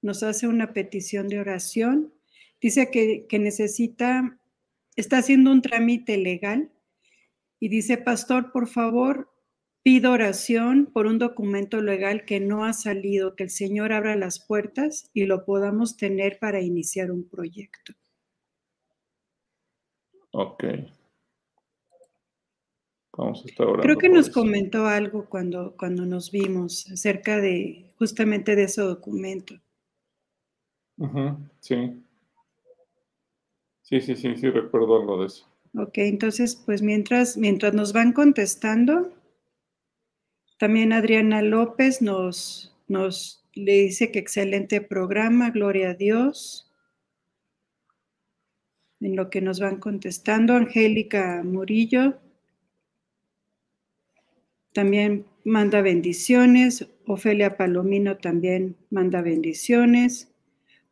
nos 0.00 0.22
hace 0.22 0.48
una 0.48 0.72
petición 0.72 1.28
de 1.28 1.38
oración. 1.38 2.14
Dice 2.62 2.90
que, 2.90 3.26
que 3.28 3.38
necesita, 3.38 4.40
está 4.96 5.18
haciendo 5.18 5.52
un 5.52 5.60
trámite 5.60 6.16
legal 6.16 6.70
y 7.60 7.68
dice, 7.68 7.98
pastor, 7.98 8.52
por 8.52 8.68
favor, 8.68 9.30
pido 9.82 10.12
oración 10.12 10.86
por 10.86 11.06
un 11.06 11.18
documento 11.18 11.82
legal 11.82 12.24
que 12.24 12.40
no 12.40 12.64
ha 12.64 12.72
salido, 12.72 13.36
que 13.36 13.44
el 13.44 13.50
Señor 13.50 13.92
abra 13.92 14.16
las 14.16 14.40
puertas 14.46 15.10
y 15.12 15.26
lo 15.26 15.44
podamos 15.44 15.98
tener 15.98 16.38
para 16.38 16.62
iniciar 16.62 17.10
un 17.10 17.28
proyecto. 17.28 17.92
Ok. 20.30 20.64
Creo 23.80 23.96
que 23.96 24.08
nos 24.10 24.28
comentó 24.28 24.86
algo 24.86 25.24
cuando, 25.26 25.74
cuando 25.76 26.04
nos 26.04 26.30
vimos 26.30 26.90
acerca 26.90 27.40
de 27.40 27.86
justamente 27.98 28.54
de 28.54 28.64
ese 28.64 28.82
documento. 28.82 29.54
sí. 31.60 32.02
Sí, 33.82 34.00
sí, 34.00 34.16
sí, 34.16 34.36
sí, 34.36 34.50
recuerdo 34.50 35.00
algo 35.00 35.20
de 35.20 35.26
eso. 35.28 35.48
Ok, 35.78 35.98
entonces, 35.98 36.56
pues 36.56 36.82
mientras, 36.82 37.36
mientras 37.36 37.72
nos 37.72 37.92
van 37.92 38.12
contestando, 38.12 39.12
también 40.58 40.92
Adriana 40.92 41.40
López 41.40 42.02
nos, 42.02 42.74
nos 42.88 43.44
le 43.54 43.72
dice 43.82 44.10
que 44.10 44.18
excelente 44.18 44.80
programa, 44.80 45.50
gloria 45.50 45.90
a 45.90 45.94
Dios. 45.94 46.70
En 49.00 49.14
lo 49.14 49.30
que 49.30 49.40
nos 49.40 49.60
van 49.60 49.78
contestando, 49.78 50.54
Angélica 50.54 51.42
Murillo 51.44 52.18
también 54.76 55.24
manda 55.42 55.80
bendiciones. 55.80 56.86
Ofelia 57.06 57.56
Palomino 57.56 58.18
también 58.18 58.76
manda 58.90 59.22
bendiciones. 59.22 60.30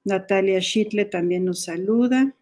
Natalia 0.04 0.58
Schitle 0.62 1.04
también 1.04 1.44
nos 1.44 1.64
saluda. 1.64 2.34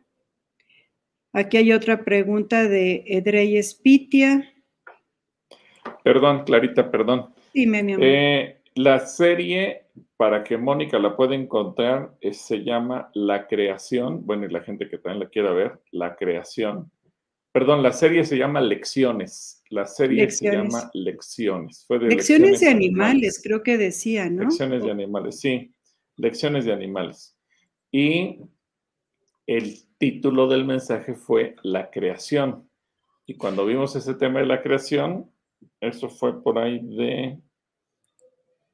Aquí 1.32 1.56
hay 1.56 1.72
otra 1.72 2.04
pregunta 2.04 2.68
de 2.68 3.02
Edrey 3.08 3.56
Espitia. 3.56 4.52
Perdón, 6.04 6.44
Clarita, 6.44 6.92
perdón. 6.92 7.34
Dime, 7.52 7.82
mi 7.82 7.94
amor. 7.94 8.06
Eh, 8.06 8.60
la 8.76 9.00
serie, 9.00 9.86
para 10.16 10.44
que 10.44 10.56
Mónica 10.56 11.00
la 11.00 11.16
pueda 11.16 11.34
encontrar, 11.34 12.14
se 12.30 12.62
llama 12.62 13.10
La 13.14 13.48
Creación. 13.48 14.24
Bueno, 14.24 14.46
y 14.46 14.50
la 14.50 14.60
gente 14.60 14.88
que 14.88 14.96
también 14.96 15.24
la 15.24 15.28
quiera 15.28 15.52
ver, 15.52 15.80
La 15.90 16.14
Creación. 16.14 16.92
Perdón, 17.50 17.82
la 17.82 17.90
serie 17.90 18.24
se 18.24 18.38
llama 18.38 18.60
Lecciones. 18.60 19.61
La 19.72 19.86
serie 19.86 20.30
se 20.30 20.52
llama 20.52 20.90
Lecciones. 20.92 21.86
lecciones, 21.88 22.60
de 22.60 22.68
animales, 22.68 23.40
creo 23.42 23.62
que 23.62 23.78
decía, 23.78 24.28
¿no? 24.28 24.42
Lecciones 24.42 24.84
de 24.84 24.90
animales, 24.90 25.40
sí. 25.40 25.74
Lecciones 26.16 26.66
de 26.66 26.74
animales. 26.74 27.34
Y 27.90 28.40
el 29.46 29.78
título 29.96 30.46
del 30.46 30.66
mensaje 30.66 31.14
fue 31.14 31.56
La 31.62 31.90
creación. 31.90 32.68
Y 33.24 33.38
cuando 33.38 33.64
vimos 33.64 33.96
ese 33.96 34.12
tema 34.12 34.40
de 34.40 34.46
la 34.46 34.62
creación, 34.62 35.30
eso 35.80 36.10
fue 36.10 36.42
por 36.42 36.58
ahí 36.58 36.78
de, 36.78 37.38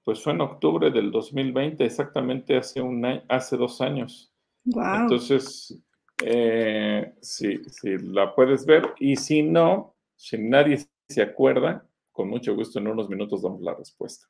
pues 0.02 0.20
fue 0.20 0.32
en 0.32 0.40
octubre 0.40 0.90
del 0.90 1.12
2020, 1.12 1.84
exactamente 1.84 2.56
hace 2.56 2.80
un 2.80 3.04
año, 3.04 3.22
hace 3.28 3.56
dos 3.56 3.80
años. 3.80 4.32
Wow. 4.64 5.02
Entonces, 5.02 5.80
eh, 6.24 7.14
si, 7.20 7.56
la 7.98 8.34
puedes 8.34 8.66
ver 8.66 8.82
y 8.98 9.14
si 9.14 9.42
no, 9.42 9.94
si 10.18 10.36
nadie 10.36 10.84
se 11.08 11.22
acuerda, 11.22 11.88
con 12.12 12.28
mucho 12.28 12.54
gusto 12.54 12.78
en 12.78 12.88
unos 12.88 13.08
minutos 13.08 13.42
damos 13.42 13.62
la 13.62 13.74
respuesta. 13.74 14.26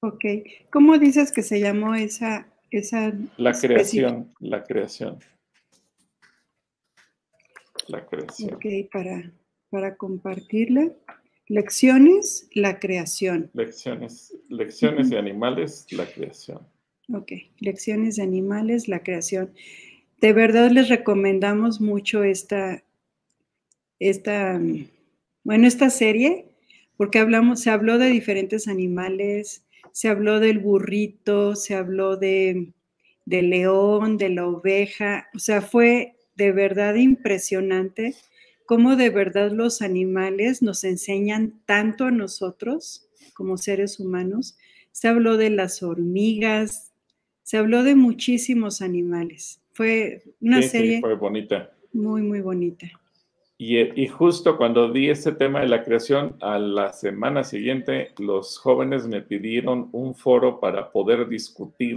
Ok. 0.00 0.24
¿Cómo 0.72 0.98
dices 0.98 1.30
que 1.30 1.42
se 1.42 1.60
llamó 1.60 1.94
esa... 1.94 2.48
esa 2.70 3.12
la 3.36 3.52
creación, 3.52 4.34
la 4.40 4.64
creación. 4.64 5.18
La 7.88 8.06
creación. 8.06 8.54
Ok, 8.54 8.64
para, 8.90 9.30
para 9.70 9.96
compartirla. 9.96 10.90
Lecciones, 11.46 12.48
la 12.54 12.80
creación. 12.80 13.50
Lecciones, 13.52 14.34
lecciones 14.48 15.10
de 15.10 15.18
animales, 15.18 15.86
la 15.92 16.06
creación. 16.06 16.66
Ok, 17.12 17.32
lecciones 17.60 18.16
de 18.16 18.22
animales, 18.22 18.88
la 18.88 19.02
creación. 19.02 19.52
De 20.22 20.32
verdad 20.32 20.70
les 20.70 20.88
recomendamos 20.88 21.82
mucho 21.82 22.24
esta, 22.24 22.82
esta, 23.98 24.58
bueno, 25.44 25.66
esta 25.66 25.90
serie, 25.90 26.46
porque 26.96 27.18
hablamos, 27.18 27.60
se 27.60 27.70
habló 27.70 27.98
de 27.98 28.08
diferentes 28.08 28.66
animales, 28.66 29.64
se 29.92 30.08
habló 30.08 30.40
del 30.40 30.58
burrito, 30.58 31.54
se 31.54 31.74
habló 31.74 32.16
de, 32.16 32.72
del 33.26 33.50
león, 33.50 34.16
de 34.16 34.30
la 34.30 34.46
oveja, 34.46 35.28
o 35.34 35.38
sea, 35.38 35.62
fue 35.62 36.16
de 36.34 36.50
verdad 36.50 36.96
impresionante 36.96 38.14
cómo 38.66 38.96
de 38.96 39.10
verdad 39.10 39.52
los 39.52 39.82
animales 39.82 40.62
nos 40.62 40.84
enseñan 40.84 41.60
tanto 41.66 42.06
a 42.06 42.10
nosotros 42.10 43.08
como 43.34 43.58
seres 43.58 44.00
humanos. 44.00 44.56
Se 44.90 45.08
habló 45.08 45.36
de 45.36 45.50
las 45.50 45.82
hormigas, 45.82 46.92
se 47.42 47.58
habló 47.58 47.82
de 47.82 47.94
muchísimos 47.94 48.80
animales. 48.80 49.60
Fue 49.72 50.22
una 50.40 50.62
serie 50.62 51.00
fue 51.00 51.14
bonita. 51.14 51.72
muy, 51.92 52.22
muy 52.22 52.40
bonita. 52.40 52.90
Y, 53.66 53.78
y, 53.98 54.08
justo 54.08 54.58
cuando 54.58 54.92
di 54.92 55.08
ese 55.08 55.32
tema 55.32 55.60
de 55.60 55.68
la 55.68 55.82
creación, 55.82 56.36
a 56.42 56.58
la 56.58 56.92
semana 56.92 57.44
siguiente 57.44 58.12
los 58.18 58.58
jóvenes 58.58 59.06
me 59.06 59.22
pidieron 59.22 59.88
un 59.92 60.14
foro 60.14 60.60
para 60.60 60.92
poder 60.92 61.26
discutir, 61.28 61.96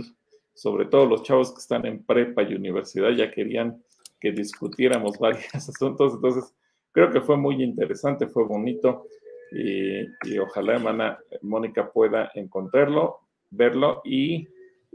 sobre 0.54 0.86
todo 0.86 1.06
los 1.06 1.24
chavos 1.24 1.52
que 1.52 1.60
están 1.60 1.86
en 1.86 2.06
prepa 2.06 2.44
y 2.44 2.54
universidad 2.54 3.10
ya 3.10 3.30
querían 3.32 3.84
que 4.22 4.32
discutiéramos 4.32 5.18
varios 5.20 5.54
asuntos. 5.54 6.14
Entonces, 6.14 6.56
creo 6.94 7.12
que 7.12 7.20
fue 7.20 7.36
muy 7.36 7.62
interesante, 7.62 8.28
fue 8.28 8.46
bonito 8.46 9.04
y, 9.52 10.04
y 10.24 10.38
ojalá, 10.40 10.76
hermana 10.76 11.20
Mónica, 11.42 11.92
pueda 11.92 12.32
encontrarlo, 12.34 13.20
verlo 13.50 14.02
y 14.06 14.48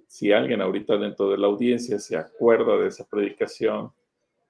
si 0.08 0.32
alguien 0.32 0.62
ahorita 0.62 0.96
dentro 0.96 1.28
de 1.28 1.36
la 1.36 1.48
audiencia 1.48 1.98
se 1.98 2.16
acuerda 2.16 2.78
de 2.78 2.88
esa 2.88 3.06
predicación 3.06 3.92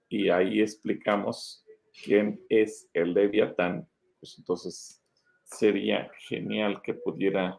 y 0.08 0.28
ahí 0.28 0.60
explicamos 0.60 1.62
quién 2.05 2.40
es 2.49 2.88
el 2.95 3.14
Leviatán, 3.14 3.86
pues 4.20 4.36
entonces 4.38 5.03
sería 5.45 6.11
genial 6.28 6.80
que 6.82 6.95
pudiera 6.95 7.59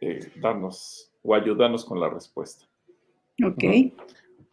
eh, 0.00 0.20
darnos 0.40 1.12
o 1.22 1.34
ayudarnos 1.34 1.84
con 1.84 2.00
la 2.00 2.08
respuesta. 2.08 2.66
Ok. 3.44 3.64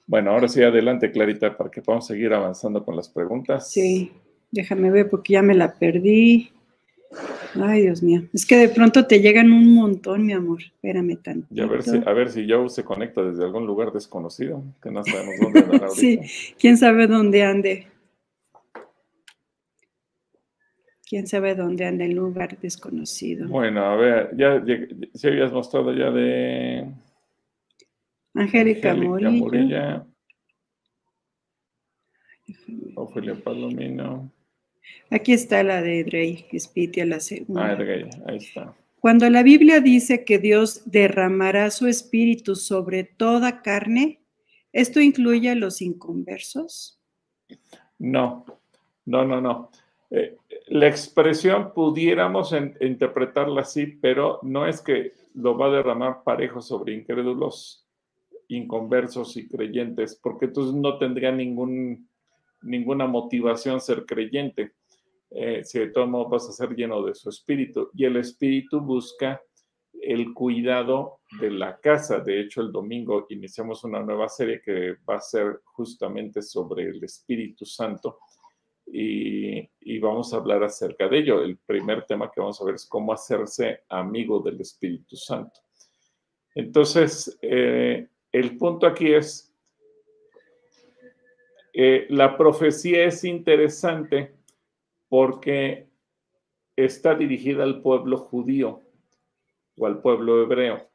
Bueno, 0.08 0.32
ahora 0.32 0.47
sí, 0.47 0.62
adelante, 0.62 1.12
Clarita, 1.12 1.58
para 1.58 1.72
que 1.72 1.82
podamos 1.82 2.06
seguir 2.06 2.34
avanzando 2.34 2.84
con 2.84 2.95
las 2.95 3.10
preguntas. 3.10 3.72
Sí, 3.72 4.12
déjame 4.51 4.91
ver 4.91 5.10
porque 5.10 5.34
ya 5.34 5.41
me 5.41 5.56
la 5.56 5.74
perdí. 5.74 6.51
Ay, 7.56 7.84
Dios 7.84 8.03
mío. 8.03 8.24
Es 8.34 8.45
que 8.45 8.58
de 8.58 8.70
pronto 8.70 9.08
te 9.08 9.20
llegan 9.20 9.51
un 9.51 9.74
montón, 9.74 10.26
mi 10.26 10.34
amor. 10.34 10.62
Espérame 10.62 11.16
tanto. 11.18 11.47
Y 11.49 11.62
a 11.62 11.66
ver 11.66 11.82
si, 11.82 11.97
a 12.06 12.14
ver 12.14 12.30
si 12.30 12.47
Joe 12.47 12.70
se 12.70 12.84
conecta 12.84 13.24
desde 13.24 13.43
algún 13.43 13.66
lugar 13.66 13.91
desconocido, 13.91 14.64
que 14.82 14.91
no 14.91 15.03
sabemos 15.03 15.36
dónde 15.41 15.60
anda 15.62 15.78
ahorita. 15.88 15.93
sí, 15.95 16.20
quién 16.60 16.78
sabe 16.78 17.08
dónde 17.08 17.43
ande. 17.43 17.88
Quién 21.08 21.28
sabe 21.28 21.53
dónde 21.53 21.86
anda 21.86 22.06
el 22.06 22.16
lugar 22.16 22.60
desconocido. 22.60 23.47
Bueno, 23.47 23.86
a 23.86 23.95
ver, 23.95 24.36
ya, 24.36 24.64
si 25.14 25.28
habías 25.28 25.51
mostrado 25.51 25.93
ya 25.93 26.10
de 26.10 26.91
Angélica, 28.34 28.91
Angélica 28.91 28.95
Morilla. 28.95 29.32
Morilla. 29.32 30.08
Ofelia 32.95 33.36
Palomino. 33.36 34.32
Aquí 35.10 35.34
está 35.34 35.64
la 35.64 35.82
de 35.82 36.03
Drey 36.03 36.45
Spitia, 36.58 37.06
la 37.06 37.20
segunda. 37.20 37.72
Ah, 37.72 37.76
Drey, 37.76 38.10
ahí 38.28 38.38
está. 38.38 38.76
Cuando 38.99 39.30
la 39.30 39.43
Biblia 39.43 39.82
dice 39.82 40.26
que 40.26 40.39
Dios 40.39 40.82
derramará 40.86 41.70
su 41.70 41.88
espíritu 41.88 42.56
sobre 42.56 43.03
toda 43.03 43.62
carne, 43.62 44.22
¿esto 44.74 44.99
incluye 44.99 45.51
a 45.51 45.56
los 45.56 45.82
inconversos? 45.82 46.99
No, 47.99 48.45
no, 49.06 49.26
no, 49.26 49.41
no. 49.41 49.70
Eh, 50.12 50.38
la 50.68 50.88
expresión 50.88 51.74
pudiéramos 51.74 52.53
interpretarla 52.82 53.62
así, 53.62 53.88
pero 53.88 54.39
no 54.43 54.66
es 54.66 54.82
que 54.82 55.14
lo 55.34 55.58
va 55.58 55.68
a 55.68 55.72
derramar 55.72 56.24
parejo 56.24 56.62
sobre 56.62 56.93
incrédulos, 56.93 57.88
inconversos 58.47 59.36
y 59.38 59.47
creyentes, 59.47 60.20
porque 60.22 60.45
entonces 60.45 60.76
no 60.76 60.97
tendría 60.97 61.32
ninguna 61.32 63.08
motivación 63.08 63.82
ser 63.82 64.06
creyente. 64.06 64.74
Eh, 65.32 65.64
si 65.66 65.80
de 65.80 65.88
todo 65.88 66.08
modo 66.08 66.30
vas 66.30 66.47
a 66.47 66.53
ser 66.53 66.76
lleno 66.76 67.03
de 67.03 67.14
su 67.14 67.30
espíritu. 67.30 67.89
Y 67.93 68.06
el 68.06 68.16
espíritu 68.18 68.80
busca 68.80 69.41
el 70.01 70.34
cuidado 70.34 71.20
de 71.41 71.51
la 71.51 71.78
casa. 71.80 72.20
De 72.20 72.39
hecho, 72.39 72.62
el 72.62 72.72
domingo 72.72 73.26
iniciamos 73.30 73.84
una 73.84 74.01
nueva 74.01 74.30
serie 74.30 74.62
que 74.62 74.97
va 75.08 75.16
a 75.16 75.22
ser 75.22 75.62
justamente 75.66 76.41
sobre 76.41 76.84
el 76.84 77.03
Espíritu 77.03 77.66
Santo 77.66 78.20
y, 78.88 79.99
vamos 79.99 80.33
a 80.33 80.38
hablar 80.38 80.63
acerca 80.63 81.07
de 81.07 81.19
ello. 81.19 81.41
El 81.41 81.57
primer 81.57 82.05
tema 82.05 82.29
que 82.31 82.39
vamos 82.39 82.61
a 82.61 82.65
ver 82.65 82.75
es 82.75 82.86
cómo 82.86 83.11
hacerse 83.11 83.81
amigo 83.89 84.39
del 84.39 84.61
Espíritu 84.61 85.15
Santo. 85.15 85.61
Entonces, 86.53 87.38
eh, 87.41 88.07
el 88.31 88.57
punto 88.57 88.86
aquí 88.86 89.13
es 89.13 89.55
eh, 91.77 92.07
la 92.09 92.38
profecía 92.38 93.03
es 93.03 93.25
interesante 93.25 94.33
porque 95.09 95.89
está 96.73 97.15
dirigida 97.15 97.63
al 97.63 97.81
pueblo 97.81 98.17
judío 98.17 98.81
o 99.77 99.86
al 99.86 100.01
pueblo 100.01 100.41
hebreo. 100.41 100.88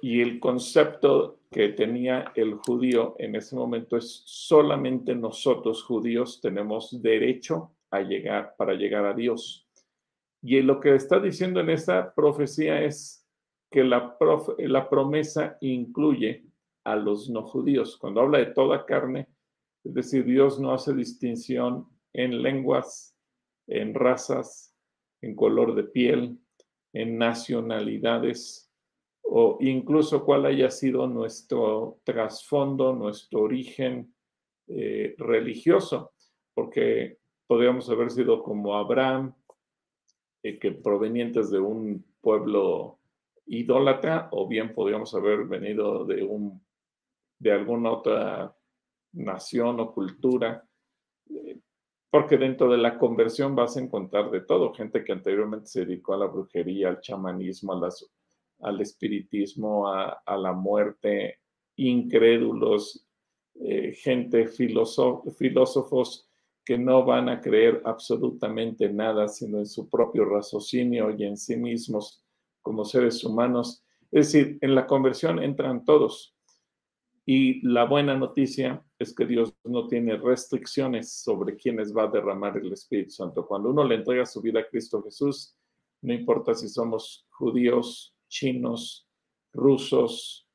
Y 0.00 0.20
el 0.20 0.38
concepto 0.38 1.37
que 1.50 1.70
tenía 1.70 2.32
el 2.34 2.54
judío 2.54 3.16
en 3.18 3.34
ese 3.34 3.56
momento 3.56 3.96
es 3.96 4.22
solamente 4.26 5.14
nosotros 5.14 5.82
judíos 5.82 6.40
tenemos 6.40 7.00
derecho 7.00 7.72
a 7.90 8.00
llegar 8.00 8.54
para 8.56 8.74
llegar 8.74 9.06
a 9.06 9.14
Dios. 9.14 9.66
Y 10.42 10.60
lo 10.60 10.78
que 10.78 10.94
está 10.94 11.18
diciendo 11.18 11.60
en 11.60 11.70
esta 11.70 12.14
profecía 12.14 12.82
es 12.82 13.26
que 13.70 13.82
la, 13.82 14.16
la 14.58 14.88
promesa 14.88 15.56
incluye 15.60 16.44
a 16.84 16.96
los 16.96 17.28
no 17.28 17.42
judíos. 17.42 17.96
Cuando 17.96 18.20
habla 18.20 18.38
de 18.38 18.46
toda 18.46 18.84
carne, 18.84 19.26
es 19.84 19.94
decir, 19.94 20.24
Dios 20.24 20.60
no 20.60 20.72
hace 20.72 20.94
distinción 20.94 21.88
en 22.12 22.42
lenguas, 22.42 23.16
en 23.66 23.94
razas, 23.94 24.74
en 25.22 25.34
color 25.34 25.74
de 25.74 25.84
piel, 25.84 26.38
en 26.92 27.18
nacionalidades 27.18 28.67
o 29.30 29.58
incluso 29.60 30.24
cuál 30.24 30.46
haya 30.46 30.70
sido 30.70 31.06
nuestro 31.06 31.98
trasfondo, 32.02 32.94
nuestro 32.94 33.42
origen 33.42 34.14
eh, 34.66 35.14
religioso, 35.18 36.12
porque 36.54 37.18
podríamos 37.46 37.90
haber 37.90 38.10
sido 38.10 38.42
como 38.42 38.74
Abraham, 38.74 39.34
eh, 40.42 40.58
que 40.58 40.72
provenientes 40.72 41.50
de 41.50 41.58
un 41.58 42.06
pueblo 42.22 43.00
idólatra, 43.46 44.28
o 44.32 44.48
bien 44.48 44.74
podríamos 44.74 45.14
haber 45.14 45.44
venido 45.44 46.04
de 46.06 46.22
un 46.22 46.66
de 47.38 47.52
alguna 47.52 47.92
otra 47.92 48.56
nación 49.12 49.78
o 49.78 49.92
cultura, 49.92 50.66
eh, 51.30 51.60
porque 52.10 52.36
dentro 52.36 52.70
de 52.70 52.78
la 52.78 52.98
conversión 52.98 53.54
vas 53.54 53.76
a 53.76 53.80
encontrar 53.80 54.30
de 54.30 54.40
todo, 54.40 54.72
gente 54.72 55.04
que 55.04 55.12
anteriormente 55.12 55.66
se 55.66 55.84
dedicó 55.84 56.14
a 56.14 56.18
la 56.18 56.26
brujería, 56.26 56.88
al 56.88 57.00
chamanismo, 57.00 57.74
al 58.60 58.80
espiritismo, 58.80 59.88
a, 59.88 60.36
la 60.36 60.52
muerte, 60.52 61.38
incrédulos, 61.76 63.06
eh, 63.54 63.94
gente 63.94 64.48
filósofos 64.48 66.28
que 66.64 66.76
no 66.76 67.04
van 67.04 67.28
a 67.28 67.40
creer 67.40 67.80
absolutamente 67.84 68.90
nada, 68.90 69.26
sino 69.26 69.58
en 69.58 69.66
su 69.66 69.88
propio 69.88 70.24
raciocinio 70.24 71.14
y 71.16 71.24
en 71.24 71.36
sí 71.36 71.56
mismos 71.56 72.22
como 72.60 72.84
seres 72.84 73.24
humanos. 73.24 73.82
Es 74.10 74.32
decir, 74.32 74.58
en 74.60 74.74
la 74.74 74.86
conversión 74.86 75.42
entran 75.42 75.84
todos. 75.84 76.34
Y 77.24 77.66
la 77.66 77.84
buena 77.84 78.16
noticia 78.16 78.84
es 78.98 79.14
que 79.14 79.26
Dios 79.26 79.54
no 79.64 79.86
tiene 79.86 80.16
restricciones 80.16 81.12
sobre 81.12 81.56
quienes 81.56 81.96
va 81.96 82.04
a 82.04 82.08
derramar 82.08 82.56
el 82.56 82.72
Espíritu 82.72 83.10
Santo. 83.10 83.46
Cuando 83.46 83.70
uno 83.70 83.84
le 83.84 83.96
entrega 83.96 84.26
su 84.26 84.40
vida 84.40 84.60
a 84.60 84.66
Cristo 84.66 85.02
Jesús, 85.02 85.56
no 86.02 86.12
importa 86.12 86.54
si 86.54 86.68
somos 86.68 87.26
judíos, 87.30 88.14
chinos, 88.28 89.08
rusos, 89.52 90.46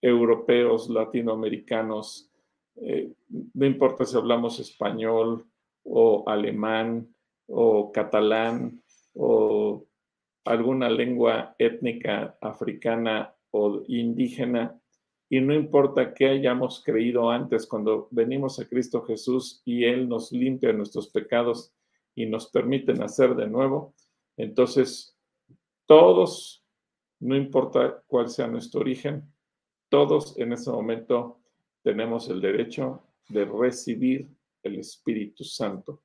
europeos, 0.00 0.88
latinoamericanos, 0.88 2.30
eh, 2.76 3.12
no 3.54 3.66
importa 3.66 4.04
si 4.04 4.16
hablamos 4.16 4.58
español 4.60 5.46
o 5.84 6.28
alemán 6.28 7.14
o 7.46 7.92
catalán 7.92 8.82
o 9.14 9.86
alguna 10.44 10.90
lengua 10.90 11.54
étnica 11.58 12.36
africana 12.40 13.34
o 13.50 13.82
indígena, 13.86 14.78
y 15.30 15.40
no 15.40 15.54
importa 15.54 16.12
qué 16.12 16.28
hayamos 16.28 16.82
creído 16.84 17.30
antes, 17.30 17.66
cuando 17.66 18.08
venimos 18.10 18.58
a 18.58 18.68
Cristo 18.68 19.02
Jesús 19.02 19.62
y 19.64 19.84
Él 19.84 20.08
nos 20.08 20.32
limpia 20.32 20.72
nuestros 20.72 21.08
pecados 21.08 21.72
y 22.14 22.26
nos 22.26 22.50
permite 22.50 22.92
nacer 22.92 23.34
de 23.34 23.46
nuevo, 23.46 23.94
entonces 24.36 25.16
todos, 25.86 26.63
no 27.20 27.36
importa 27.36 28.02
cuál 28.06 28.28
sea 28.28 28.46
nuestro 28.46 28.80
origen, 28.80 29.32
todos 29.88 30.36
en 30.38 30.52
ese 30.52 30.70
momento 30.70 31.40
tenemos 31.82 32.28
el 32.28 32.40
derecho 32.40 33.02
de 33.28 33.44
recibir 33.44 34.28
el 34.62 34.78
Espíritu 34.78 35.44
Santo. 35.44 36.02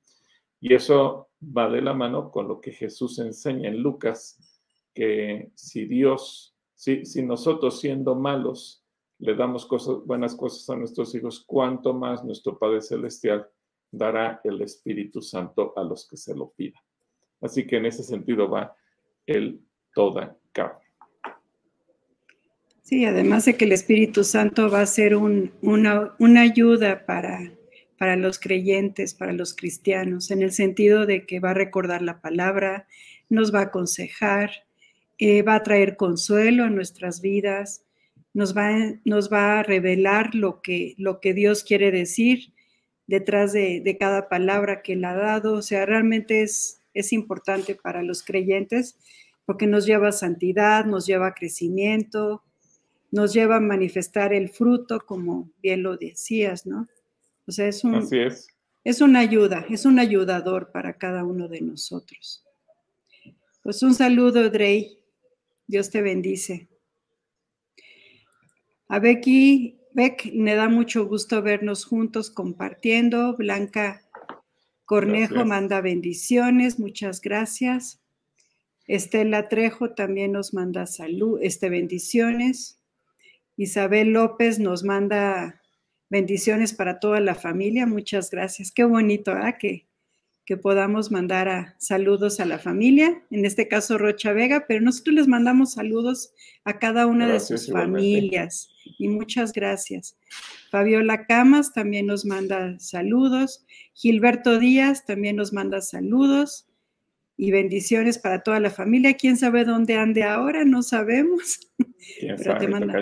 Y 0.60 0.74
eso 0.74 1.30
va 1.42 1.68
de 1.70 1.80
la 1.80 1.94
mano 1.94 2.30
con 2.30 2.46
lo 2.46 2.60
que 2.60 2.72
Jesús 2.72 3.18
enseña 3.18 3.68
en 3.68 3.82
Lucas, 3.82 4.60
que 4.94 5.50
si 5.54 5.86
Dios, 5.86 6.54
si, 6.74 7.02
nosotros 7.22 7.80
siendo 7.80 8.14
malos 8.14 8.84
le 9.18 9.34
damos 9.34 9.66
cosas, 9.66 9.96
buenas 10.04 10.34
cosas 10.34 10.68
a 10.70 10.76
nuestros 10.76 11.14
hijos, 11.14 11.44
cuánto 11.46 11.92
más 11.92 12.24
nuestro 12.24 12.58
Padre 12.58 12.80
Celestial 12.80 13.48
dará 13.90 14.40
el 14.44 14.62
Espíritu 14.62 15.20
Santo 15.20 15.72
a 15.76 15.82
los 15.82 16.06
que 16.06 16.16
se 16.16 16.34
lo 16.34 16.50
pidan. 16.50 16.82
Así 17.40 17.66
que 17.66 17.76
en 17.76 17.86
ese 17.86 18.02
sentido 18.02 18.48
va 18.48 18.74
el 19.26 19.60
toda 19.94 20.38
carne. 20.52 20.89
Sí, 22.90 23.06
además 23.06 23.46
de 23.46 23.56
que 23.56 23.64
el 23.64 23.72
Espíritu 23.72 24.24
Santo 24.24 24.68
va 24.68 24.82
a 24.82 24.86
ser 24.86 25.16
una, 25.16 26.12
una 26.18 26.40
ayuda 26.42 27.06
para 27.06 27.52
para 28.00 28.16
los 28.16 28.38
creyentes, 28.38 29.12
para 29.12 29.34
los 29.34 29.54
cristianos, 29.54 30.30
en 30.30 30.40
el 30.40 30.52
sentido 30.52 31.04
de 31.04 31.26
que 31.26 31.38
va 31.38 31.50
a 31.50 31.54
recordar 31.54 32.00
la 32.00 32.22
palabra, 32.22 32.86
nos 33.28 33.54
va 33.54 33.58
a 33.58 33.64
aconsejar, 33.64 34.50
eh, 35.18 35.42
va 35.42 35.56
a 35.56 35.62
traer 35.62 35.98
consuelo 35.98 36.64
a 36.64 36.70
nuestras 36.70 37.20
vidas, 37.20 37.84
nos 38.32 38.56
va, 38.56 38.70
nos 39.04 39.30
va 39.30 39.58
a 39.58 39.62
revelar 39.62 40.34
lo 40.34 40.62
que, 40.62 40.94
lo 40.96 41.20
que 41.20 41.34
Dios 41.34 41.62
quiere 41.62 41.90
decir 41.90 42.54
detrás 43.06 43.52
de, 43.52 43.96
cada 44.00 44.30
palabra 44.30 44.80
que 44.80 44.94
Él 44.94 45.04
ha 45.04 45.14
dado. 45.14 45.52
O 45.52 45.62
sea, 45.62 45.84
realmente 45.84 46.40
es, 46.40 46.80
es 46.94 47.12
importante 47.12 47.74
para 47.74 48.02
los 48.02 48.22
creyentes 48.22 48.98
porque 49.44 49.66
nos 49.66 49.84
lleva 49.84 50.08
a 50.08 50.12
santidad, 50.12 50.86
nos 50.86 51.06
lleva 51.06 51.26
a 51.26 51.34
crecimiento, 51.34 52.42
nos 53.10 53.32
lleva 53.32 53.56
a 53.56 53.60
manifestar 53.60 54.32
el 54.32 54.48
fruto, 54.48 55.00
como 55.00 55.50
bien 55.62 55.82
lo 55.82 55.96
decías, 55.96 56.66
¿no? 56.66 56.88
O 57.46 57.52
sea, 57.52 57.66
es, 57.66 57.82
un, 57.84 57.96
es. 57.96 58.48
es 58.84 59.00
una 59.00 59.20
ayuda, 59.20 59.66
es 59.68 59.84
un 59.84 59.98
ayudador 59.98 60.70
para 60.70 60.98
cada 60.98 61.24
uno 61.24 61.48
de 61.48 61.60
nosotros. 61.60 62.44
Pues 63.62 63.82
un 63.82 63.94
saludo, 63.94 64.48
Drey. 64.50 64.98
Dios 65.66 65.90
te 65.90 66.02
bendice. 66.02 66.68
A 68.88 68.98
Becky, 68.98 69.78
Beck, 69.92 70.32
me 70.32 70.54
da 70.54 70.68
mucho 70.68 71.06
gusto 71.06 71.42
vernos 71.42 71.84
juntos 71.84 72.30
compartiendo. 72.30 73.36
Blanca 73.36 74.02
Cornejo 74.84 75.44
manda 75.44 75.80
bendiciones, 75.80 76.80
muchas 76.80 77.20
gracias. 77.20 78.00
Estela 78.88 79.48
Trejo 79.48 79.90
también 79.90 80.32
nos 80.32 80.52
manda 80.52 80.86
salud, 80.86 81.38
este, 81.40 81.68
bendiciones. 81.68 82.79
Isabel 83.60 84.12
López 84.12 84.58
nos 84.58 84.84
manda 84.84 85.60
Bendiciones 86.10 86.74
para 86.74 86.98
toda 86.98 87.20
la 87.20 87.36
familia. 87.36 87.86
Muchas 87.86 88.30
gracias. 88.30 88.72
Qué 88.72 88.82
bonito, 88.82 89.30
¿ah? 89.30 89.58
Que, 89.58 89.86
que 90.44 90.56
podamos 90.56 91.12
mandar 91.12 91.48
a, 91.48 91.76
saludos 91.78 92.40
a 92.40 92.46
la 92.46 92.58
familia, 92.58 93.22
en 93.30 93.44
este 93.44 93.68
caso 93.68 93.96
Rocha 93.96 94.32
Vega, 94.32 94.64
pero 94.66 94.80
nosotros 94.80 95.14
les 95.14 95.28
mandamos 95.28 95.74
saludos 95.74 96.32
a 96.64 96.80
cada 96.80 97.06
una 97.06 97.28
de 97.28 97.38
sus 97.38 97.70
familias. 97.70 98.70
Y 98.98 99.06
muchas 99.06 99.52
gracias. 99.52 100.18
Fabiola 100.72 101.26
Camas 101.26 101.72
también 101.72 102.06
nos 102.06 102.24
manda 102.24 102.76
saludos. 102.80 103.64
Gilberto 103.94 104.58
Díaz 104.58 105.06
también 105.06 105.36
nos 105.36 105.52
manda 105.52 105.80
saludos 105.80 106.66
y 107.36 107.52
bendiciones 107.52 108.18
para 108.18 108.42
toda 108.42 108.58
la 108.58 108.70
familia. 108.70 109.14
¿Quién 109.14 109.36
sabe 109.36 109.64
dónde 109.64 109.94
ande 109.94 110.24
ahora? 110.24 110.64
No 110.64 110.82
sabemos. 110.82 111.60
¿Quién 112.18 112.38
sabe? 112.38 112.60
Te 112.60 112.68
manda... 112.68 112.94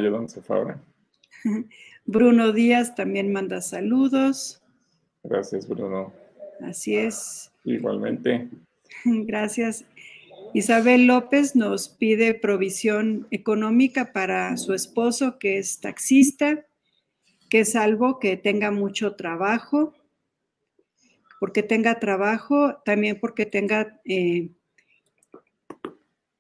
Bruno 2.07 2.53
Díaz 2.53 2.95
también 2.95 3.33
manda 3.33 3.61
saludos. 3.61 4.63
Gracias, 5.23 5.69
Bruno. 5.69 6.13
Así 6.61 6.97
es. 6.97 7.53
Igualmente. 7.65 8.49
Gracias. 9.05 9.85
Isabel 10.55 11.07
López 11.07 11.55
nos 11.55 11.89
pide 11.89 12.35
provisión 12.35 13.27
económica 13.31 14.13
para 14.13 14.57
su 14.57 14.73
esposo, 14.73 15.39
que 15.39 15.59
es 15.59 15.81
taxista, 15.81 16.65
que 17.51 17.61
es 17.61 17.73
salvo, 17.73 18.19
que 18.19 18.37
tenga 18.37 18.71
mucho 18.71 19.15
trabajo, 19.15 19.95
porque 21.39 21.63
tenga 21.63 22.01
trabajo, 22.01 22.81
también 22.85 23.19
porque 23.21 23.45
tenga, 23.47 24.01
eh, 24.07 24.49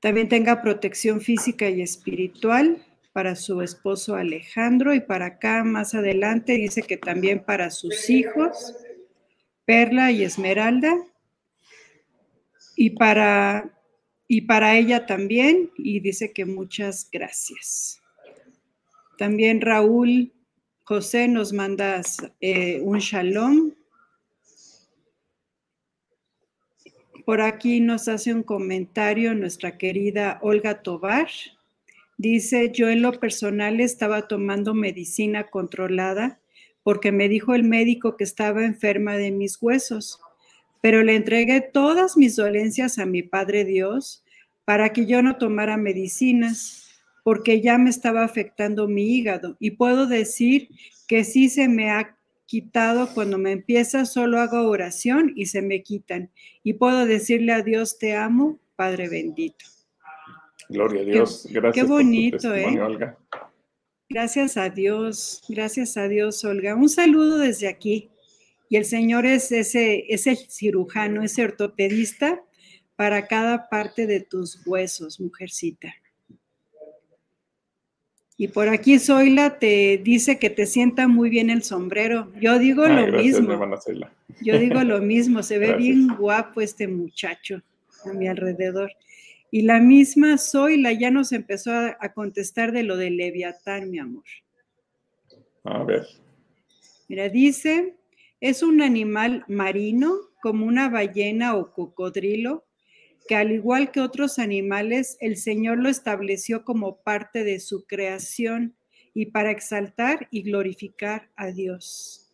también 0.00 0.28
tenga 0.28 0.62
protección 0.62 1.20
física 1.20 1.68
y 1.68 1.82
espiritual, 1.82 2.84
para 3.12 3.34
su 3.34 3.62
esposo 3.62 4.14
Alejandro 4.14 4.94
y 4.94 5.00
para 5.00 5.26
acá 5.26 5.64
más 5.64 5.92
adelante 5.94 6.52
dice 6.52 6.82
que 6.82 6.96
también 6.96 7.42
para 7.42 7.72
sus 7.72 8.08
hijos, 8.10 8.76
Perla 9.64 10.12
y 10.12 10.22
Esmeralda, 10.22 10.96
y 12.76 12.90
para, 12.90 13.76
y 14.28 14.42
para 14.42 14.76
ella 14.76 15.04
también, 15.04 15.72
y 15.76 15.98
dice 15.98 16.32
que 16.32 16.44
muchas 16.44 17.08
gracias. 17.10 18.00
También 19.16 19.60
Raúl 19.60 20.32
José 20.84 21.26
nos 21.26 21.52
manda 21.52 22.00
eh, 22.40 22.80
un 22.82 22.98
shalom. 23.00 23.72
Por 27.28 27.42
aquí 27.42 27.80
nos 27.80 28.08
hace 28.08 28.32
un 28.32 28.42
comentario 28.42 29.34
nuestra 29.34 29.76
querida 29.76 30.38
Olga 30.40 30.82
Tobar. 30.82 31.28
Dice, 32.16 32.72
yo 32.72 32.88
en 32.88 33.02
lo 33.02 33.20
personal 33.20 33.80
estaba 33.80 34.28
tomando 34.28 34.72
medicina 34.72 35.44
controlada 35.50 36.40
porque 36.82 37.12
me 37.12 37.28
dijo 37.28 37.54
el 37.54 37.64
médico 37.64 38.16
que 38.16 38.24
estaba 38.24 38.64
enferma 38.64 39.18
de 39.18 39.30
mis 39.30 39.60
huesos, 39.60 40.18
pero 40.80 41.02
le 41.02 41.16
entregué 41.16 41.60
todas 41.60 42.16
mis 42.16 42.34
dolencias 42.34 42.98
a 42.98 43.04
mi 43.04 43.22
Padre 43.22 43.66
Dios 43.66 44.24
para 44.64 44.94
que 44.94 45.04
yo 45.04 45.20
no 45.20 45.36
tomara 45.36 45.76
medicinas, 45.76 46.98
porque 47.24 47.60
ya 47.60 47.76
me 47.76 47.90
estaba 47.90 48.24
afectando 48.24 48.88
mi 48.88 49.04
hígado. 49.04 49.58
Y 49.60 49.72
puedo 49.72 50.06
decir 50.06 50.70
que 51.06 51.24
sí 51.24 51.50
se 51.50 51.68
me 51.68 51.90
ha 51.90 52.17
quitado 52.48 53.12
cuando 53.12 53.36
me 53.36 53.52
empieza, 53.52 54.06
solo 54.06 54.40
hago 54.40 54.68
oración 54.68 55.32
y 55.36 55.46
se 55.46 55.60
me 55.60 55.82
quitan. 55.82 56.30
Y 56.64 56.72
puedo 56.72 57.04
decirle 57.04 57.52
a 57.52 57.62
Dios, 57.62 57.98
te 57.98 58.16
amo, 58.16 58.58
Padre 58.74 59.08
bendito. 59.08 59.66
Gloria 60.70 61.02
a 61.02 61.04
Dios. 61.04 61.46
Gracias. 61.50 61.74
Qué 61.74 61.82
bonito, 61.88 62.54
¿eh? 62.54 62.80
Olga. 62.80 63.18
Gracias 64.08 64.56
a 64.56 64.70
Dios, 64.70 65.42
gracias 65.48 65.98
a 65.98 66.08
Dios, 66.08 66.42
Olga. 66.44 66.74
Un 66.74 66.88
saludo 66.88 67.36
desde 67.36 67.68
aquí. 67.68 68.10
Y 68.70 68.76
el 68.76 68.86
Señor 68.86 69.26
es 69.26 69.52
ese, 69.52 70.06
ese 70.08 70.34
cirujano, 70.34 71.22
ese 71.22 71.44
ortopedista 71.44 72.42
para 72.96 73.26
cada 73.26 73.68
parte 73.68 74.06
de 74.06 74.20
tus 74.20 74.66
huesos, 74.66 75.20
mujercita. 75.20 75.94
Y 78.40 78.46
por 78.46 78.68
aquí 78.68 79.00
Zoila 79.00 79.58
te 79.58 79.98
dice 79.98 80.38
que 80.38 80.48
te 80.48 80.64
sienta 80.64 81.08
muy 81.08 81.28
bien 81.28 81.50
el 81.50 81.64
sombrero. 81.64 82.32
Yo 82.40 82.60
digo 82.60 82.86
lo 82.86 83.08
mismo. 83.08 83.58
Yo 84.40 84.56
digo 84.60 84.80
lo 84.84 85.00
mismo, 85.00 85.42
se 85.42 85.58
ve 85.58 85.74
bien 85.74 86.06
guapo 86.16 86.60
este 86.60 86.86
muchacho 86.86 87.60
a 88.04 88.12
mi 88.12 88.28
alrededor. 88.28 88.92
Y 89.50 89.62
la 89.62 89.80
misma 89.80 90.38
Zoila 90.38 90.92
ya 90.92 91.10
nos 91.10 91.32
empezó 91.32 91.72
a, 91.72 92.12
contestar 92.14 92.70
de 92.70 92.84
lo 92.84 92.96
de 92.96 93.10
Leviatán, 93.10 93.90
mi 93.90 93.98
amor. 93.98 94.24
A 95.64 95.82
ver. 95.82 96.06
Mira, 97.08 97.28
dice, 97.28 97.96
es 98.40 98.62
un 98.62 98.82
animal 98.82 99.44
marino 99.48 100.14
como 100.40 100.64
una 100.64 100.88
ballena 100.88 101.56
o 101.56 101.72
cocodrilo, 101.72 102.67
que 103.28 103.36
al 103.36 103.52
igual 103.52 103.92
que 103.92 104.00
otros 104.00 104.38
animales, 104.38 105.18
el 105.20 105.36
Señor 105.36 105.78
lo 105.78 105.88
estableció 105.88 106.64
como 106.64 107.02
parte 107.02 107.44
de 107.44 107.60
su 107.60 107.86
creación 107.86 108.74
y 109.14 109.26
para 109.26 109.50
exaltar 109.50 110.26
y 110.30 110.42
glorificar 110.42 111.30
a 111.36 111.48
Dios. 111.48 112.32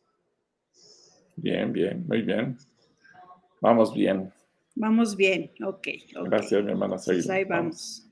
Bien, 1.36 1.72
bien, 1.72 2.06
muy 2.06 2.22
bien. 2.22 2.56
Vamos 3.60 3.92
bien. 3.92 4.32
Vamos 4.76 5.16
bien, 5.16 5.50
ok. 5.62 5.88
Gracias, 6.26 6.64
mi 6.64 6.70
hermana 6.70 6.96
pues 7.04 7.28
ahí 7.28 7.44
vamos. 7.44 8.08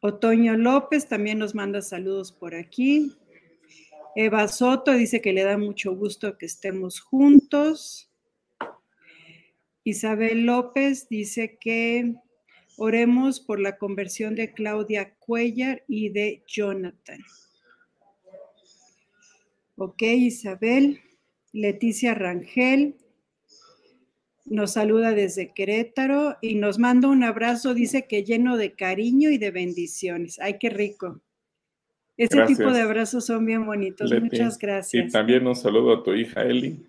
Otoño 0.00 0.56
López 0.56 1.08
también 1.08 1.38
nos 1.38 1.54
manda 1.54 1.80
saludos 1.80 2.32
por 2.32 2.54
aquí. 2.54 3.12
Eva 4.14 4.46
Soto 4.48 4.92
dice 4.92 5.20
que 5.20 5.32
le 5.32 5.42
da 5.42 5.58
mucho 5.58 5.94
gusto 5.96 6.36
que 6.36 6.46
estemos 6.46 7.00
juntos. 7.00 8.10
Isabel 9.86 10.46
López 10.46 11.08
dice 11.08 11.58
que 11.60 12.16
Oremos 12.78 13.40
por 13.40 13.58
la 13.58 13.78
conversión 13.78 14.34
de 14.34 14.52
Claudia 14.52 15.14
Cuellar 15.18 15.82
y 15.88 16.10
de 16.10 16.42
Jonathan. 16.46 17.20
Ok, 19.76 20.02
Isabel. 20.02 21.00
Leticia 21.52 22.12
Rangel 22.12 22.96
nos 24.44 24.74
saluda 24.74 25.12
desde 25.12 25.54
Querétaro 25.54 26.36
y 26.42 26.56
nos 26.56 26.78
manda 26.78 27.08
un 27.08 27.24
abrazo, 27.24 27.72
dice 27.72 28.06
que 28.06 28.24
lleno 28.24 28.58
de 28.58 28.74
cariño 28.74 29.30
y 29.30 29.38
de 29.38 29.50
bendiciones. 29.50 30.38
Ay, 30.38 30.58
qué 30.60 30.68
rico. 30.68 31.22
Ese 32.18 32.42
tipo 32.42 32.70
de 32.72 32.82
abrazos 32.82 33.24
son 33.24 33.46
bien 33.46 33.64
bonitos. 33.64 34.12
Muchas 34.20 34.58
gracias. 34.58 35.06
Y 35.06 35.10
también 35.10 35.46
un 35.46 35.56
saludo 35.56 35.94
a 35.94 36.02
tu 36.02 36.12
hija 36.12 36.42
Eli. 36.42 36.86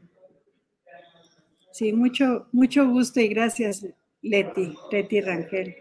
Sí, 1.77 1.93
mucho, 1.93 2.47
mucho 2.53 2.89
gusto 2.89 3.19
y 3.19 3.27
gracias, 3.27 3.85
Leti, 4.23 4.73
Leti 4.91 5.21
Rangel. 5.21 5.75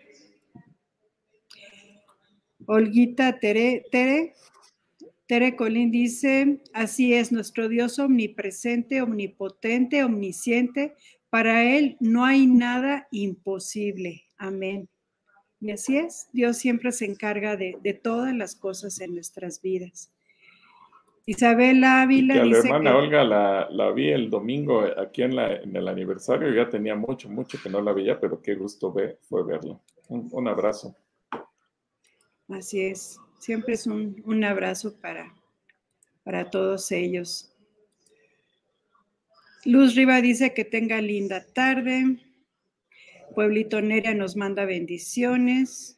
Olguita 2.67 3.41
Tere, 3.41 3.87
Tere, 3.91 4.35
Tere 5.27 5.57
Colín 5.57 5.91
dice, 5.91 6.61
así 6.75 7.15
es, 7.15 7.33
nuestro 7.33 7.71
Dios 7.71 7.99
omnipresente, 7.99 9.01
omnipotente, 9.01 10.05
omnisciente, 10.05 10.95
para 11.31 11.65
Él 11.65 11.97
no 11.99 12.27
hay 12.27 12.47
nada 12.47 13.09
imposible. 13.11 14.25
Amén. 14.37 14.91
Y 15.63 15.71
así 15.71 15.97
es, 15.97 16.29
Dios 16.31 16.59
siempre 16.59 16.93
se 16.93 17.07
encarga 17.07 17.57
de, 17.57 18.01
todas 18.03 18.37
las 18.37 18.55
cosas 18.55 19.01
en 19.01 19.15
nuestras 19.15 19.63
vidas. 19.63 20.13
Isabel 21.27 21.85
Ávila. 21.85 22.37
Y 22.37 22.51
la 22.51 22.59
hermana 22.59 22.97
Olga 22.97 23.25
la, 23.25 23.91
vi 23.93 24.11
el 24.11 24.31
domingo 24.31 24.85
aquí 24.97 25.23
en, 25.23 25.33
el 25.33 25.89
aniversario, 25.89 26.55
ya 26.55 26.71
tenía 26.71 26.95
mucho, 26.95 27.29
mucho 27.29 27.59
que 27.63 27.69
no 27.69 27.83
la 27.83 27.93
veía, 27.93 28.19
pero 28.19 28.41
qué 28.41 28.55
gusto 28.55 28.93
fue 28.93 29.45
verla. 29.45 29.79
un 30.09 30.49
abrazo. 30.49 30.95
Así 32.49 32.81
es. 32.81 33.19
Siempre 33.39 33.75
es 33.75 33.87
un, 33.87 34.45
abrazo 34.45 34.97
para, 35.01 35.35
para 36.25 36.51
todos 36.51 36.91
ellos. 36.93 37.53
Luz 39.65 39.95
Riva 39.95 40.21
dice 40.21 40.55
que 40.55 40.65
tenga 40.65 41.01
linda 41.01 41.45
tarde. 41.45 42.19
Pueblito 43.35 43.81
Neria 43.83 44.15
nos 44.15 44.37
manda 44.37 44.65
bendiciones. 44.65 45.96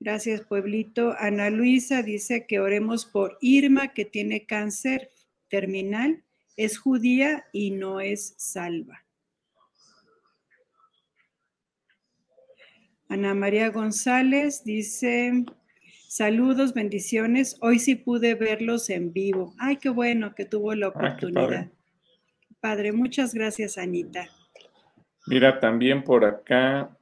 Gracias, 0.00 0.40
Pueblito. 0.40 1.14
Ana 1.18 1.50
Luisa 1.50 2.02
dice 2.02 2.46
que 2.46 2.58
oremos 2.58 3.04
por 3.04 3.36
Irma, 3.42 3.88
que 3.88 4.06
tiene 4.06 4.46
cáncer 4.46 5.10
terminal, 5.50 6.24
es 6.56 6.78
judía 6.78 7.44
y 7.52 7.72
no 7.72 8.00
es 8.00 8.34
salva. 8.38 9.04
Ana 13.10 13.34
María 13.34 13.68
González 13.68 14.64
dice, 14.64 15.44
saludos, 16.08 16.72
bendiciones. 16.72 17.58
Hoy 17.60 17.78
sí 17.78 17.94
pude 17.94 18.34
verlos 18.36 18.88
en 18.88 19.12
vivo. 19.12 19.52
Ay, 19.58 19.76
qué 19.76 19.90
bueno 19.90 20.34
que 20.34 20.46
tuvo 20.46 20.74
la 20.74 20.86
ah, 20.86 20.90
oportunidad. 20.90 21.68
padre. 22.60 22.92
muchas 22.92 23.34
gracias, 23.34 23.76
Anita. 23.76 24.30
Mira, 25.26 25.60
también 25.60 26.04
por 26.04 26.24
acá, 26.24 26.96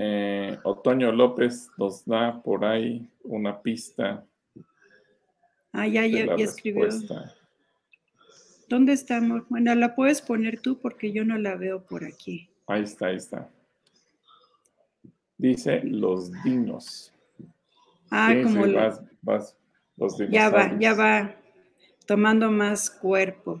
eh, 0.00 0.56
Otoño 0.62 1.10
López 1.10 1.70
nos 1.76 2.04
da 2.04 2.40
por 2.40 2.64
ahí 2.64 3.10
una 3.24 3.60
pista. 3.60 4.24
Ah, 5.72 5.88
ya, 5.88 6.06
ya, 6.06 6.36
ya 6.36 6.44
escribió. 6.44 6.88
¿Dónde 8.68 8.92
estamos? 8.92 9.42
Bueno, 9.48 9.74
la 9.74 9.96
puedes 9.96 10.22
poner 10.22 10.60
tú 10.60 10.78
porque 10.78 11.10
yo 11.10 11.24
no 11.24 11.36
la 11.36 11.56
veo 11.56 11.84
por 11.84 12.04
aquí. 12.04 12.48
Ahí 12.68 12.84
está, 12.84 13.06
ahí 13.06 13.16
está. 13.16 13.50
Dice 15.36 15.82
los 15.82 16.30
dinos. 16.44 17.12
Ah, 18.08 18.34
como 18.40 18.66
los 18.66 19.02
Ya 20.30 20.48
va, 20.48 20.78
ya 20.78 20.94
va 20.94 21.34
tomando 22.06 22.52
más 22.52 22.88
cuerpo. 22.88 23.60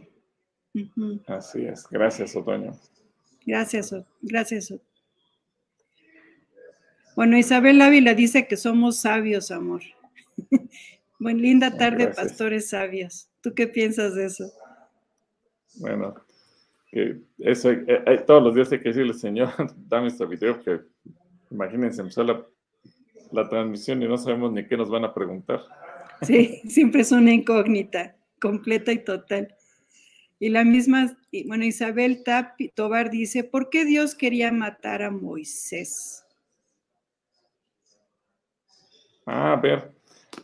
Así 1.26 1.66
es. 1.66 1.84
Gracias, 1.90 2.36
Otoño. 2.36 2.78
Gracias, 3.44 3.92
gracias. 4.22 4.72
Bueno, 7.18 7.36
Isabel 7.36 7.82
Ávila 7.82 8.14
dice 8.14 8.46
que 8.46 8.56
somos 8.56 8.98
sabios, 9.00 9.50
amor. 9.50 9.82
Buen 11.18 11.42
linda 11.42 11.76
tarde, 11.76 12.06
pastores 12.14 12.68
sabios. 12.68 13.28
¿Tú 13.40 13.54
qué 13.56 13.66
piensas 13.66 14.14
de 14.14 14.26
eso? 14.26 14.44
Bueno, 15.80 16.14
que 16.86 17.18
eso 17.38 17.72
eh, 17.72 18.22
todos 18.24 18.40
los 18.40 18.54
días 18.54 18.70
hay 18.70 18.78
que 18.78 18.90
decirle, 18.90 19.14
Señor, 19.14 19.48
dame 19.88 20.06
este 20.06 20.26
video 20.26 20.62
que 20.62 20.78
Imagínense, 21.50 22.02
empezó 22.02 22.22
la, 22.22 22.46
la 23.32 23.48
transmisión 23.48 24.00
y 24.00 24.06
no 24.06 24.16
sabemos 24.16 24.52
ni 24.52 24.64
qué 24.64 24.76
nos 24.76 24.88
van 24.88 25.04
a 25.04 25.12
preguntar. 25.12 25.60
Sí, 26.22 26.62
siempre 26.68 27.00
es 27.00 27.10
una 27.10 27.32
incógnita, 27.32 28.14
completa 28.40 28.92
y 28.92 29.02
total. 29.02 29.56
Y 30.38 30.50
la 30.50 30.62
misma, 30.62 31.18
bueno, 31.46 31.64
Isabel 31.64 32.22
Tobar 32.76 33.10
dice, 33.10 33.42
¿por 33.42 33.70
qué 33.70 33.84
Dios 33.84 34.14
quería 34.14 34.52
matar 34.52 35.02
a 35.02 35.10
Moisés? 35.10 36.24
Ah, 39.17 39.17
a 39.28 39.56
ver, 39.56 39.92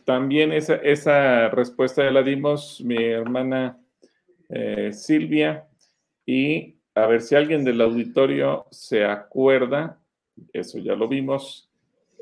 también 0.03 0.51
esa, 0.51 0.75
esa 0.75 1.49
respuesta 1.49 2.03
ya 2.03 2.11
la 2.11 2.23
dimos 2.23 2.81
mi 2.83 3.03
hermana 3.03 3.79
eh, 4.49 4.91
Silvia 4.93 5.67
y 6.25 6.77
a 6.93 7.07
ver 7.07 7.21
si 7.21 7.35
alguien 7.35 7.63
del 7.63 7.81
auditorio 7.81 8.67
se 8.71 9.03
acuerda 9.03 9.99
eso 10.53 10.79
ya 10.79 10.95
lo 10.95 11.07
vimos, 11.07 11.69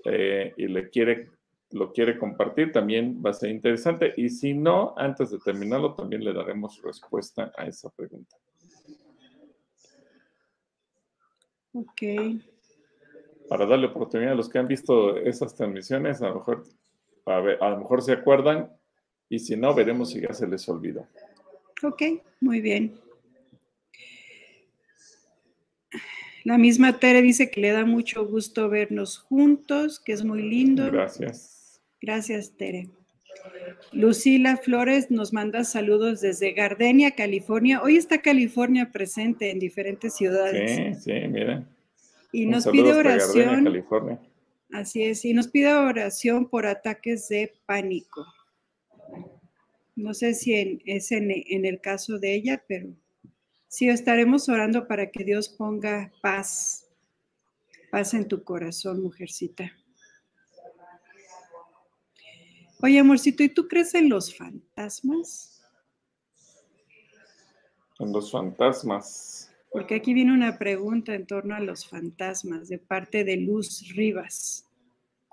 eh, 0.06 0.54
y 0.58 0.68
le 0.68 0.90
quiere, 0.90 1.30
lo 1.72 1.92
quiere 1.92 2.18
compartir, 2.18 2.72
también 2.72 3.22
va 3.26 3.32
a 3.32 3.34
ser 3.34 3.50
interesante. 3.50 4.14
Y 4.18 4.30
si 4.30 4.54
no, 4.54 4.94
antes 4.98 5.32
de 5.32 5.40
terminarlo, 5.40 5.94
también 5.94 6.24
le 6.24 6.34
daremos 6.34 6.82
respuesta 6.82 7.52
a 7.58 7.66
esa 7.66 7.90
pregunta. 7.90 8.38
Ok. 11.74 12.02
Para 13.50 13.66
darle 13.66 13.88
oportunidad 13.88 14.34
a 14.34 14.36
los 14.36 14.50
que 14.50 14.60
han 14.60 14.68
visto 14.68 15.18
esas 15.18 15.56
transmisiones, 15.56 16.22
a 16.22 16.30
lo 16.30 16.36
mejor, 16.36 16.64
a, 17.26 17.38
a 17.38 17.70
lo 17.70 17.78
mejor 17.80 18.02
se 18.02 18.14
acuerdan, 18.14 18.72
y 19.30 19.40
si 19.40 19.56
no, 19.56 19.74
veremos 19.74 20.12
si 20.12 20.22
ya 20.22 20.34
se 20.34 20.48
les 20.48 20.68
olvidó. 20.70 21.08
Ok, 21.84 22.02
muy 22.40 22.62
bien. 22.62 22.94
La 26.44 26.58
misma 26.58 27.00
Tere 27.00 27.22
dice 27.22 27.50
que 27.50 27.62
le 27.62 27.72
da 27.72 27.86
mucho 27.86 28.28
gusto 28.28 28.70
vernos 28.70 29.18
juntos, 29.18 30.00
que 30.00 30.12
es 30.12 30.26
muy 30.26 30.42
lindo. 30.42 30.92
Gracias. 30.92 31.82
Gracias, 32.02 32.52
Tere. 32.58 32.90
Lucila 33.92 34.58
Flores 34.58 35.10
nos 35.10 35.32
manda 35.32 35.64
saludos 35.64 36.22
desde 36.22 36.52
Gardenia, 36.52 37.12
California. 37.12 37.82
Hoy 37.82 37.96
está 37.96 38.22
California 38.22 38.92
presente 38.92 39.52
en 39.52 39.60
diferentes 39.60 40.16
ciudades. 40.16 40.98
Sí, 40.98 41.12
sí, 41.12 41.28
mira. 41.28 41.64
Y 42.34 42.46
nos 42.46 42.68
pide 42.68 42.94
oración. 42.94 43.64
California. 43.64 44.20
Así 44.74 45.04
es, 45.04 45.24
y 45.24 45.34
nos 45.34 45.48
pide 45.48 45.74
oración 45.74 46.50
por 46.50 46.66
ataques 46.66 47.30
de 47.30 47.54
pánico. 47.66 48.26
No 49.96 50.14
sé 50.14 50.34
si 50.34 50.82
es 50.86 51.12
en 51.14 51.66
el 51.66 51.80
caso 51.80 52.20
de 52.20 52.34
ella, 52.34 52.62
pero 52.68 52.90
Sí, 53.74 53.90
estaremos 53.90 54.48
orando 54.50 54.88
para 54.88 55.10
que 55.10 55.24
Dios 55.24 55.50
ponga 55.50 56.12
paz, 56.22 56.88
paz 57.90 58.14
en 58.14 58.28
tu 58.28 58.44
corazón, 58.44 59.02
mujercita. 59.02 59.72
Oye, 62.84 63.00
amorcito, 63.00 63.42
¿y 63.42 63.50
tú 63.50 63.68
crees 63.68 63.96
en 63.96 64.10
los 64.10 64.38
fantasmas? 64.38 65.64
En 67.98 68.14
los 68.14 68.32
fantasmas. 68.32 69.43
Porque 69.74 69.96
aquí 69.96 70.14
viene 70.14 70.32
una 70.32 70.60
pregunta 70.60 71.16
en 71.16 71.26
torno 71.26 71.56
a 71.56 71.60
los 71.60 71.90
fantasmas 71.90 72.70
de 72.70 72.78
parte 72.78 73.24
de 73.24 73.38
Luz 73.38 73.92
Rivas. 73.96 74.70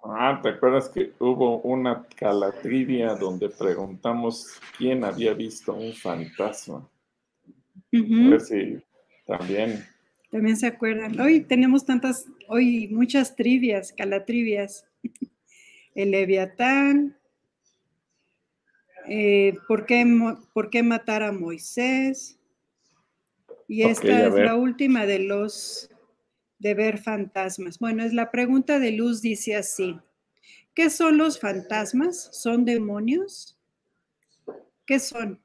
Ah, 0.03 0.41
¿te 0.43 0.49
acuerdas 0.49 0.89
que 0.89 1.13
hubo 1.19 1.61
una 1.61 2.07
calatrivia 2.17 3.15
donde 3.17 3.51
preguntamos 3.51 4.59
quién 4.79 5.05
había 5.05 5.35
visto 5.35 5.75
un 5.75 5.93
fantasma? 5.93 6.89
A 7.93 8.31
ver 8.31 8.41
si 8.41 8.83
también. 9.27 9.85
También 10.31 10.57
se 10.57 10.69
acuerdan. 10.69 11.21
Hoy 11.21 11.43
tenemos 11.43 11.85
tantas, 11.85 12.27
hoy 12.49 12.89
muchas 12.89 13.37
trivias, 13.37 13.93
calatrivias. 13.93 14.87
El 15.95 16.13
Leviatán. 16.13 17.15
Eh, 19.07 19.59
¿por, 19.69 19.85
qué, 19.85 20.03
¿Por 20.55 20.71
qué 20.71 20.83
matar 20.83 21.23
a 21.23 21.31
Moisés? 21.31 22.40
Y 23.71 23.85
esta 23.85 24.27
es 24.27 24.35
la 24.35 24.57
última 24.57 25.07
de 25.07 25.21
los 25.21 25.89
de 26.59 26.75
ver 26.75 26.99
fantasmas. 26.99 27.79
Bueno, 27.79 28.03
es 28.03 28.13
la 28.13 28.33
pregunta 28.33 28.81
de 28.81 28.91
Luz, 28.91 29.23
dice 29.23 29.55
así. 29.55 29.97
¿Qué 30.75 30.91
son 30.91 31.19
los 31.19 31.39
fantasmas? 31.39 32.31
¿Son 32.33 32.65
demonios? 32.65 33.57
¿Qué 34.85 34.99
son? 34.99 35.41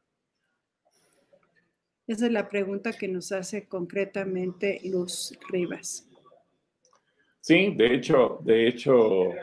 Esa 2.07 2.25
es 2.25 2.31
la 2.31 2.49
pregunta 2.49 2.93
que 2.93 3.07
nos 3.07 3.31
hace 3.31 3.67
concretamente 3.67 4.81
Luz 4.85 5.37
Rivas. 5.49 6.09
Sí, 7.41 7.75
de 7.75 7.93
hecho, 7.93 8.39
de 8.43 8.67
hecho, 8.67 9.33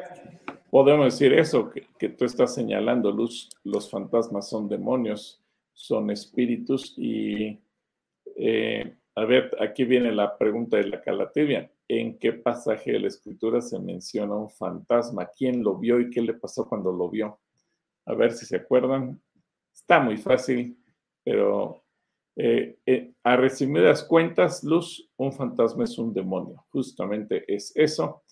podemos 0.73 1.05
decir 1.05 1.33
eso, 1.35 1.71
que, 1.71 2.09
tú 2.09 2.25
estás 2.25 2.53
señalando, 2.53 3.13
Luz, 3.13 3.49
los 3.63 3.89
fantasmas 3.89 4.49
son 4.49 4.69
demonios, 4.69 5.41
son 5.73 6.11
espíritus 6.11 6.95
y, 6.99 7.61
eh, 8.37 8.97
a 9.15 9.25
ver, 9.25 9.51
aquí 9.61 9.85
viene 9.85 10.11
la 10.13 10.39
pregunta 10.39 10.79
de 10.79 10.89
la 10.89 11.03
calatibia. 11.03 11.71
¿En 11.87 12.19
qué 12.19 12.33
pasaje 12.33 12.93
de 12.93 13.01
la 13.01 13.09
escritura 13.09 13.61
se 13.61 13.79
menciona 13.79 14.35
un 14.35 14.49
fantasma? 14.49 15.29
¿Quién 15.37 15.63
lo 15.63 15.77
vio 15.77 16.01
y 16.01 16.09
qué 16.09 16.23
le 16.23 16.35
pasó 16.35 16.67
cuando 16.67 16.93
lo 16.93 17.11
vio? 17.11 17.41
A 18.07 18.15
ver 18.15 18.33
si 18.33 18.47
se 18.47 18.57
acuerdan. 18.57 19.21
Está 19.75 20.01
muy 20.01 20.17
fácil, 20.17 20.79
pero 21.23 21.85
eh, 22.37 22.79
eh, 22.87 23.13
a 23.23 23.37
resumidas 23.37 24.05
cuentas, 24.05 24.65
Luz, 24.65 25.11
un 25.19 25.33
fantasma 25.33 25.85
es 25.85 25.99
un 25.99 26.15
demonio. 26.15 26.65
Justamente 26.71 27.45
es 27.47 27.77
eso. 27.77 28.25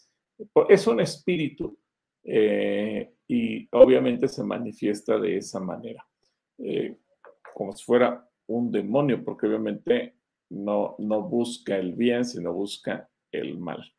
Es 0.68 0.86
un 0.86 1.00
espíritu 1.00 1.78
eh, 2.24 3.12
y 3.28 3.68
obviamente 3.72 4.28
se 4.28 4.42
manifiesta 4.42 5.18
de 5.18 5.36
esa 5.36 5.60
manera, 5.60 6.06
como 7.54 7.72
si 7.72 7.84
fuera 7.84 8.29
un 8.50 8.70
demonio, 8.70 9.24
porque 9.24 9.46
obviamente 9.46 10.14
no, 10.50 10.96
no 10.98 11.22
busca 11.22 11.76
el 11.76 11.94
bien, 11.94 12.24
sino 12.24 12.52
busca 12.52 13.08
el 13.30 13.58
mal. 13.58 13.92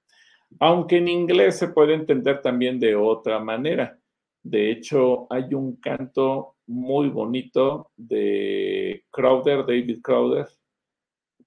Aunque 0.60 0.98
en 0.98 1.08
inglés 1.08 1.58
se 1.58 1.70
puede 1.70 1.94
entender 1.94 2.42
también 2.42 2.80
de 2.80 2.96
otra 2.96 3.40
manera. 3.40 3.98
De 4.44 4.72
hecho, 4.72 5.28
hay 5.30 5.54
un 5.54 5.78
canto 5.78 6.56
muy 6.68 7.10
bonito 7.10 7.92
de 7.96 9.06
Crowder, 9.12 9.66
David 9.66 10.02
Crowder, 10.02 10.48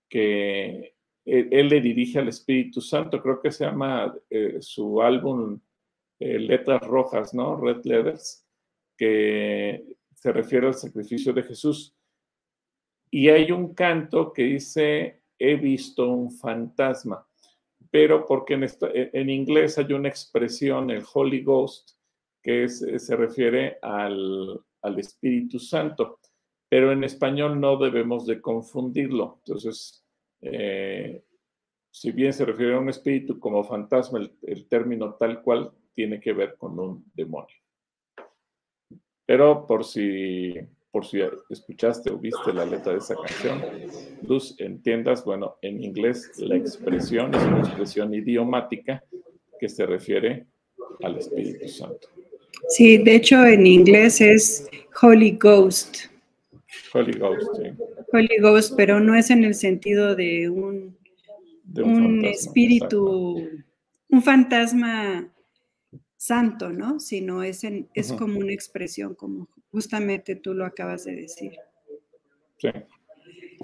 que 0.09 0.95
él, 1.25 1.69
le 1.69 1.81
dirige 1.81 2.19
al 2.19 2.29
Espíritu 2.29 2.81
Santo, 2.81 3.21
creo 3.21 3.41
que 3.41 3.51
se 3.51 3.65
llama 3.65 4.15
eh, 4.31 4.59
su 4.61 5.03
álbum 5.03 5.59
eh, 6.21 6.39
Letras 6.39 6.83
Rojas, 6.83 7.35
¿no? 7.35 7.57
Red 7.57 7.85
Letters, 7.85 8.47
que 8.97 9.97
se 10.15 10.33
refiere 10.33 10.69
al 10.69 10.75
sacrificio 10.75 11.33
de 11.33 11.43
Jesús. 11.43 11.95
Y 13.15 13.29
hay 13.29 13.53
un 13.53 13.75
canto 13.75 14.33
que 14.33 14.43
dice, 14.43 15.23
he 15.39 15.55
visto 15.55 16.09
un 16.09 16.33
fantasma, 16.33 17.25
pero 17.89 18.27
porque 18.27 18.55
en, 18.55 18.67
en 18.83 19.31
inglés 19.31 19.79
hay 19.79 19.93
una 19.93 20.09
expresión, 20.09 20.91
el 20.91 21.05
Holy 21.15 21.45
Ghost, 21.45 21.93
que 22.43 22.69
se 22.69 23.15
refiere 23.15 23.79
al, 23.83 24.65
Espíritu 24.99 25.61
Santo, 25.61 26.19
pero 26.69 26.91
en 26.91 27.05
español 27.05 27.61
no 27.61 27.77
debemos 27.77 28.27
de 28.27 28.41
confundirlo. 28.41 29.37
Entonces, 29.47 30.05
eh, 30.41 31.23
si 31.93 32.11
bien 32.11 32.33
se 32.33 32.45
refiere 32.45 32.75
a 32.75 32.81
un 32.81 32.89
espíritu 32.89 33.39
como 33.39 33.63
fantasma, 33.63 34.29
el, 34.43 34.67
término 34.67 35.15
tal 35.15 35.41
cual 35.41 35.73
tiene 35.95 36.19
que 36.19 36.33
ver 36.33 36.57
con 36.59 36.81
un 36.81 37.05
demonio. 37.15 37.57
Pero 39.25 39.69
por 39.69 39.85
si, 39.85 40.55
por 40.95 41.05
si 41.05 41.19
escuchaste 41.51 42.09
o 42.13 42.19
viste 42.19 42.53
la 42.53 42.65
letra 42.65 42.93
de 42.93 42.99
esa 42.99 43.17
canción, 43.17 43.61
Luz, 44.23 44.55
entiendas, 44.59 45.25
bueno, 45.25 45.57
en 45.61 45.83
inglés 45.83 46.31
la 46.37 46.55
expresión 46.55 47.35
es 47.35 47.43
una 47.43 47.59
expresión 47.59 48.15
idiomática 48.15 49.03
que 49.59 49.69
se 49.69 49.87
refiere 49.87 50.47
al 51.03 51.19
Espíritu 51.19 51.67
Santo. 51.67 52.07
Sí, 52.69 52.99
de 52.99 53.17
hecho 53.17 53.45
en 53.45 53.67
inglés 53.67 54.21
es 54.21 54.69
Holy 55.03 55.33
Ghost. 55.33 55.97
Holy 56.93 57.19
Ghost, 57.19 57.49
sí. 57.57 57.71
Holy 58.13 58.39
Ghost, 58.41 58.75
pero 58.77 59.01
no 59.01 59.17
es 59.17 59.31
en 59.31 59.43
el 59.43 59.57
sentido 59.57 60.15
de 60.15 60.49
un, 60.49 60.97
un, 61.75 62.25
espíritu, 62.25 63.51
un 64.11 64.23
fantasma 64.23 65.29
santo, 66.17 66.71
¿no? 66.71 67.01
Sino 67.01 67.43
es, 67.43 67.65
en, 67.65 67.89
es 67.95 68.13
como 68.13 68.39
una 68.39 68.53
expresión, 68.53 69.17
como 69.17 69.49
justamente 69.75 70.37
tú 70.37 70.55
lo 70.55 70.65
acabas 70.65 71.05
de 71.05 71.17
decir. 71.17 71.53
Sí. 72.59 72.69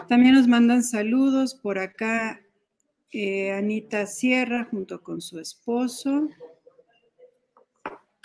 También 0.08 0.34
nos 0.34 0.48
mandan 0.48 0.82
saludos 0.82 1.54
por 1.54 1.78
acá. 1.78 2.40
Eh, 3.12 3.52
Anita 3.52 4.06
Sierra 4.06 4.66
junto 4.70 5.00
con 5.02 5.20
su 5.20 5.38
esposo. 5.38 6.28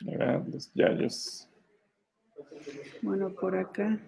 Los 0.01 0.73
yayos. 0.73 1.47
Bueno, 3.03 3.33
por 3.35 3.55
acá. 3.55 3.99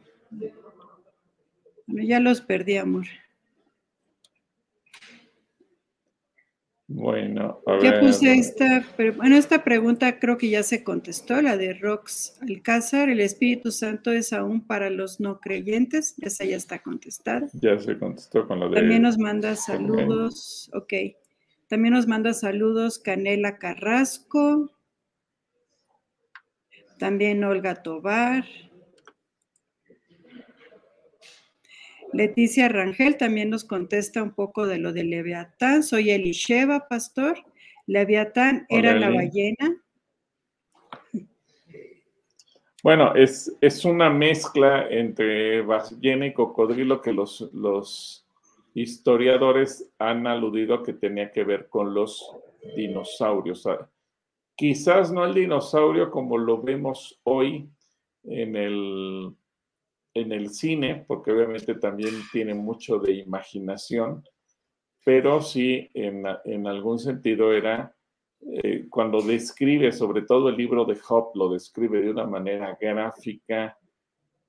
Bueno, 1.86 2.04
ya 2.04 2.20
los 2.20 2.42
perdí, 2.42 2.78
amor. 2.78 3.06
Bueno, 6.90 7.62
a 7.68 7.84
ya 7.84 8.00
puse 8.00 8.34
esta, 8.36 8.86
bueno, 9.18 9.36
esta 9.36 9.66
pregunta 9.66 10.20
creo 10.20 10.38
que 10.38 10.50
ya 10.50 10.64
se 10.64 10.86
contestó, 10.86 11.42
la 11.42 11.58
de 11.58 11.74
Rox 11.74 12.38
Alcázar, 12.42 13.10
¿el 13.10 13.20
Espíritu 13.20 13.72
Santo 13.72 14.14
es 14.14 14.32
aún 14.32 14.66
para 14.66 14.90
los 14.90 15.20
no 15.20 15.42
creyentes? 15.42 16.16
Esa 16.22 16.46
ya 16.46 16.56
está 16.56 16.80
contestada. 16.80 17.50
Ya 17.54 17.78
se 17.78 18.00
contestó 18.00 18.48
con 18.48 18.62
la 18.62 18.70
de... 18.70 18.76
También 18.76 19.02
nos 19.02 19.18
manda 19.18 19.58
saludos, 19.58 20.72
ok. 20.74 20.94
También 21.68 21.94
nos 21.94 22.08
manda 22.08 22.34
saludos 22.34 23.00
Canela 23.00 23.58
Carrasco, 23.58 24.72
también 26.98 27.44
Olga 27.44 27.84
Tobar. 27.84 28.46
Leticia 32.14 32.70
Rangel 32.70 33.18
también 33.18 33.50
nos 33.50 33.64
contesta 33.64 34.24
un 34.24 34.34
poco 34.34 34.66
de 34.66 34.78
lo 34.78 34.94
de 34.94 35.04
Leviatán. 35.04 35.84
Soy 35.84 36.12
Elisheva, 36.12 36.88
pastor. 36.88 37.38
Leviatán 37.86 38.66
era 38.70 38.94
la 38.96 39.10
ballena. 39.10 39.82
Bueno, 42.84 43.16
es, 43.16 43.56
es, 43.60 43.84
una 43.86 44.10
mezcla 44.10 44.88
entre 44.90 45.62
ballena 45.62 46.28
y 46.28 46.34
cocodrilo 46.34 47.02
que 47.02 47.12
los, 47.12 47.50
los 47.54 48.26
historiadores 48.74 49.90
han 49.98 50.28
aludido 50.28 50.84
que 50.84 50.94
tenía 50.94 51.32
que 51.32 51.44
ver 51.44 51.68
con 51.68 51.94
los 51.94 52.32
dinosaurios. 52.76 53.68
Quizás 54.56 55.12
no 55.12 55.26
el 55.26 55.34
dinosaurio 55.34 56.12
como 56.12 56.38
lo 56.38 56.62
vemos 56.62 57.20
hoy 57.24 57.70
en 58.24 58.56
el, 58.56 59.36
en 60.22 60.32
el 60.32 60.50
cine, 60.50 61.04
porque 61.08 61.32
obviamente 61.32 61.76
también 61.76 62.14
tiene 62.32 62.54
mucho 62.54 63.00
de 63.00 63.14
imaginación, 63.14 64.24
pero 65.04 65.42
sí 65.42 65.90
en, 65.94 66.26
algún 66.68 67.00
sentido 67.00 67.54
era 67.54 67.96
eh, 68.42 68.86
cuando 68.90 69.22
describe, 69.22 69.92
sobre 69.92 70.24
todo 70.24 70.50
el 70.50 70.58
libro 70.58 70.86
de 70.86 70.96
Job, 70.96 71.32
lo 71.36 71.50
describe 71.50 72.02
de 72.02 72.12
una 72.12 72.26
manera 72.26 72.78
gráfica, 72.80 73.78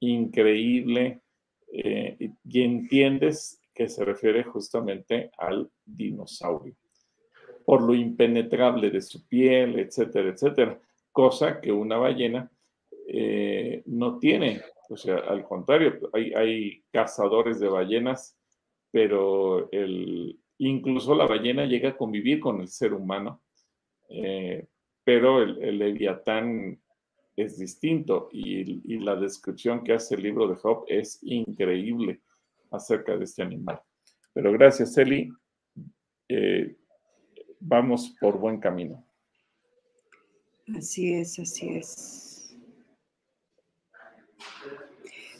increíble, 0.01 1.21
eh, 1.73 2.17
y 2.45 2.63
entiendes 2.63 3.61
que 3.75 3.89
se 3.89 4.05
refiere 4.05 4.43
justamente 4.43 5.31
al 5.37 5.71
dinosaurio 5.85 6.75
por 7.69 7.83
lo 7.83 7.95
impenetrable 7.95 8.91
de 8.91 9.03
su 9.03 9.29
piel, 9.29 9.79
etcétera, 9.79 10.31
etcétera, 10.31 10.81
cosa 11.13 11.61
que 11.61 11.71
una 11.71 11.99
ballena 11.99 12.51
eh, 13.07 13.83
no 13.85 14.19
tiene. 14.19 14.63
O 14.89 14.97
sea, 14.97 15.19
al 15.19 15.45
contrario, 15.45 16.11
hay, 16.13 16.83
cazadores 16.91 17.61
de 17.61 17.69
ballenas, 17.69 18.39
pero 18.91 19.71
el, 19.71 20.41
incluso 20.59 21.15
la 21.15 21.27
ballena 21.27 21.67
llega 21.67 21.91
a 21.91 21.97
convivir 21.97 22.41
con 22.41 22.61
el 22.61 22.69
ser 22.69 22.95
humano, 22.95 23.43
eh, 24.09 24.67
pero 25.05 25.43
el, 25.43 25.79
leviatán 25.79 26.81
es 27.37 27.59
distinto 27.59 28.29
y, 28.33 28.99
la 28.99 29.15
descripción 29.17 29.85
que 29.85 29.93
hace 29.93 30.15
el 30.15 30.23
libro 30.23 30.49
de 30.49 30.57
Job 30.57 30.85
es 30.89 31.19
increíble 31.23 32.23
acerca 32.71 33.17
de 33.17 33.25
este 33.25 33.43
animal. 33.43 33.81
Pero 34.33 34.53
gracias, 34.53 34.97
Eli. 34.99 35.31
Eh, 36.29 36.77
vamos 37.61 38.17
por 38.21 38.39
buen 38.39 38.59
camino. 38.59 39.05
Así 40.77 41.15
es, 41.15 41.39
así 41.39 41.69
es. 41.69 42.28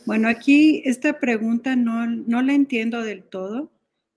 Bueno, 0.09 0.29
aquí 0.29 0.81
esta 0.87 1.21
pregunta 1.21 1.77
no, 1.77 2.07
no 2.07 2.41
la 2.41 2.55
entiendo 2.55 3.03
del 3.03 3.25
todo, 3.25 3.71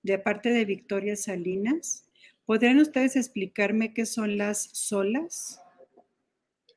de 0.03 0.17
parte 0.17 0.49
de 0.49 0.63
Victoria 0.63 1.17
Salinas. 1.17 2.09
¿Podrían 2.45 2.77
ustedes 2.77 3.17
explicarme 3.17 3.93
qué 3.93 4.05
son 4.05 4.37
las 4.37 4.69
solas? 4.71 5.61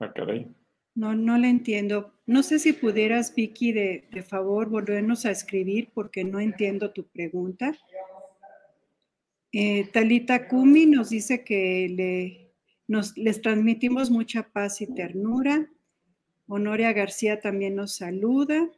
Ah, 0.00 0.12
caray. 0.12 0.52
No, 0.96 1.14
no 1.14 1.38
la 1.38 1.48
entiendo. 1.48 2.12
No 2.26 2.42
sé 2.42 2.58
si 2.58 2.72
pudieras, 2.72 3.32
Vicky, 3.32 3.70
de, 3.70 4.08
de 4.10 4.24
favor, 4.24 4.68
volvernos 4.68 5.26
a 5.26 5.30
escribir 5.30 5.90
porque 5.94 6.24
no 6.24 6.40
entiendo 6.40 6.90
tu 6.90 7.04
pregunta. 7.04 7.72
Eh, 9.52 9.88
Talita 9.92 10.48
Kumi 10.48 10.86
nos 10.86 11.10
dice 11.10 11.44
que 11.44 11.88
le, 11.88 12.52
nos, 12.88 13.16
les 13.16 13.40
transmitimos 13.40 14.10
mucha 14.10 14.42
paz 14.42 14.80
y 14.80 14.92
ternura. 14.92 15.70
Honoria 16.48 16.92
García 16.92 17.40
también 17.40 17.76
nos 17.76 17.94
saluda. 17.94 18.68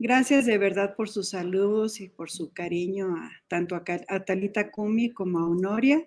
Gracias 0.00 0.46
de 0.46 0.58
verdad 0.58 0.94
por 0.94 1.08
sus 1.08 1.30
saludos 1.30 2.00
y 2.00 2.08
por 2.08 2.30
su 2.30 2.52
cariño 2.52 3.16
a, 3.16 3.32
tanto 3.48 3.74
a, 3.74 4.24
Talita 4.24 4.70
Kumi 4.70 5.10
como 5.10 5.40
a 5.40 5.48
Honoria. 5.48 6.06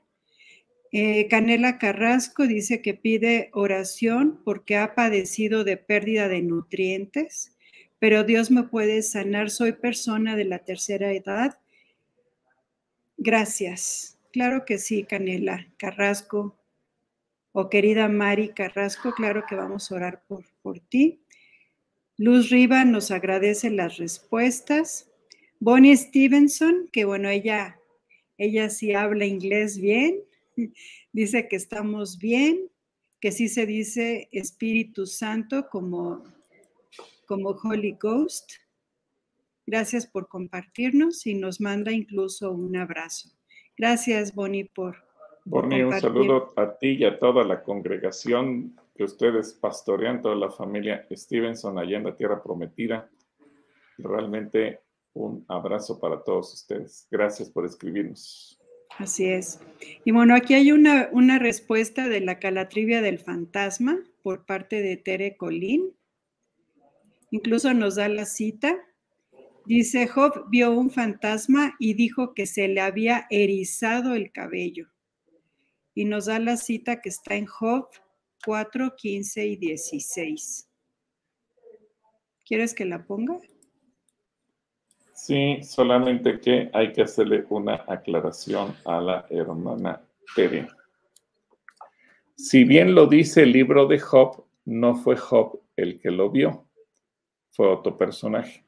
Eh, 0.94 1.28
Canela 1.28 1.78
Carrasco 1.78 2.48
dice 2.48 2.82
que 2.82 2.94
pide 2.94 3.50
oración 3.54 4.42
porque 4.46 4.78
ha 4.78 4.96
padecido 4.96 5.66
de 5.66 5.76
pérdida 5.76 6.30
de 6.30 6.42
nutrientes, 6.42 7.58
pero 8.00 8.24
Dios 8.24 8.50
me 8.50 8.64
puede 8.64 9.02
sanar. 9.02 9.50
Soy 9.50 9.74
persona 9.74 10.38
de 10.38 10.46
la 10.46 10.60
tercera 10.60 11.12
edad. 11.12 11.60
Gracias. 13.18 14.18
Claro 14.32 14.64
que 14.66 14.78
sí, 14.78 15.04
Canela 15.04 15.68
Carrasco. 15.76 16.58
O 17.52 17.70
querida 17.70 18.08
Mari 18.08 18.54
Carrasco, 18.54 19.12
claro 19.12 19.44
que 19.48 19.56
vamos 19.56 19.92
a 19.92 19.96
orar 19.96 20.24
por, 20.26 20.46
por 20.62 20.80
ti. 20.80 21.22
Luz 22.22 22.52
Riva 22.52 22.86
nos 22.86 23.10
agradece 23.10 23.72
las 23.72 23.98
respuestas. 23.98 25.10
Bonnie 25.60 25.98
Stevenson, 25.98 26.88
que 26.94 27.04
bueno, 27.04 27.30
ella, 27.30 27.80
ella 28.38 28.70
sí 28.70 28.94
habla 28.94 29.26
inglés 29.26 29.82
bien, 29.82 30.20
dice 31.14 31.48
que 31.48 31.56
estamos 31.56 32.20
bien, 32.20 32.70
que 33.20 33.32
sí 33.32 33.50
se 33.50 33.66
dice 33.66 34.30
Espíritu 34.32 35.08
Santo 35.08 35.68
como, 35.68 36.24
como 37.26 37.58
Holy 37.64 37.98
Ghost. 38.00 38.52
Gracias 39.66 40.06
por 40.06 40.28
compartirnos 40.28 41.26
y 41.26 41.34
nos 41.34 41.60
manda 41.60 41.92
incluso 41.92 42.52
un 42.52 42.78
abrazo. 42.78 43.32
Gracias, 43.76 44.36
Bonnie, 44.36 44.66
por. 44.66 44.96
Bonnie, 45.44 45.84
un 45.84 46.00
saludo 46.00 46.54
a 46.56 46.78
ti 46.78 46.98
y 47.00 47.04
a 47.04 47.18
toda 47.18 47.44
la 47.44 47.64
congregación 47.64 48.80
que 48.96 49.04
ustedes 49.04 49.54
pastorean, 49.54 50.22
toda 50.22 50.36
la 50.36 50.52
familia 50.52 51.08
Stevenson 51.12 51.78
allá 51.80 51.98
en 51.98 52.04
la 52.04 52.16
Tierra 52.16 52.42
Prometida. 52.42 53.10
Realmente 53.98 54.82
un 55.14 55.46
abrazo 55.48 56.00
para 56.00 56.24
todos 56.24 56.54
ustedes. 56.54 57.08
Gracias 57.10 57.50
por 57.50 57.66
escribirnos. 57.66 58.60
Así 58.98 59.28
es. 59.28 59.60
Y 60.04 60.12
bueno, 60.12 60.36
aquí 60.36 60.54
hay 60.54 60.72
una, 60.72 61.10
una 61.12 61.40
respuesta 61.40 62.08
de 62.08 62.22
la 62.22 62.40
calatrivia 62.40 63.02
del 63.02 63.20
fantasma 63.20 64.00
por 64.22 64.46
parte 64.46 64.82
de 64.82 64.98
Tere 64.98 65.38
Colín. 65.38 65.96
Incluso 67.32 67.74
nos 67.74 67.96
da 67.96 68.10
la 68.10 68.26
cita. 68.26 68.78
Dice, 69.66 70.08
Job 70.08 70.46
vio 70.50 70.72
un 70.72 70.92
fantasma 70.92 71.76
y 71.80 71.94
dijo 71.94 72.34
que 72.34 72.46
se 72.46 72.68
le 72.68 72.82
había 72.82 73.28
erizado 73.30 74.16
el 74.16 74.32
cabello. 74.32 74.88
Y 75.94 76.06
nos 76.06 76.26
da 76.26 76.40
la 76.40 76.58
cita 76.58 77.02
que 77.02 77.10
está 77.10 77.36
en 77.36 77.46
Job 77.46 77.88
4, 78.46 78.96
15 78.96 79.46
y 79.46 79.56
16. 79.56 80.70
¿Quieres 82.46 82.74
que 82.74 82.86
la 82.86 83.06
ponga? 83.06 83.40
Sí, 85.14 85.64
solamente 85.64 86.40
que 86.40 86.70
hay 86.74 86.92
que 86.94 87.04
hacerle 87.04 87.46
una 87.50 87.86
aclaración 87.88 88.76
a 88.86 89.00
la 89.00 89.26
hermana 89.30 90.02
Tere. 90.36 90.68
Si 92.36 92.64
bien 92.64 92.96
lo 92.96 93.06
dice 93.06 93.44
el 93.44 93.52
libro 93.52 93.86
de 93.86 94.00
Job, 94.00 94.46
no 94.66 94.96
fue 94.96 95.16
Job 95.16 95.62
el 95.76 96.00
que 96.02 96.10
lo 96.10 96.32
vio, 96.32 96.66
fue 97.52 97.68
otro 97.68 97.98
personaje. 97.98 98.66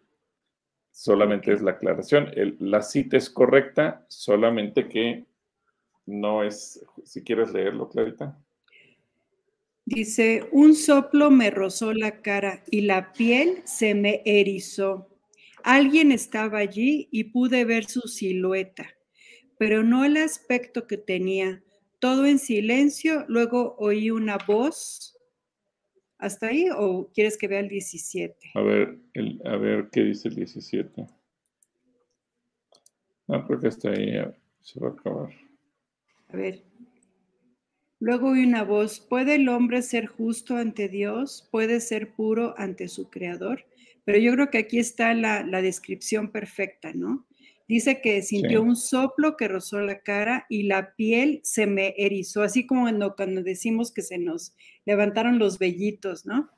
Solamente 0.91 1.51
es 1.51 1.61
la 1.63 1.71
aclaración. 1.71 2.31
la 2.59 2.83
cita 2.83 3.17
es 3.17 3.31
correcta, 3.31 4.05
solamente 4.07 4.87
que 4.87 5.25
no 6.05 6.43
es, 6.43 6.85
si 7.03 7.23
quieres 7.23 7.51
leerlo, 7.51 7.89
Clarita. 7.89 8.37
Dice, 9.85 10.47
un 10.51 10.75
soplo 10.75 11.29
me 11.29 11.49
rozó 11.49 11.93
la 11.93 12.21
cara 12.21 12.63
y 12.71 12.81
la 12.81 13.11
piel 13.11 13.61
se 13.65 13.93
me 13.95 14.21
erizó. 14.25 15.09
Alguien 15.63 16.11
estaba 16.11 16.59
allí 16.59 17.09
y 17.11 17.25
pude 17.25 17.65
ver 17.65 17.85
su 17.85 18.01
silueta, 18.01 18.87
pero 19.57 19.83
no 19.83 20.05
el 20.05 20.17
aspecto 20.17 20.87
que 20.87 20.97
tenía. 20.97 21.63
Todo 21.99 22.25
en 22.25 22.39
silencio, 22.39 23.25
luego 23.27 23.75
oí 23.77 24.09
una 24.09 24.37
voz. 24.37 25.17
¿Hasta 26.17 26.47
ahí 26.47 26.67
o 26.73 27.09
quieres 27.13 27.37
que 27.37 27.49
vea 27.49 27.59
el 27.59 27.67
17? 27.67 28.51
A 28.55 28.61
ver, 28.61 28.97
a 29.45 29.57
ver 29.57 29.89
qué 29.91 30.03
dice 30.03 30.29
el 30.29 30.35
17. 30.35 31.07
No, 33.27 33.45
creo 33.45 33.59
que 33.59 33.67
está 33.67 33.89
ahí. 33.89 34.13
Se 34.61 34.79
va 34.79 34.89
a 34.89 34.91
acabar. 34.91 35.29
A 36.29 36.37
ver. 36.37 36.72
Luego 38.03 38.31
oí 38.31 38.43
una 38.43 38.65
voz, 38.65 38.99
¿puede 38.99 39.35
el 39.35 39.47
hombre 39.47 39.81
ser 39.81 40.07
justo 40.07 40.57
ante 40.57 40.89
Dios? 40.89 41.47
¿Puede 41.49 41.79
ser 41.79 42.11
puro 42.11 42.53
ante 42.57 42.89
su 42.89 43.09
creador? 43.09 43.65
Pero 44.03 44.17
yo 44.17 44.33
creo 44.33 44.49
que 44.49 44.57
aquí 44.57 44.77
está 44.77 45.13
la, 45.13 45.45
descripción 45.61 46.29
perfecta, 46.29 46.91
¿no? 46.93 47.25
Dice 47.65 48.01
que 48.01 48.21
sintió 48.21 48.61
un 48.61 48.75
soplo 48.75 49.37
que 49.37 49.47
rozó 49.47 49.79
la 49.79 50.01
cara 50.01 50.45
y 50.49 50.63
la 50.63 50.95
piel 50.95 51.39
se 51.43 51.65
me 51.65 51.95
erizó, 51.97 52.41
así 52.41 52.65
como 52.67 52.81
cuando, 52.81 53.15
cuando 53.15 53.41
decimos 53.41 53.93
que 53.93 54.01
se 54.01 54.17
nos 54.17 54.53
levantaron 54.83 55.39
los 55.39 55.57
vellitos, 55.57 56.25
¿no? 56.25 56.49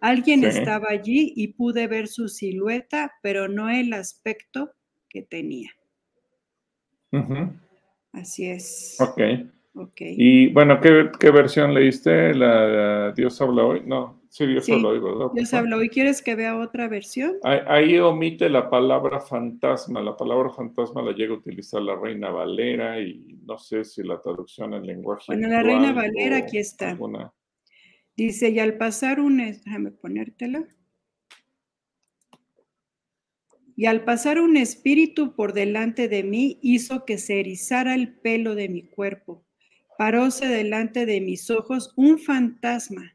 Alguien 0.00 0.44
estaba 0.44 0.86
allí 0.90 1.32
y 1.34 1.48
pude 1.48 1.88
ver 1.88 2.06
su 2.06 2.28
silueta, 2.28 3.12
pero 3.24 3.48
no 3.48 3.68
el 3.70 3.92
aspecto 3.92 4.70
que 5.08 5.22
tenía. 5.22 5.72
Así 8.12 8.46
es. 8.46 8.98
Ok. 9.00 9.20
Okay. 9.74 10.14
Y 10.18 10.52
bueno, 10.52 10.80
¿qué, 10.80 11.10
¿qué, 11.18 11.30
versión 11.30 11.72
leíste? 11.72 12.34
¿La 12.34 13.12
Dios 13.12 13.40
habla 13.40 13.64
hoy? 13.64 13.82
No, 13.86 14.22
Sí, 14.32 14.46
Dios 14.46 14.64
sí, 14.64 14.72
habla 14.72 15.30
Dios 15.34 15.52
habla 15.52 15.76
hoy. 15.76 15.90
¿Quieres 15.90 16.22
que 16.22 16.34
vea 16.34 16.58
otra 16.58 16.88
versión? 16.88 17.34
Ahí, 17.42 17.98
omite 17.98 18.48
la 18.48 18.70
palabra 18.70 19.20
fantasma. 19.20 20.00
La 20.00 20.16
palabra 20.16 20.48
fantasma 20.48 21.02
la 21.02 21.12
llega 21.12 21.34
a 21.34 21.36
utilizar 21.36 21.82
la 21.82 21.96
Reina 21.96 22.30
Valera 22.30 22.98
y 22.98 23.42
no 23.44 23.58
sé 23.58 23.84
si 23.84 24.02
la 24.02 24.22
traducción 24.22 24.72
en 24.72 24.86
lenguaje. 24.86 25.24
Bueno, 25.26 25.48
la 25.48 25.62
Reina 25.62 25.92
Valera 25.92 26.38
aquí 26.38 26.56
está. 26.56 26.98
Dice, 28.16 28.48
y 28.48 28.58
al 28.58 28.78
pasar 28.78 29.20
un... 29.20 29.36
Déjame 29.36 29.90
ponértela. 29.90 30.66
Y 33.76 33.84
al 33.84 34.02
pasar 34.04 34.40
un 34.40 34.56
espíritu 34.56 35.36
por 35.36 35.52
delante 35.52 36.08
de 36.08 36.22
mí, 36.22 36.58
hizo 36.62 37.04
que 37.04 37.18
se 37.18 37.38
erizara 37.38 37.94
el 37.94 38.14
pelo 38.14 38.54
de 38.54 38.70
mi 38.70 38.88
cuerpo. 38.88 39.41
Paróse 39.98 40.46
delante 40.46 41.06
de 41.06 41.20
mis 41.20 41.50
ojos 41.50 41.92
un 41.96 42.18
fantasma 42.18 43.14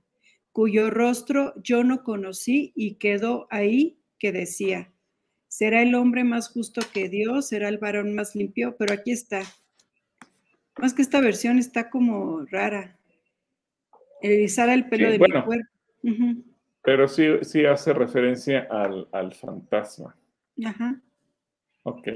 cuyo 0.57 0.89
rostro 0.89 1.53
yo 1.61 1.83
no 1.83 2.03
conocí 2.03 2.71
y 2.75 2.95
quedó 2.95 3.47
ahí 3.51 3.99
que 4.17 4.31
decía, 4.31 4.91
será 5.47 5.83
el 5.83 5.93
hombre 5.93 6.23
más 6.23 6.49
justo 6.49 6.81
que 6.93 7.09
Dios, 7.09 7.49
será 7.49 7.69
el 7.69 7.77
varón 7.77 8.15
más 8.15 8.35
limpio, 8.35 8.75
pero 8.75 8.95
aquí 8.95 9.11
está. 9.11 9.43
Más 10.79 10.95
que 10.95 11.03
esta 11.03 11.21
versión 11.21 11.59
está 11.59 11.91
como 11.91 12.43
rara. 12.45 12.97
Erizar 14.19 14.69
el 14.69 14.89
pelo 14.89 15.11
de 15.11 15.19
mi 15.19 15.29
cuerpo. 15.43 15.67
Pero 16.81 17.07
sí, 17.07 17.27
sí 17.43 17.65
hace 17.65 17.93
referencia 17.93 18.67
al, 18.71 19.07
al 19.11 19.33
fantasma. 19.35 20.15
Ajá. 20.65 20.99
Ok, 21.83 22.07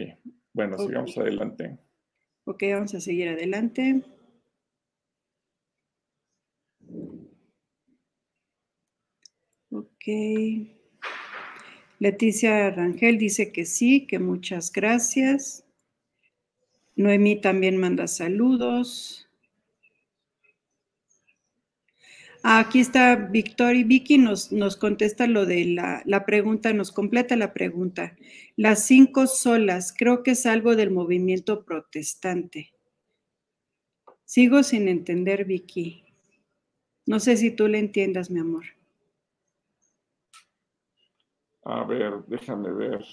bueno, 0.53 0.79
sigamos 0.79 1.15
adelante. 1.15 1.77
Ok, 2.45 2.63
vamos 2.71 2.95
a 2.95 3.01
seguir 3.01 3.29
adelante. 3.29 4.01
Ok. 9.71 10.05
Leticia 11.99 12.71
Rangel 12.71 13.17
dice 13.17 13.51
que 13.51 13.65
sí, 13.65 14.05
que 14.05 14.19
muchas 14.19 14.71
gracias. 14.71 15.63
Noemí 16.95 17.39
también 17.39 17.77
manda 17.77 18.07
saludos. 18.07 19.29
Aquí 22.43 22.79
está 22.79 23.15
Victoria 23.15 23.85
Vicky, 23.85 24.17
nos, 24.17 24.51
nos 24.51 24.75
contesta 24.75 25.27
lo 25.27 25.45
de 25.45 25.63
la, 25.65 26.01
la, 26.05 26.25
pregunta, 26.25 26.73
nos 26.73 26.91
completa 26.91 27.35
la 27.35 27.53
pregunta. 27.53 28.17
Las 28.55 28.85
cinco 28.85 29.27
solas, 29.27 29.93
creo 29.95 30.23
que 30.23 30.31
es 30.31 30.47
algo 30.47 30.75
del 30.75 30.89
movimiento 30.89 31.63
protestante. 31.63 32.73
Sigo 34.25 34.63
sin 34.63 34.87
entender, 34.87 35.45
Vicky. 35.45 36.03
No 37.05 37.19
sé 37.19 37.37
si 37.37 37.51
tú 37.51 37.67
le 37.67 37.77
entiendas, 37.77 38.31
mi 38.31 38.39
amor. 38.39 38.80
A 41.63 41.83
ver, 41.83 42.23
déjame 42.25 42.71
ver. 42.71 43.05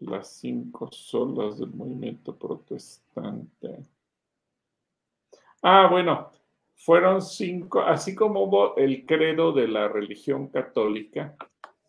Las 0.00 0.32
cinco 0.32 0.90
solas 0.90 1.58
del 1.58 1.70
movimiento 1.70 2.34
protestante. 2.34 3.86
Ah, 5.62 5.88
bueno, 5.90 6.32
fueron 6.74 7.20
cinco, 7.22 7.80
así 7.82 8.14
como 8.14 8.44
hubo 8.44 8.76
el 8.76 9.04
credo 9.04 9.52
de 9.52 9.68
la 9.68 9.88
religión 9.88 10.48
católica, 10.48 11.36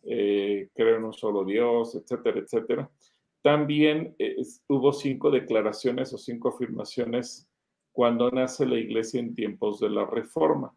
eh, 0.04 0.70
creo 0.76 0.98
en 0.98 1.06
un 1.06 1.14
solo 1.14 1.46
Dios, 1.46 1.96
etcétera, 1.96 2.40
etcétera. 2.40 2.90
También 3.42 4.14
eh, 4.20 4.36
hubo 4.68 4.92
cinco 4.92 5.32
declaraciones 5.32 6.14
o 6.14 6.18
cinco 6.18 6.50
afirmaciones 6.50 7.48
cuando 7.94 8.30
nace 8.30 8.66
la 8.66 8.78
iglesia 8.78 9.20
en 9.20 9.34
tiempos 9.34 9.80
de 9.80 9.90
la 9.90 10.06
reforma 10.06 10.76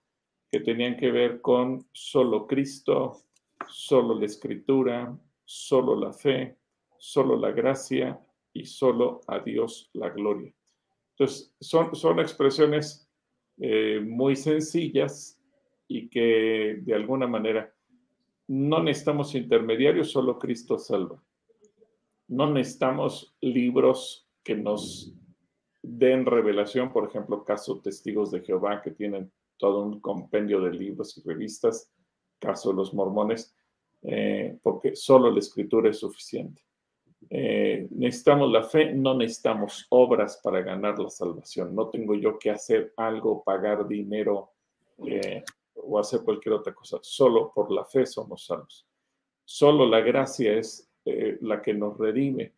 que 0.55 0.61
tenían 0.61 0.97
que 0.97 1.11
ver 1.11 1.41
con 1.41 1.85
solo 1.91 2.47
Cristo, 2.47 3.23
solo 3.67 4.15
la 4.15 4.25
escritura, 4.25 5.19
solo 5.45 5.97
la 5.97 6.13
fe, 6.13 6.57
solo 6.97 7.37
la 7.37 7.51
gracia 7.51 8.21
y 8.53 8.65
solo 8.65 9.23
a 9.27 9.41
Dios 9.41 9.91
la 9.95 10.11
gloria. 10.11 10.55
Entonces, 11.11 11.53
son, 11.59 11.93
son 11.97 12.21
expresiones 12.21 13.11
eh, 13.59 13.99
muy 14.01 14.37
sencillas 14.37 15.41
y 15.89 16.09
que 16.09 16.79
de 16.83 16.95
alguna 16.95 17.27
manera 17.27 17.75
no 18.47 18.81
necesitamos 18.81 19.35
intermediarios, 19.35 20.13
solo 20.13 20.39
Cristo 20.39 20.79
salva. 20.79 21.21
No 22.29 22.49
necesitamos 22.49 23.37
libros 23.41 24.31
que 24.45 24.55
nos 24.55 25.13
den 25.83 26.25
revelación, 26.25 26.93
por 26.93 27.09
ejemplo, 27.09 27.45
caso 27.45 27.81
Testigos 27.81 28.31
de 28.31 28.43
Jehová, 28.43 28.83
que 28.83 28.93
tienen 28.93 29.33
todo 29.57 29.85
un 29.85 30.01
compendio 30.01 30.61
de 30.61 30.73
libros 30.73 31.17
y 31.19 31.23
revistas, 31.23 31.91
caso 32.39 32.73
los 32.73 32.93
mormones, 32.95 33.55
eh, 34.03 34.59
porque 34.63 34.95
solo 34.95 35.31
la 35.31 35.39
escritura 35.39 35.91
es 35.91 35.99
suficiente. 35.99 36.63
Eh, 37.31 37.89
necesitamos 37.91 38.53
la 38.53 38.63
fe, 38.63 38.93
no 38.93 39.15
necesitamos 39.15 39.87
obras 39.89 40.41
para 40.43 40.61
ganar 40.61 40.99
la 40.99 41.09
salvación. 41.09 41.75
No 41.75 41.89
tengo 41.89 42.15
yo 42.15 42.39
que 42.39 42.51
hacer 42.51 42.93
algo, 42.99 43.43
pagar 43.43 43.89
dinero 43.89 44.51
eh, 45.07 45.43
o 45.75 45.99
hacer 45.99 46.21
cualquier 46.21 46.57
otra 46.57 46.75
cosa. 46.75 46.99
Solo 47.01 47.51
por 47.55 47.73
la 47.73 47.85
fe 47.85 48.05
somos 48.05 48.45
salvos. 48.45 48.87
Solo 49.45 49.87
la 49.87 50.01
gracia 50.01 50.53
es 50.55 50.91
la 51.41 51.61
que 51.61 51.75
nos 51.75 51.99
redime 51.99 52.55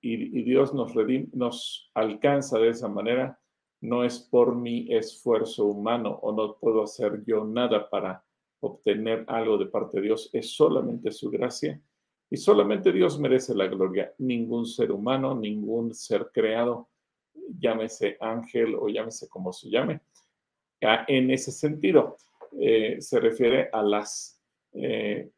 y, 0.00 0.42
Dios 0.42 0.74
nos, 0.74 0.92
nos 1.32 1.90
alcanza 1.94 2.58
de 2.58 2.68
esa 2.68 2.88
manera. 2.88 3.38
No 3.80 4.04
es 4.04 4.18
por 4.18 4.54
mi 4.54 4.92
esfuerzo 4.92 5.66
humano 5.66 6.18
o 6.22 6.32
no 6.32 6.56
puedo 6.56 6.82
hacer 6.82 7.24
yo 7.24 7.44
nada 7.44 7.88
para 7.88 8.24
obtener 8.60 9.24
algo 9.28 9.56
de 9.56 9.66
parte 9.66 9.98
de 9.98 10.04
Dios. 10.04 10.30
Es 10.32 10.50
solamente 10.54 11.12
su 11.12 11.30
gracia 11.30 11.80
y 12.30 12.36
solamente 12.36 12.92
Dios 12.92 13.18
merece 13.18 13.54
la 13.54 13.66
gloria, 13.66 14.12
ningún 14.18 14.66
ser 14.66 14.92
humano, 14.92 15.34
ningún 15.34 15.94
ser 15.94 16.30
creado, 16.32 16.88
llámese 17.58 18.16
ángel 18.20 18.74
o 18.74 18.88
llámese 18.88 19.28
como 19.28 19.52
se 19.52 19.70
llame. 19.70 20.00
Ah, 20.82 21.04
en 21.08 21.30
ese 21.30 21.50
sentido, 21.50 22.16
eh, 22.60 23.00
se 23.00 23.18
refiere 23.20 23.70
a 23.72 23.82
las 23.82 24.40
eh, 24.72 25.30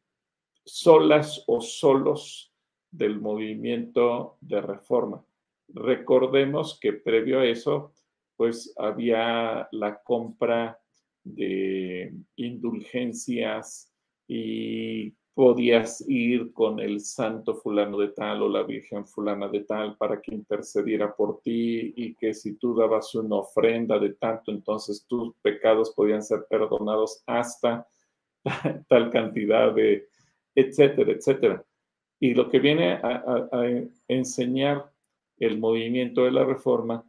solas 0.65 1.45
o 1.47 1.61
solos 1.61 2.53
del 2.91 3.21
movimiento 3.21 4.37
de 4.41 4.61
reforma. 4.61 5.25
Recordemos 5.69 6.79
que 6.81 6.93
previo 6.93 7.41
a 7.41 7.47
eso, 7.47 7.93
pues 8.41 8.73
había 8.79 9.69
la 9.71 10.01
compra 10.03 10.81
de 11.23 12.11
indulgencias 12.37 13.93
y 14.27 15.11
podías 15.35 16.03
ir 16.09 16.51
con 16.55 16.81
el 16.81 17.01
santo 17.01 17.55
fulano 17.57 17.99
de 17.99 18.09
tal 18.09 18.41
o 18.41 18.49
la 18.49 18.63
virgen 18.63 19.07
fulana 19.07 19.47
de 19.49 19.61
tal 19.65 19.95
para 19.99 20.23
que 20.23 20.35
intercediera 20.35 21.15
por 21.15 21.43
ti 21.43 21.93
y 21.95 22.15
que 22.15 22.33
si 22.33 22.55
tú 22.55 22.75
dabas 22.75 23.15
una 23.15 23.37
ofrenda 23.37 23.99
de 23.99 24.15
tanto, 24.15 24.53
entonces 24.53 25.05
tus 25.07 25.35
pecados 25.43 25.91
podían 25.91 26.23
ser 26.23 26.47
perdonados 26.49 27.23
hasta 27.27 27.87
tal 28.89 29.11
cantidad 29.11 29.75
de, 29.75 30.09
etcétera, 30.55 31.13
etcétera. 31.13 31.63
Y 32.19 32.33
lo 32.33 32.49
que 32.49 32.59
viene 32.59 32.93
a, 33.03 33.51
enseñar 34.09 34.91
el 35.37 35.59
movimiento 35.59 36.25
de 36.25 36.33
la 36.33 36.47
reforma, 36.47 37.05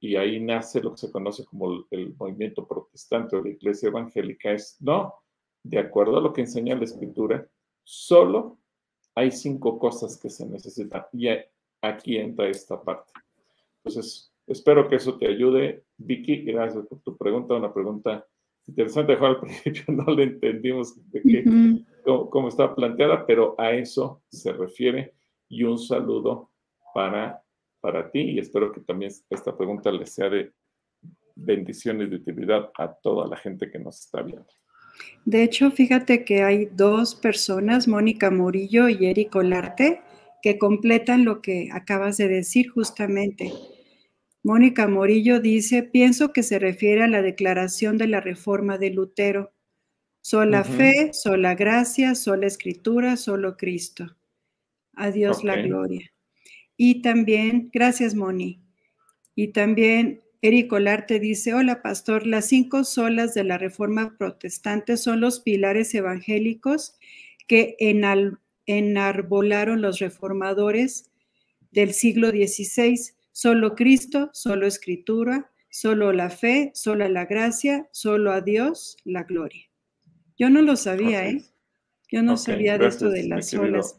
y 0.00 0.16
ahí 0.16 0.40
nace 0.40 0.80
lo 0.80 0.92
que 0.92 0.98
se 0.98 1.12
conoce 1.12 1.44
como 1.44 1.86
el 1.90 2.14
movimiento 2.16 2.66
protestante 2.66 3.36
o 3.36 3.42
la 3.42 3.50
iglesia 3.50 3.88
evangélica, 3.88 4.52
es 4.52 4.76
no, 4.80 5.14
de 5.62 5.78
acuerdo 5.78 6.18
a 6.18 6.20
lo 6.20 6.32
que 6.32 6.42
enseña 6.42 6.76
la 6.76 6.84
escritura, 6.84 7.46
Solo 7.84 8.58
hay 9.14 9.30
cinco 9.30 9.78
cosas 9.78 10.18
que 10.18 10.30
se 10.30 10.46
necesitan 10.46 11.04
y 11.12 11.28
aquí 11.82 12.16
entra 12.16 12.48
esta 12.48 12.82
parte. 12.82 13.12
Entonces, 13.78 14.32
espero 14.46 14.88
que 14.88 14.96
eso 14.96 15.18
te 15.18 15.28
ayude. 15.28 15.84
Vicky, 15.98 16.44
gracias 16.44 16.86
por 16.86 17.00
tu 17.00 17.16
pregunta, 17.16 17.54
una 17.54 17.72
pregunta 17.72 18.26
interesante. 18.66 19.12
al 19.12 19.40
principio 19.40 19.84
no 19.88 20.12
le 20.14 20.24
entendimos 20.24 20.96
de 21.10 21.22
qué, 21.22 21.44
cómo, 22.04 22.48
está 22.48 22.74
planteada, 22.74 23.26
pero 23.26 23.54
a 23.58 23.72
eso 23.72 24.22
se 24.28 24.52
refiere. 24.52 25.14
Y 25.48 25.62
un 25.62 25.78
saludo 25.78 26.50
para, 26.94 27.43
para 27.84 28.10
ti 28.10 28.20
y 28.20 28.38
espero 28.38 28.72
que 28.72 28.80
también 28.80 29.12
esta 29.28 29.54
pregunta 29.54 29.92
le 29.92 30.06
sea 30.06 30.30
de 30.30 30.54
bendición 31.34 32.00
y 32.00 32.06
de 32.06 32.16
utilidad 32.16 32.70
a 32.78 32.90
toda 32.90 33.28
la 33.28 33.36
gente 33.36 33.70
que 33.70 33.78
nos 33.78 34.00
está 34.00 34.22
viendo. 34.22 34.46
De 35.26 35.42
hecho, 35.42 35.70
fíjate 35.70 36.24
que 36.24 36.42
hay 36.42 36.64
dos 36.64 37.14
personas, 37.14 37.86
Mónica 37.86 38.30
Morillo 38.30 38.88
y 38.88 39.04
Eric 39.04 39.36
Olarte, 39.36 40.00
que 40.40 40.56
completan 40.56 41.26
lo 41.26 41.42
que 41.42 41.68
acabas 41.72 42.16
de 42.16 42.28
decir 42.28 42.70
justamente. 42.70 43.52
Mónica 44.42 44.88
Morillo 44.88 45.40
dice, 45.40 45.82
pienso 45.82 46.32
que 46.32 46.42
se 46.42 46.58
refiere 46.58 47.02
a 47.02 47.08
la 47.08 47.20
declaración 47.20 47.98
de 47.98 48.06
la 48.06 48.22
reforma 48.22 48.78
de 48.78 48.90
Lutero. 48.92 49.52
Sola 50.22 50.64
fe, 50.64 51.12
sola 51.12 51.54
gracia, 51.54 52.14
sola 52.14 52.46
escritura, 52.46 53.18
solo 53.18 53.58
Cristo. 53.58 54.16
A 54.94 55.10
Dios 55.10 55.44
la 55.44 55.56
gloria. 55.56 56.13
Y 56.76 57.02
también, 57.02 57.70
gracias 57.72 58.14
Moni. 58.14 58.60
Y 59.34 59.48
también 59.48 60.22
Eric 60.42 60.72
Olarte 60.72 61.20
dice, 61.20 61.54
hola 61.54 61.80
pastor, 61.82 62.26
las 62.26 62.48
cinco 62.48 62.84
solas 62.84 63.34
de 63.34 63.44
la 63.44 63.58
Reforma 63.58 64.16
Protestante 64.18 64.96
son 64.96 65.20
los 65.20 65.40
pilares 65.40 65.94
evangélicos 65.94 66.98
que 67.46 67.76
enarbolaron 68.66 69.80
los 69.80 69.98
reformadores 70.00 71.10
del 71.70 71.92
siglo 71.92 72.30
XVI. 72.30 73.14
Solo 73.32 73.74
Cristo, 73.74 74.30
solo 74.32 74.66
Escritura, 74.66 75.50
solo 75.70 76.12
la 76.12 76.30
fe, 76.30 76.70
solo 76.74 77.08
la 77.08 77.24
gracia, 77.24 77.88
solo 77.90 78.30
a 78.30 78.40
Dios 78.40 78.96
la 79.04 79.24
gloria. 79.24 79.64
Yo 80.36 80.50
no 80.50 80.62
lo 80.62 80.76
sabía, 80.76 81.26
¿eh? 81.26 81.42
Yo 82.10 82.22
no 82.22 82.36
sabía 82.36 82.78
de 82.78 82.86
esto 82.86 83.08
de 83.08 83.24
las 83.24 83.50
solas. 83.50 83.98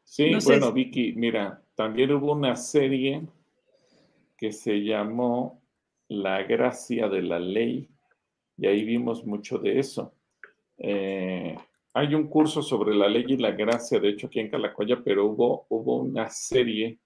Sí, 0.04 0.32
bueno, 0.44 0.72
Vicky, 0.72 1.14
mira, 1.14 1.60
también 1.74 2.12
hubo 2.12 2.32
una 2.32 2.54
serie 2.54 3.22
que 4.38 4.52
se 4.52 4.84
llamó 4.84 5.60
La 6.08 6.44
gracia 6.44 7.08
de 7.08 7.22
la 7.22 7.40
ley 7.40 7.88
y 8.56 8.66
ahí 8.66 8.84
vimos 8.84 9.26
mucho 9.26 9.58
de 9.58 9.80
eso. 9.80 10.14
Eh, 10.78 11.56
hay 11.92 12.14
un 12.14 12.28
curso 12.28 12.62
sobre 12.62 12.94
la 12.94 13.08
ley 13.08 13.24
y 13.26 13.36
la 13.36 13.50
gracia, 13.50 13.98
de 13.98 14.10
hecho, 14.10 14.28
aquí 14.28 14.38
en 14.38 14.50
Calacoya, 14.50 15.02
pero 15.02 15.26
hubo, 15.26 15.66
hubo 15.70 15.96
una 16.02 16.30
serie 16.30 17.00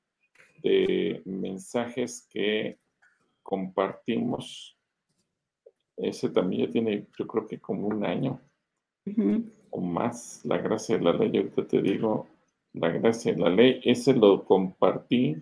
de 0.62 1.22
mensajes 1.24 2.26
que 2.30 2.76
compartimos. 3.42 4.76
Ese 5.96 6.30
también 6.30 6.66
ya 6.66 6.72
tiene, 6.72 7.06
yo 7.18 7.26
creo 7.26 7.46
que 7.46 7.58
como 7.58 7.88
un 7.88 8.04
año. 8.04 8.40
o 9.70 9.80
más, 9.80 10.44
la 10.44 10.58
gracia 10.58 10.98
de 10.98 11.04
la 11.04 11.12
ley, 11.12 11.36
ahorita 11.36 11.66
te 11.66 11.80
digo, 11.80 12.26
la 12.72 12.90
gracia 12.90 13.32
de 13.32 13.40
la 13.40 13.50
ley, 13.50 13.80
ese 13.84 14.14
lo 14.14 14.44
compartí, 14.44 15.36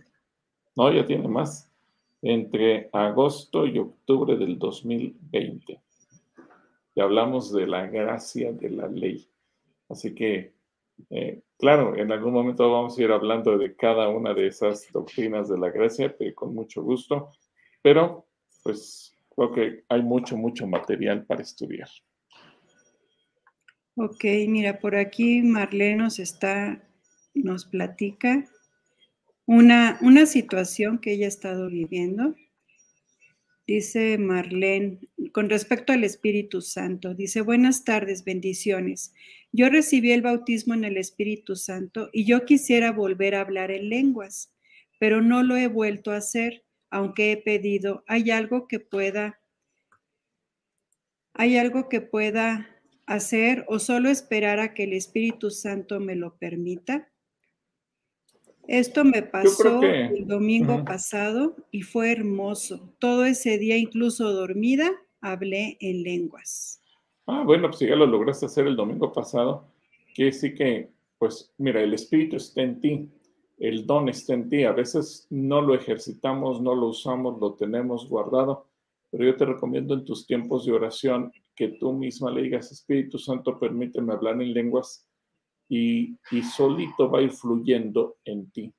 no, 0.76 0.92
ya 0.92 1.06
tiene 1.06 1.28
más, 1.28 1.70
entre 2.22 2.88
agosto 2.92 3.66
y 3.66 3.78
octubre 3.78 4.36
del 4.36 4.58
2020. 4.58 5.80
Y 6.94 7.00
hablamos 7.00 7.52
de 7.52 7.66
la 7.66 7.86
gracia 7.86 8.52
de 8.52 8.70
la 8.70 8.88
ley. 8.88 9.28
Así 9.88 10.14
que, 10.14 10.52
eh, 11.10 11.42
claro, 11.58 11.96
en 11.96 12.12
algún 12.12 12.32
momento 12.32 12.70
vamos 12.70 12.98
a 12.98 13.02
ir 13.02 13.12
hablando 13.12 13.56
de 13.56 13.74
cada 13.76 14.08
una 14.08 14.34
de 14.34 14.48
esas 14.48 14.90
doctrinas 14.92 15.48
de 15.48 15.58
la 15.58 15.70
gracia, 15.70 16.14
pero 16.16 16.34
con 16.34 16.54
mucho 16.54 16.82
gusto. 16.82 17.30
Pero, 17.88 18.28
pues, 18.64 19.16
creo 19.34 19.50
que 19.50 19.84
hay 19.88 20.02
mucho, 20.02 20.36
mucho 20.36 20.66
material 20.66 21.24
para 21.24 21.40
estudiar. 21.40 21.88
Ok, 23.94 24.24
mira, 24.46 24.78
por 24.78 24.94
aquí 24.94 25.40
Marlene 25.40 25.96
nos 25.96 26.18
está, 26.18 26.86
nos 27.32 27.64
platica 27.64 28.44
una, 29.46 29.98
una 30.02 30.26
situación 30.26 30.98
que 30.98 31.12
ella 31.12 31.24
ha 31.24 31.28
estado 31.28 31.70
viviendo. 31.70 32.34
Dice 33.66 34.18
Marlene, 34.18 34.98
con 35.32 35.48
respecto 35.48 35.94
al 35.94 36.04
Espíritu 36.04 36.60
Santo, 36.60 37.14
dice, 37.14 37.40
buenas 37.40 37.84
tardes, 37.84 38.22
bendiciones. 38.22 39.14
Yo 39.50 39.70
recibí 39.70 40.12
el 40.12 40.20
bautismo 40.20 40.74
en 40.74 40.84
el 40.84 40.98
Espíritu 40.98 41.56
Santo 41.56 42.10
y 42.12 42.26
yo 42.26 42.44
quisiera 42.44 42.92
volver 42.92 43.34
a 43.34 43.40
hablar 43.40 43.70
en 43.70 43.88
lenguas, 43.88 44.52
pero 44.98 45.22
no 45.22 45.42
lo 45.42 45.56
he 45.56 45.68
vuelto 45.68 46.10
a 46.10 46.18
hacer, 46.18 46.67
aunque 46.90 47.32
he 47.32 47.36
pedido. 47.36 48.04
¿Hay 48.06 48.30
algo 48.30 48.68
que 48.68 48.80
pueda, 48.80 49.40
hay 51.34 51.56
algo 51.56 51.88
que 51.88 52.00
pueda 52.00 52.68
hacer 53.06 53.64
o 53.68 53.78
solo 53.78 54.08
esperar 54.10 54.60
a 54.60 54.74
que 54.74 54.84
el 54.84 54.92
Espíritu 54.92 55.50
Santo 55.50 56.00
me 56.00 56.16
lo 56.16 56.36
permita? 56.36 57.08
Esto 58.66 59.02
me 59.02 59.22
pasó 59.22 59.82
el 59.82 60.26
domingo 60.26 60.84
pasado 60.84 61.56
y 61.70 61.82
fue 61.82 62.12
hermoso. 62.12 62.94
Todo 62.98 63.24
ese 63.24 63.56
día, 63.56 63.78
incluso 63.78 64.30
dormida, 64.30 64.90
hablé 65.22 65.78
en 65.80 66.02
lenguas. 66.02 66.82
Ah, 67.26 67.44
bueno, 67.44 67.68
pues 67.68 67.80
ya 67.80 67.96
lo 67.96 68.06
lograste 68.06 68.44
hacer 68.44 68.66
el 68.66 68.76
domingo 68.76 69.10
pasado, 69.12 69.72
que 70.14 70.32
sí 70.32 70.54
que, 70.54 70.90
pues 71.18 71.52
mira, 71.56 71.80
el 71.80 71.94
Espíritu 71.94 72.36
está 72.36 72.62
en 72.62 72.80
ti, 72.80 73.08
el 73.58 73.86
don 73.86 74.08
está 74.08 74.34
en 74.34 74.48
ti. 74.48 74.64
A 74.64 74.72
veces 74.72 75.26
no 75.30 75.60
lo 75.60 75.74
ejercitamos, 75.74 76.60
no 76.60 76.74
lo 76.74 76.88
usamos, 76.88 77.40
lo 77.40 77.54
tenemos 77.54 78.08
guardado, 78.08 78.66
pero 79.10 79.24
yo 79.24 79.36
te 79.36 79.44
recomiendo 79.44 79.94
en 79.94 80.04
tus 80.04 80.26
tiempos 80.26 80.64
de 80.64 80.72
oración 80.72 81.32
que 81.54 81.68
tú 81.68 81.92
misma 81.92 82.30
le 82.30 82.42
digas, 82.42 82.70
Espíritu 82.70 83.18
Santo, 83.18 83.58
permíteme 83.58 84.12
hablar 84.12 84.40
en 84.40 84.54
lenguas 84.54 85.08
y, 85.68 86.16
solito 86.56 87.10
va 87.10 87.18
a 87.18 87.22
ir 87.22 87.32
fluyendo 87.32 88.16
en 88.24 88.50
ti. 88.50 88.72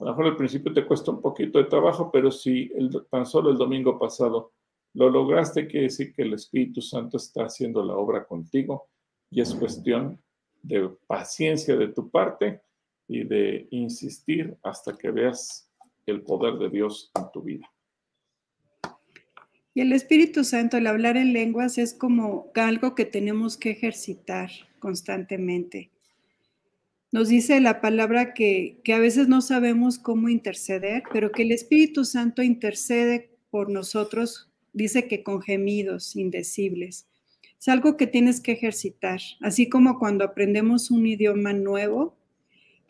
A 0.00 0.04
lo 0.04 0.10
mejor 0.10 0.26
al 0.26 0.36
principio 0.36 0.72
te 0.72 0.86
cuesta 0.86 1.10
un 1.10 1.20
poquito 1.20 1.58
de 1.58 1.64
trabajo, 1.64 2.10
pero 2.10 2.30
si 2.30 2.70
tan 3.10 3.26
solo 3.26 3.50
el 3.50 3.58
domingo 3.58 3.98
pasado 3.98 4.52
lo 4.94 5.08
lograste, 5.08 5.66
quiere 5.66 5.84
decir 5.84 6.12
que 6.14 6.22
el 6.22 6.34
Espíritu 6.34 6.80
Santo 6.80 7.16
está 7.16 7.44
haciendo 7.44 7.84
la 7.84 7.96
obra 7.96 8.24
contigo 8.24 8.88
y 9.30 9.40
es 9.40 9.54
cuestión 9.54 10.20
de 10.62 10.90
paciencia 11.06 11.76
de 11.76 11.88
tu 11.88 12.10
parte 12.10 12.62
y 13.14 13.24
de 13.24 13.66
insistir 13.70 14.56
hasta 14.62 14.96
que 14.96 15.10
veas 15.10 15.70
el 16.06 16.22
poder 16.22 16.54
de 16.54 16.70
Dios 16.70 17.12
en 17.14 17.24
tu 17.32 17.42
vida. 17.42 17.70
Y 19.74 19.80
el 19.80 19.92
Espíritu 19.92 20.44
Santo, 20.44 20.76
el 20.76 20.86
hablar 20.86 21.16
en 21.16 21.32
lenguas 21.32 21.78
es 21.78 21.94
como 21.94 22.50
algo 22.54 22.94
que 22.94 23.04
tenemos 23.04 23.56
que 23.56 23.70
ejercitar 23.70 24.50
constantemente. 24.78 25.90
Nos 27.10 27.28
dice 27.28 27.60
la 27.60 27.80
palabra 27.80 28.34
que, 28.34 28.80
que, 28.84 28.94
a 28.94 28.98
veces 28.98 29.28
no 29.28 29.42
sabemos 29.42 29.98
cómo 29.98 30.28
interceder, 30.28 31.02
pero 31.12 31.30
que 31.30 31.42
el 31.42 31.52
Espíritu 31.52 32.04
Santo 32.04 32.42
intercede 32.42 33.30
por 33.50 33.70
nosotros, 33.70 34.50
dice 34.72 35.08
que 35.08 35.22
con 35.22 35.42
gemidos 35.42 36.16
indecibles. 36.16 37.06
Es 37.58 37.68
algo 37.68 37.96
que 37.96 38.06
tienes 38.06 38.40
que 38.40 38.52
ejercitar, 38.52 39.20
así 39.40 39.68
como 39.68 39.98
cuando 39.98 40.24
aprendemos 40.24 40.90
un 40.90 41.06
idioma 41.06 41.52
nuevo, 41.52 42.16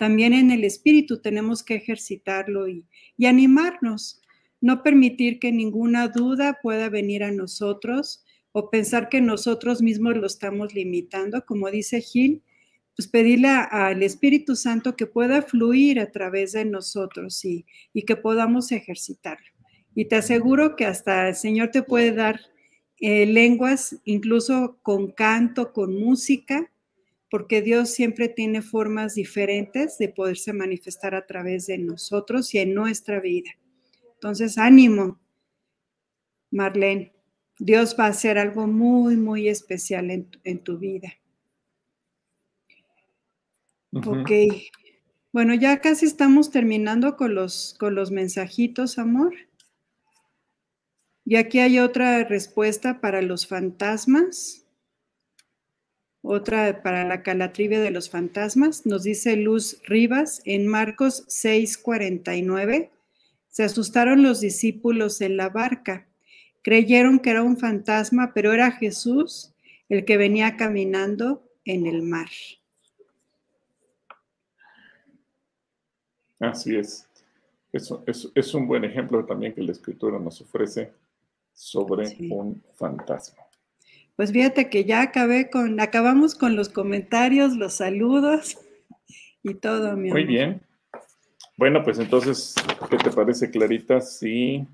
también 0.03 0.33
en 0.33 0.51
el 0.51 0.65
Espíritu 0.65 1.23
tenemos 1.23 1.63
que 1.63 1.77
ejercitarlo 1.77 2.67
y, 2.67 2.85
animarnos 3.25 4.21
no 4.61 4.83
permitir 4.83 5.39
que 5.39 5.53
ninguna 5.53 6.09
duda 6.09 6.59
pueda 6.61 6.89
venir 6.89 7.23
a 7.23 7.31
nosotros 7.31 8.25
o 8.51 8.69
pensar 8.69 9.09
que 9.09 9.21
nosotros 9.21 9.81
mismos 9.81 10.17
lo 10.17 10.27
estamos 10.27 10.75
limitando, 10.75 11.47
como 11.47 11.71
dice 11.71 12.01
Gil, 12.01 12.43
pues 12.97 13.07
pedirle 13.07 13.47
al 13.47 14.03
Espíritu 14.03 14.57
Santo 14.57 14.97
que 14.97 15.07
pueda 15.07 15.41
fluir 15.41 16.01
a 16.01 16.11
través 16.11 16.51
de 16.51 16.65
nosotros 16.65 17.45
y, 17.45 17.65
y, 17.93 18.03
que 18.03 18.17
podamos 18.17 18.73
ejercitarlo. 18.73 19.53
Y 19.95 20.07
te 20.07 20.17
aseguro 20.17 20.75
que 20.75 20.85
hasta 20.85 21.29
el 21.29 21.37
Señor 21.37 21.69
te 21.71 21.85
puede 21.85 22.11
dar 22.11 22.41
eh, 22.99 23.25
lenguas, 23.27 24.01
incluso 24.05 24.81
con 24.83 25.13
canto, 25.13 25.73
con 25.73 25.95
música, 25.95 26.72
porque 27.33 27.63
Dios 27.63 27.89
siempre 27.89 28.29
tiene 28.29 28.61
formas 28.61 29.15
diferentes 29.15 29.97
de 29.97 30.11
poderse 30.11 30.53
manifestar 30.53 31.15
a 31.15 31.27
través 31.27 31.67
de 31.67 31.79
nosotros 31.79 32.53
y 32.53 32.59
en 32.59 32.75
nuestra 32.75 33.21
vida. 33.21 33.51
Entonces, 34.13 34.59
ánimo, 34.59 35.19
Marlene. 36.51 37.15
Dios 37.59 37.97
va 37.99 38.05
a 38.05 38.09
hacer 38.09 38.37
algo 38.37 38.67
muy, 38.67 39.17
muy 39.17 39.49
especial 39.49 40.11
en, 40.11 40.59
tu 40.63 40.77
vida. 40.77 41.15
Ok. 43.93 44.31
Bueno, 45.33 45.55
ya 45.55 45.81
casi 45.81 46.05
estamos 46.05 46.51
terminando 46.51 47.17
con 47.17 47.35
los, 47.35 47.75
con 47.81 47.95
los 47.95 48.11
mensajitos, 48.11 48.99
amor. 48.99 49.33
Y 51.25 51.37
aquí 51.37 51.61
hay 51.61 51.79
otra 51.79 52.25
respuesta 52.25 53.01
para 53.01 53.23
los 53.23 53.47
fantasmas. 53.47 54.62
Otra 56.23 56.83
para 56.83 57.05
la 57.05 57.23
calatrivia 57.23 57.81
de 57.81 57.91
los 57.91 58.09
fantasmas. 58.09 58.87
Nos 58.87 59.03
dice 59.03 59.37
Luz 59.37 59.81
Rivas 59.85 60.41
en 60.45 60.69
Marcos 60.69 61.25
6:49. 61.29 62.91
Se 63.49 63.65
asustaron 63.65 64.23
los 64.23 64.41
discípulos 64.41 65.21
en 65.21 65.37
la 65.37 65.49
barca. 65.49 66.07
Creyeron 66.63 67.19
que 67.19 67.31
era 67.31 67.43
un 67.43 67.59
fantasma, 67.59 68.33
pero 68.35 68.53
era 68.53 68.71
Jesús 68.71 69.53
el 69.89 70.05
que 70.05 70.17
venía 70.17 70.57
caminando 70.57 71.43
en 71.65 71.87
el 71.87 72.03
mar. 72.03 72.31
Así 76.39 76.77
es. 76.77 77.09
Eso 77.73 78.05
es, 78.07 78.55
un 78.55 78.67
buen 78.67 78.85
ejemplo 78.85 79.25
también 79.25 79.55
que 79.55 79.63
la 79.63 79.73
escritura 79.73 80.19
nos 80.19 80.41
ofrece 80.41 80.93
sobre 81.53 82.17
un 82.31 82.63
fantasma. 82.75 83.42
Pues 84.23 84.31
fíjate 84.31 84.71
que 84.71 84.85
ya 84.85 85.03
acabé 85.03 85.51
con, 85.51 85.81
acabamos 85.81 86.37
con 86.37 86.55
los 86.55 86.69
comentarios, 86.69 87.57
los 87.57 87.73
saludos 87.73 88.57
y 89.43 89.55
todo, 89.55 89.97
mi 89.97 90.11
amor. 90.11 90.21
Muy 90.21 90.25
bien. 90.27 90.63
Bueno, 91.57 91.83
pues 91.83 91.99
entonces, 91.99 92.55
¿qué 92.89 92.99
te 92.99 93.11
parece, 93.11 93.51
Clarita, 93.51 94.01
si 94.01 94.65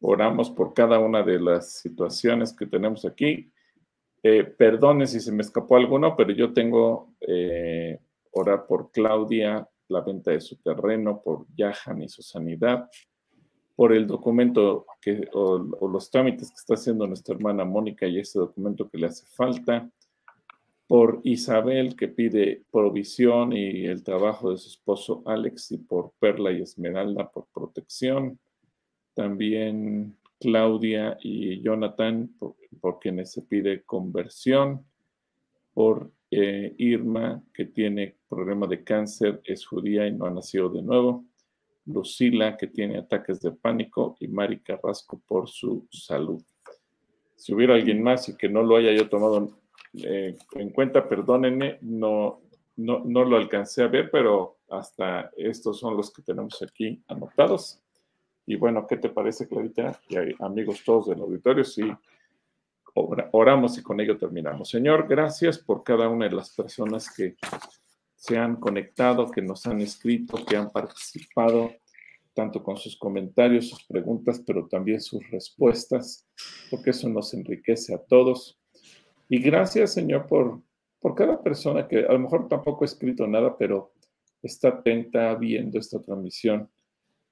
oramos 0.00 0.50
por 0.50 0.72
cada 0.72 1.00
una 1.00 1.24
de 1.24 1.40
las 1.40 1.80
situaciones 1.80 2.52
que 2.52 2.64
tenemos 2.64 3.04
aquí? 3.04 3.50
Eh, 4.22 4.44
perdone 4.44 5.08
si 5.08 5.18
se 5.18 5.32
me 5.32 5.42
escapó 5.42 5.74
alguno, 5.74 6.14
pero 6.14 6.30
yo 6.30 6.52
tengo 6.52 7.16
eh, 7.22 7.98
orar 8.30 8.68
por 8.68 8.92
Claudia, 8.92 9.68
la 9.88 10.00
venta 10.02 10.30
de 10.30 10.40
su 10.40 10.54
terreno, 10.62 11.20
por 11.20 11.44
Yahan 11.56 12.02
y 12.02 12.08
su 12.08 12.22
sanidad, 12.22 12.88
por 13.80 13.94
el 13.94 14.06
documento 14.06 14.84
que, 15.00 15.26
o, 15.32 15.56
los 15.88 16.10
trámites 16.10 16.50
que 16.50 16.56
está 16.56 16.74
haciendo 16.74 17.06
nuestra 17.06 17.34
hermana 17.34 17.64
Mónica 17.64 18.06
y 18.06 18.18
ese 18.18 18.38
documento 18.38 18.90
que 18.90 18.98
le 18.98 19.06
hace 19.06 19.24
falta, 19.24 19.88
por 20.86 21.22
Isabel 21.24 21.96
que 21.96 22.08
pide 22.08 22.62
provisión 22.70 23.54
y 23.54 23.86
el 23.86 24.04
trabajo 24.04 24.50
de 24.50 24.58
su 24.58 24.68
esposo 24.68 25.22
Alex 25.24 25.72
y 25.72 25.78
por 25.78 26.12
Perla 26.18 26.52
y 26.52 26.60
Esmeralda 26.60 27.30
por 27.30 27.46
protección. 27.54 28.38
También 29.14 30.14
Claudia 30.38 31.16
y 31.22 31.62
Jonathan 31.62 32.28
por, 32.38 32.98
quienes 33.00 33.32
se 33.32 33.40
pide 33.40 33.82
conversión. 33.84 34.84
Por 35.72 36.12
eh, 36.30 36.74
Irma 36.76 37.42
que 37.54 37.64
tiene 37.64 38.14
problema 38.28 38.66
de 38.66 38.84
cáncer, 38.84 39.40
es 39.42 39.64
judía 39.64 40.06
y 40.06 40.12
no 40.12 40.26
ha 40.26 40.30
nacido 40.30 40.68
de 40.68 40.82
nuevo. 40.82 41.24
Lucila 41.86 42.56
que 42.56 42.66
tiene 42.66 42.98
ataques 42.98 43.40
de 43.40 43.52
pánico 43.52 44.16
y 44.20 44.28
Mari 44.28 44.60
Carrasco 44.60 45.20
por 45.26 45.48
su 45.48 45.86
salud. 45.90 46.42
Si 47.36 47.54
hubiera 47.54 47.74
alguien 47.74 48.02
más 48.02 48.28
y 48.28 48.36
que 48.36 48.48
no 48.48 48.62
lo 48.62 48.76
haya 48.76 48.92
yo 48.92 49.08
tomado 49.08 49.50
eh, 49.94 50.36
en 50.52 50.70
cuenta, 50.70 51.08
perdónenme, 51.08 51.78
no, 51.80 52.40
no, 52.76 53.02
no, 53.04 53.24
lo 53.24 53.36
alcancé 53.36 53.82
a 53.82 53.88
ver, 53.88 54.10
pero 54.10 54.58
hasta 54.68 55.30
estos 55.36 55.80
son 55.80 55.96
los 55.96 56.12
que 56.12 56.22
tenemos 56.22 56.62
aquí 56.62 57.02
anotados. 57.08 57.80
Y 58.46 58.56
bueno, 58.56 58.86
¿qué 58.86 58.96
te 58.96 59.08
parece, 59.08 59.48
Clarita? 59.48 60.00
Y 60.08 60.16
amigos 60.42 60.82
todos 60.84 61.08
del 61.08 61.20
auditorio, 61.20 61.64
si 61.64 61.82
oramos 62.94 63.78
y 63.78 63.82
con 63.82 64.00
ello 64.00 64.16
terminamos. 64.16 64.68
Señor, 64.68 65.06
gracias 65.08 65.58
por 65.58 65.82
cada 65.82 66.08
una 66.08 66.28
de 66.28 66.34
las 66.34 66.50
personas 66.50 67.14
que 67.14 67.36
se 68.20 68.36
han 68.36 68.56
conectado, 68.56 69.30
que 69.30 69.40
nos 69.40 69.66
han 69.66 69.80
escrito, 69.80 70.44
que 70.44 70.54
han 70.54 70.70
participado, 70.70 71.72
tanto 72.34 72.62
con 72.62 72.76
sus 72.76 72.94
comentarios, 72.98 73.70
sus 73.70 73.82
preguntas, 73.84 74.42
pero 74.46 74.68
también 74.68 75.00
sus 75.00 75.26
respuestas, 75.30 76.28
porque 76.70 76.90
eso 76.90 77.08
nos 77.08 77.32
enriquece 77.32 77.94
a 77.94 77.98
todos. 77.98 78.60
Y 79.26 79.40
gracias, 79.40 79.94
Señor, 79.94 80.26
por, 80.26 80.60
por 81.00 81.14
cada 81.14 81.42
persona 81.42 81.88
que 81.88 82.00
a 82.00 82.12
lo 82.12 82.18
mejor 82.18 82.46
tampoco 82.46 82.84
ha 82.84 82.88
escrito 82.88 83.26
nada, 83.26 83.56
pero 83.56 83.94
está 84.42 84.68
atenta 84.68 85.34
viendo 85.36 85.78
esta 85.78 85.98
transmisión. 86.02 86.70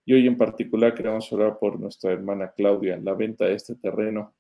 Y 0.06 0.14
hoy 0.14 0.26
en 0.26 0.38
particular 0.38 0.94
queremos 0.94 1.30
orar 1.34 1.58
por 1.58 1.78
nuestra 1.78 2.12
hermana 2.12 2.50
Claudia, 2.56 2.96
la 2.96 3.12
venta 3.12 3.44
de 3.44 3.56
este 3.56 3.74
terreno 3.74 4.36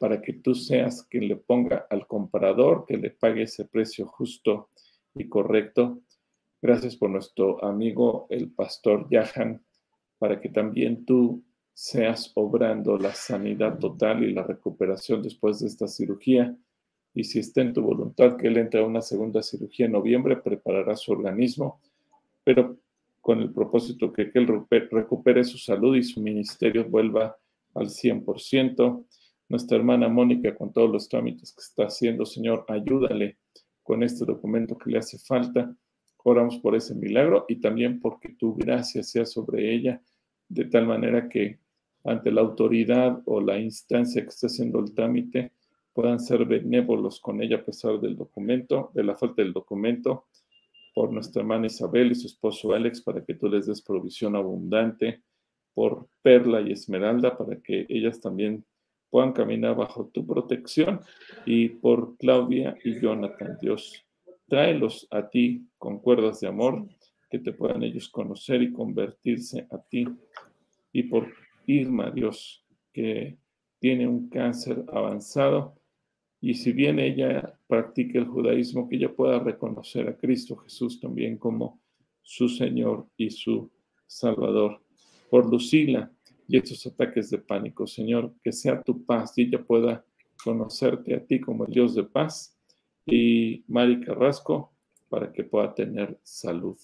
para 0.00 0.20
que 0.20 0.32
tú 0.32 0.56
seas 0.56 1.04
quien 1.04 1.28
le 1.28 1.36
ponga 1.36 1.86
al 1.88 2.04
comprador 2.08 2.84
que 2.84 2.96
le 2.96 3.10
pague 3.10 3.42
ese 3.42 3.64
precio 3.64 4.06
justo 4.06 4.70
y 5.14 5.28
correcto. 5.28 6.00
Gracias 6.60 6.96
por 6.96 7.10
nuestro 7.10 7.64
amigo 7.64 8.26
el 8.30 8.50
pastor 8.50 9.08
Yahan, 9.10 9.62
para 10.18 10.40
que 10.40 10.48
también 10.48 11.04
tú 11.04 11.44
seas 11.72 12.32
obrando 12.34 12.98
la 12.98 13.14
sanidad 13.14 13.78
total 13.78 14.24
y 14.24 14.32
la 14.32 14.42
recuperación 14.42 15.22
después 15.22 15.60
de 15.60 15.68
esta 15.68 15.86
cirugía. 15.86 16.56
Y 17.14 17.24
si 17.24 17.38
está 17.38 17.60
en 17.60 17.72
tu 17.72 17.82
voluntad 17.82 18.36
que 18.36 18.48
él 18.48 18.56
entre 18.56 18.80
a 18.80 18.84
una 18.84 19.00
segunda 19.00 19.42
cirugía 19.42 19.86
en 19.86 19.92
noviembre, 19.92 20.36
preparará 20.36 20.96
su 20.96 21.12
organismo, 21.12 21.80
pero 22.42 22.78
con 23.20 23.40
el 23.40 23.52
propósito 23.52 24.12
que, 24.12 24.30
que 24.30 24.38
él 24.38 24.48
recupere 24.90 25.44
su 25.44 25.58
salud 25.58 25.96
y 25.96 26.02
su 26.02 26.20
ministerio 26.20 26.84
vuelva 26.84 27.36
al 27.74 27.86
100% 27.86 29.04
nuestra 29.48 29.76
hermana 29.76 30.08
Mónica 30.08 30.54
con 30.54 30.72
todos 30.72 30.90
los 30.90 31.08
trámites 31.08 31.52
que 31.52 31.60
está 31.60 31.84
haciendo. 31.84 32.26
Señor, 32.26 32.64
ayúdale 32.68 33.38
con 33.88 34.02
este 34.02 34.26
documento 34.26 34.76
que 34.76 34.90
le 34.90 34.98
hace 34.98 35.18
falta. 35.18 35.74
Oramos 36.18 36.58
por 36.58 36.76
ese 36.76 36.94
milagro 36.94 37.46
y 37.48 37.56
también 37.56 38.00
porque 38.00 38.34
tu 38.34 38.54
gracia 38.54 39.02
sea 39.02 39.24
sobre 39.24 39.74
ella, 39.74 40.02
de 40.46 40.66
tal 40.66 40.86
manera 40.86 41.26
que 41.26 41.58
ante 42.04 42.30
la 42.30 42.42
autoridad 42.42 43.22
o 43.24 43.40
la 43.40 43.58
instancia 43.58 44.20
que 44.20 44.28
esté 44.28 44.48
haciendo 44.48 44.78
el 44.80 44.92
trámite, 44.92 45.52
puedan 45.94 46.20
ser 46.20 46.44
benévolos 46.44 47.18
con 47.18 47.40
ella 47.40 47.56
a 47.56 47.64
pesar 47.64 47.98
del 47.98 48.14
documento, 48.14 48.90
de 48.92 49.04
la 49.04 49.16
falta 49.16 49.40
del 49.40 49.54
documento, 49.54 50.26
por 50.94 51.10
nuestra 51.10 51.40
hermana 51.40 51.68
Isabel 51.68 52.12
y 52.12 52.14
su 52.14 52.26
esposo 52.26 52.74
Alex, 52.74 53.00
para 53.00 53.24
que 53.24 53.36
tú 53.36 53.48
les 53.48 53.64
des 53.64 53.80
provisión 53.80 54.36
abundante, 54.36 55.22
por 55.72 56.08
Perla 56.20 56.60
y 56.60 56.72
Esmeralda, 56.72 57.38
para 57.38 57.56
que 57.56 57.86
ellas 57.88 58.20
también 58.20 58.66
puedan 59.10 59.32
caminar 59.32 59.76
bajo 59.76 60.06
tu 60.12 60.26
protección 60.26 61.00
y 61.46 61.68
por 61.68 62.16
Claudia 62.16 62.76
y 62.84 63.00
Jonathan, 63.00 63.58
Dios. 63.60 64.04
Tráelos 64.48 65.06
a 65.10 65.28
ti 65.28 65.66
con 65.76 65.98
cuerdas 65.98 66.40
de 66.40 66.48
amor, 66.48 66.86
que 67.30 67.38
te 67.38 67.52
puedan 67.52 67.82
ellos 67.82 68.08
conocer 68.08 68.62
y 68.62 68.72
convertirse 68.72 69.66
a 69.70 69.78
ti. 69.78 70.06
Y 70.92 71.02
por 71.04 71.32
Irma, 71.66 72.10
Dios, 72.10 72.64
que 72.92 73.36
tiene 73.78 74.08
un 74.08 74.28
cáncer 74.28 74.84
avanzado, 74.92 75.78
y 76.40 76.54
si 76.54 76.72
bien 76.72 76.98
ella 76.98 77.58
practica 77.66 78.18
el 78.18 78.26
judaísmo, 78.26 78.88
que 78.88 78.96
ella 78.96 79.12
pueda 79.14 79.40
reconocer 79.40 80.08
a 80.08 80.16
Cristo 80.16 80.56
Jesús 80.56 81.00
también 81.00 81.36
como 81.36 81.80
su 82.22 82.48
Señor 82.48 83.08
y 83.16 83.30
su 83.30 83.70
Salvador. 84.06 84.80
Por 85.30 85.50
Lucila, 85.50 86.12
y 86.48 86.56
estos 86.56 86.84
ataques 86.86 87.30
de 87.30 87.38
pánico. 87.38 87.86
Señor, 87.86 88.32
que 88.42 88.52
sea 88.52 88.82
tu 88.82 89.04
paz 89.04 89.36
y 89.36 89.42
ella 89.42 89.62
pueda 89.62 90.04
conocerte 90.42 91.14
a 91.14 91.24
ti 91.24 91.40
como 91.40 91.66
el 91.66 91.72
Dios 91.72 91.94
de 91.94 92.04
paz 92.04 92.56
y 93.06 93.64
Mari 93.68 94.00
Carrasco 94.00 94.72
para 95.08 95.32
que 95.32 95.44
pueda 95.44 95.74
tener 95.74 96.18
salud. 96.22 96.76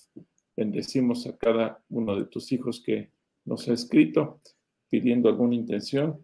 Bendecimos 0.56 1.26
a 1.26 1.36
cada 1.36 1.82
uno 1.88 2.14
de 2.16 2.26
tus 2.26 2.52
hijos 2.52 2.82
que 2.84 3.10
nos 3.44 3.68
ha 3.68 3.72
escrito 3.72 4.40
pidiendo 4.90 5.28
alguna 5.28 5.54
intención 5.54 6.22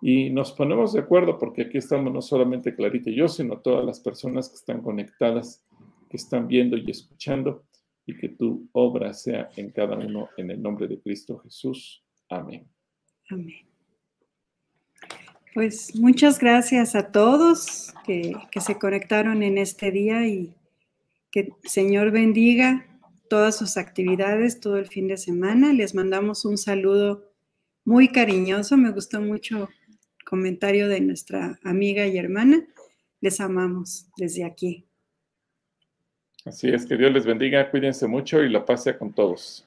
y 0.00 0.30
nos 0.30 0.52
ponemos 0.52 0.92
de 0.92 1.00
acuerdo 1.00 1.38
porque 1.38 1.62
aquí 1.62 1.78
estamos 1.78 2.12
no 2.12 2.20
solamente 2.20 2.74
Clarita 2.74 3.10
y 3.10 3.16
yo, 3.16 3.28
sino 3.28 3.60
todas 3.60 3.84
las 3.84 4.00
personas 4.00 4.48
que 4.48 4.56
están 4.56 4.82
conectadas, 4.82 5.64
que 6.10 6.16
están 6.16 6.46
viendo 6.46 6.76
y 6.76 6.90
escuchando 6.90 7.64
y 8.06 8.16
que 8.16 8.28
tu 8.28 8.68
obra 8.72 9.14
sea 9.14 9.48
en 9.56 9.70
cada 9.70 9.96
uno 9.96 10.28
en 10.36 10.50
el 10.50 10.60
nombre 10.60 10.86
de 10.86 11.00
Cristo 11.00 11.38
Jesús. 11.38 12.04
Amén. 12.28 12.73
Amén. 13.30 13.64
Pues 15.54 15.94
muchas 15.94 16.40
gracias 16.40 16.96
a 16.96 17.12
todos 17.12 17.94
que, 18.04 18.34
se 18.60 18.76
conectaron 18.76 19.44
en 19.44 19.56
este 19.56 19.92
día 19.92 20.26
y 20.26 20.52
que 21.30 21.40
el 21.40 21.52
Señor 21.62 22.10
bendiga 22.10 22.86
todas 23.30 23.56
sus 23.56 23.76
actividades 23.76 24.58
todo 24.58 24.78
el 24.78 24.86
fin 24.86 25.06
de 25.06 25.16
semana. 25.16 25.72
Les 25.72 25.94
mandamos 25.94 26.44
un 26.44 26.58
saludo 26.58 27.32
muy 27.84 28.08
cariñoso. 28.08 28.76
Me 28.76 28.90
gustó 28.90 29.20
mucho 29.20 29.68
el 30.18 30.24
comentario 30.24 30.88
de 30.88 31.00
nuestra 31.00 31.60
amiga 31.62 32.04
y 32.06 32.18
hermana. 32.18 32.66
Les 33.20 33.40
amamos 33.40 34.08
desde 34.16 34.44
aquí. 34.44 34.86
Así 36.44 36.68
es, 36.68 36.84
que 36.84 36.96
Dios 36.96 37.12
les 37.12 37.24
bendiga, 37.24 37.70
cuídense 37.70 38.08
mucho 38.08 38.42
y 38.42 38.50
la 38.50 38.66
paz 38.66 38.82
sea 38.82 38.98
con 38.98 39.12
todos. 39.12 39.66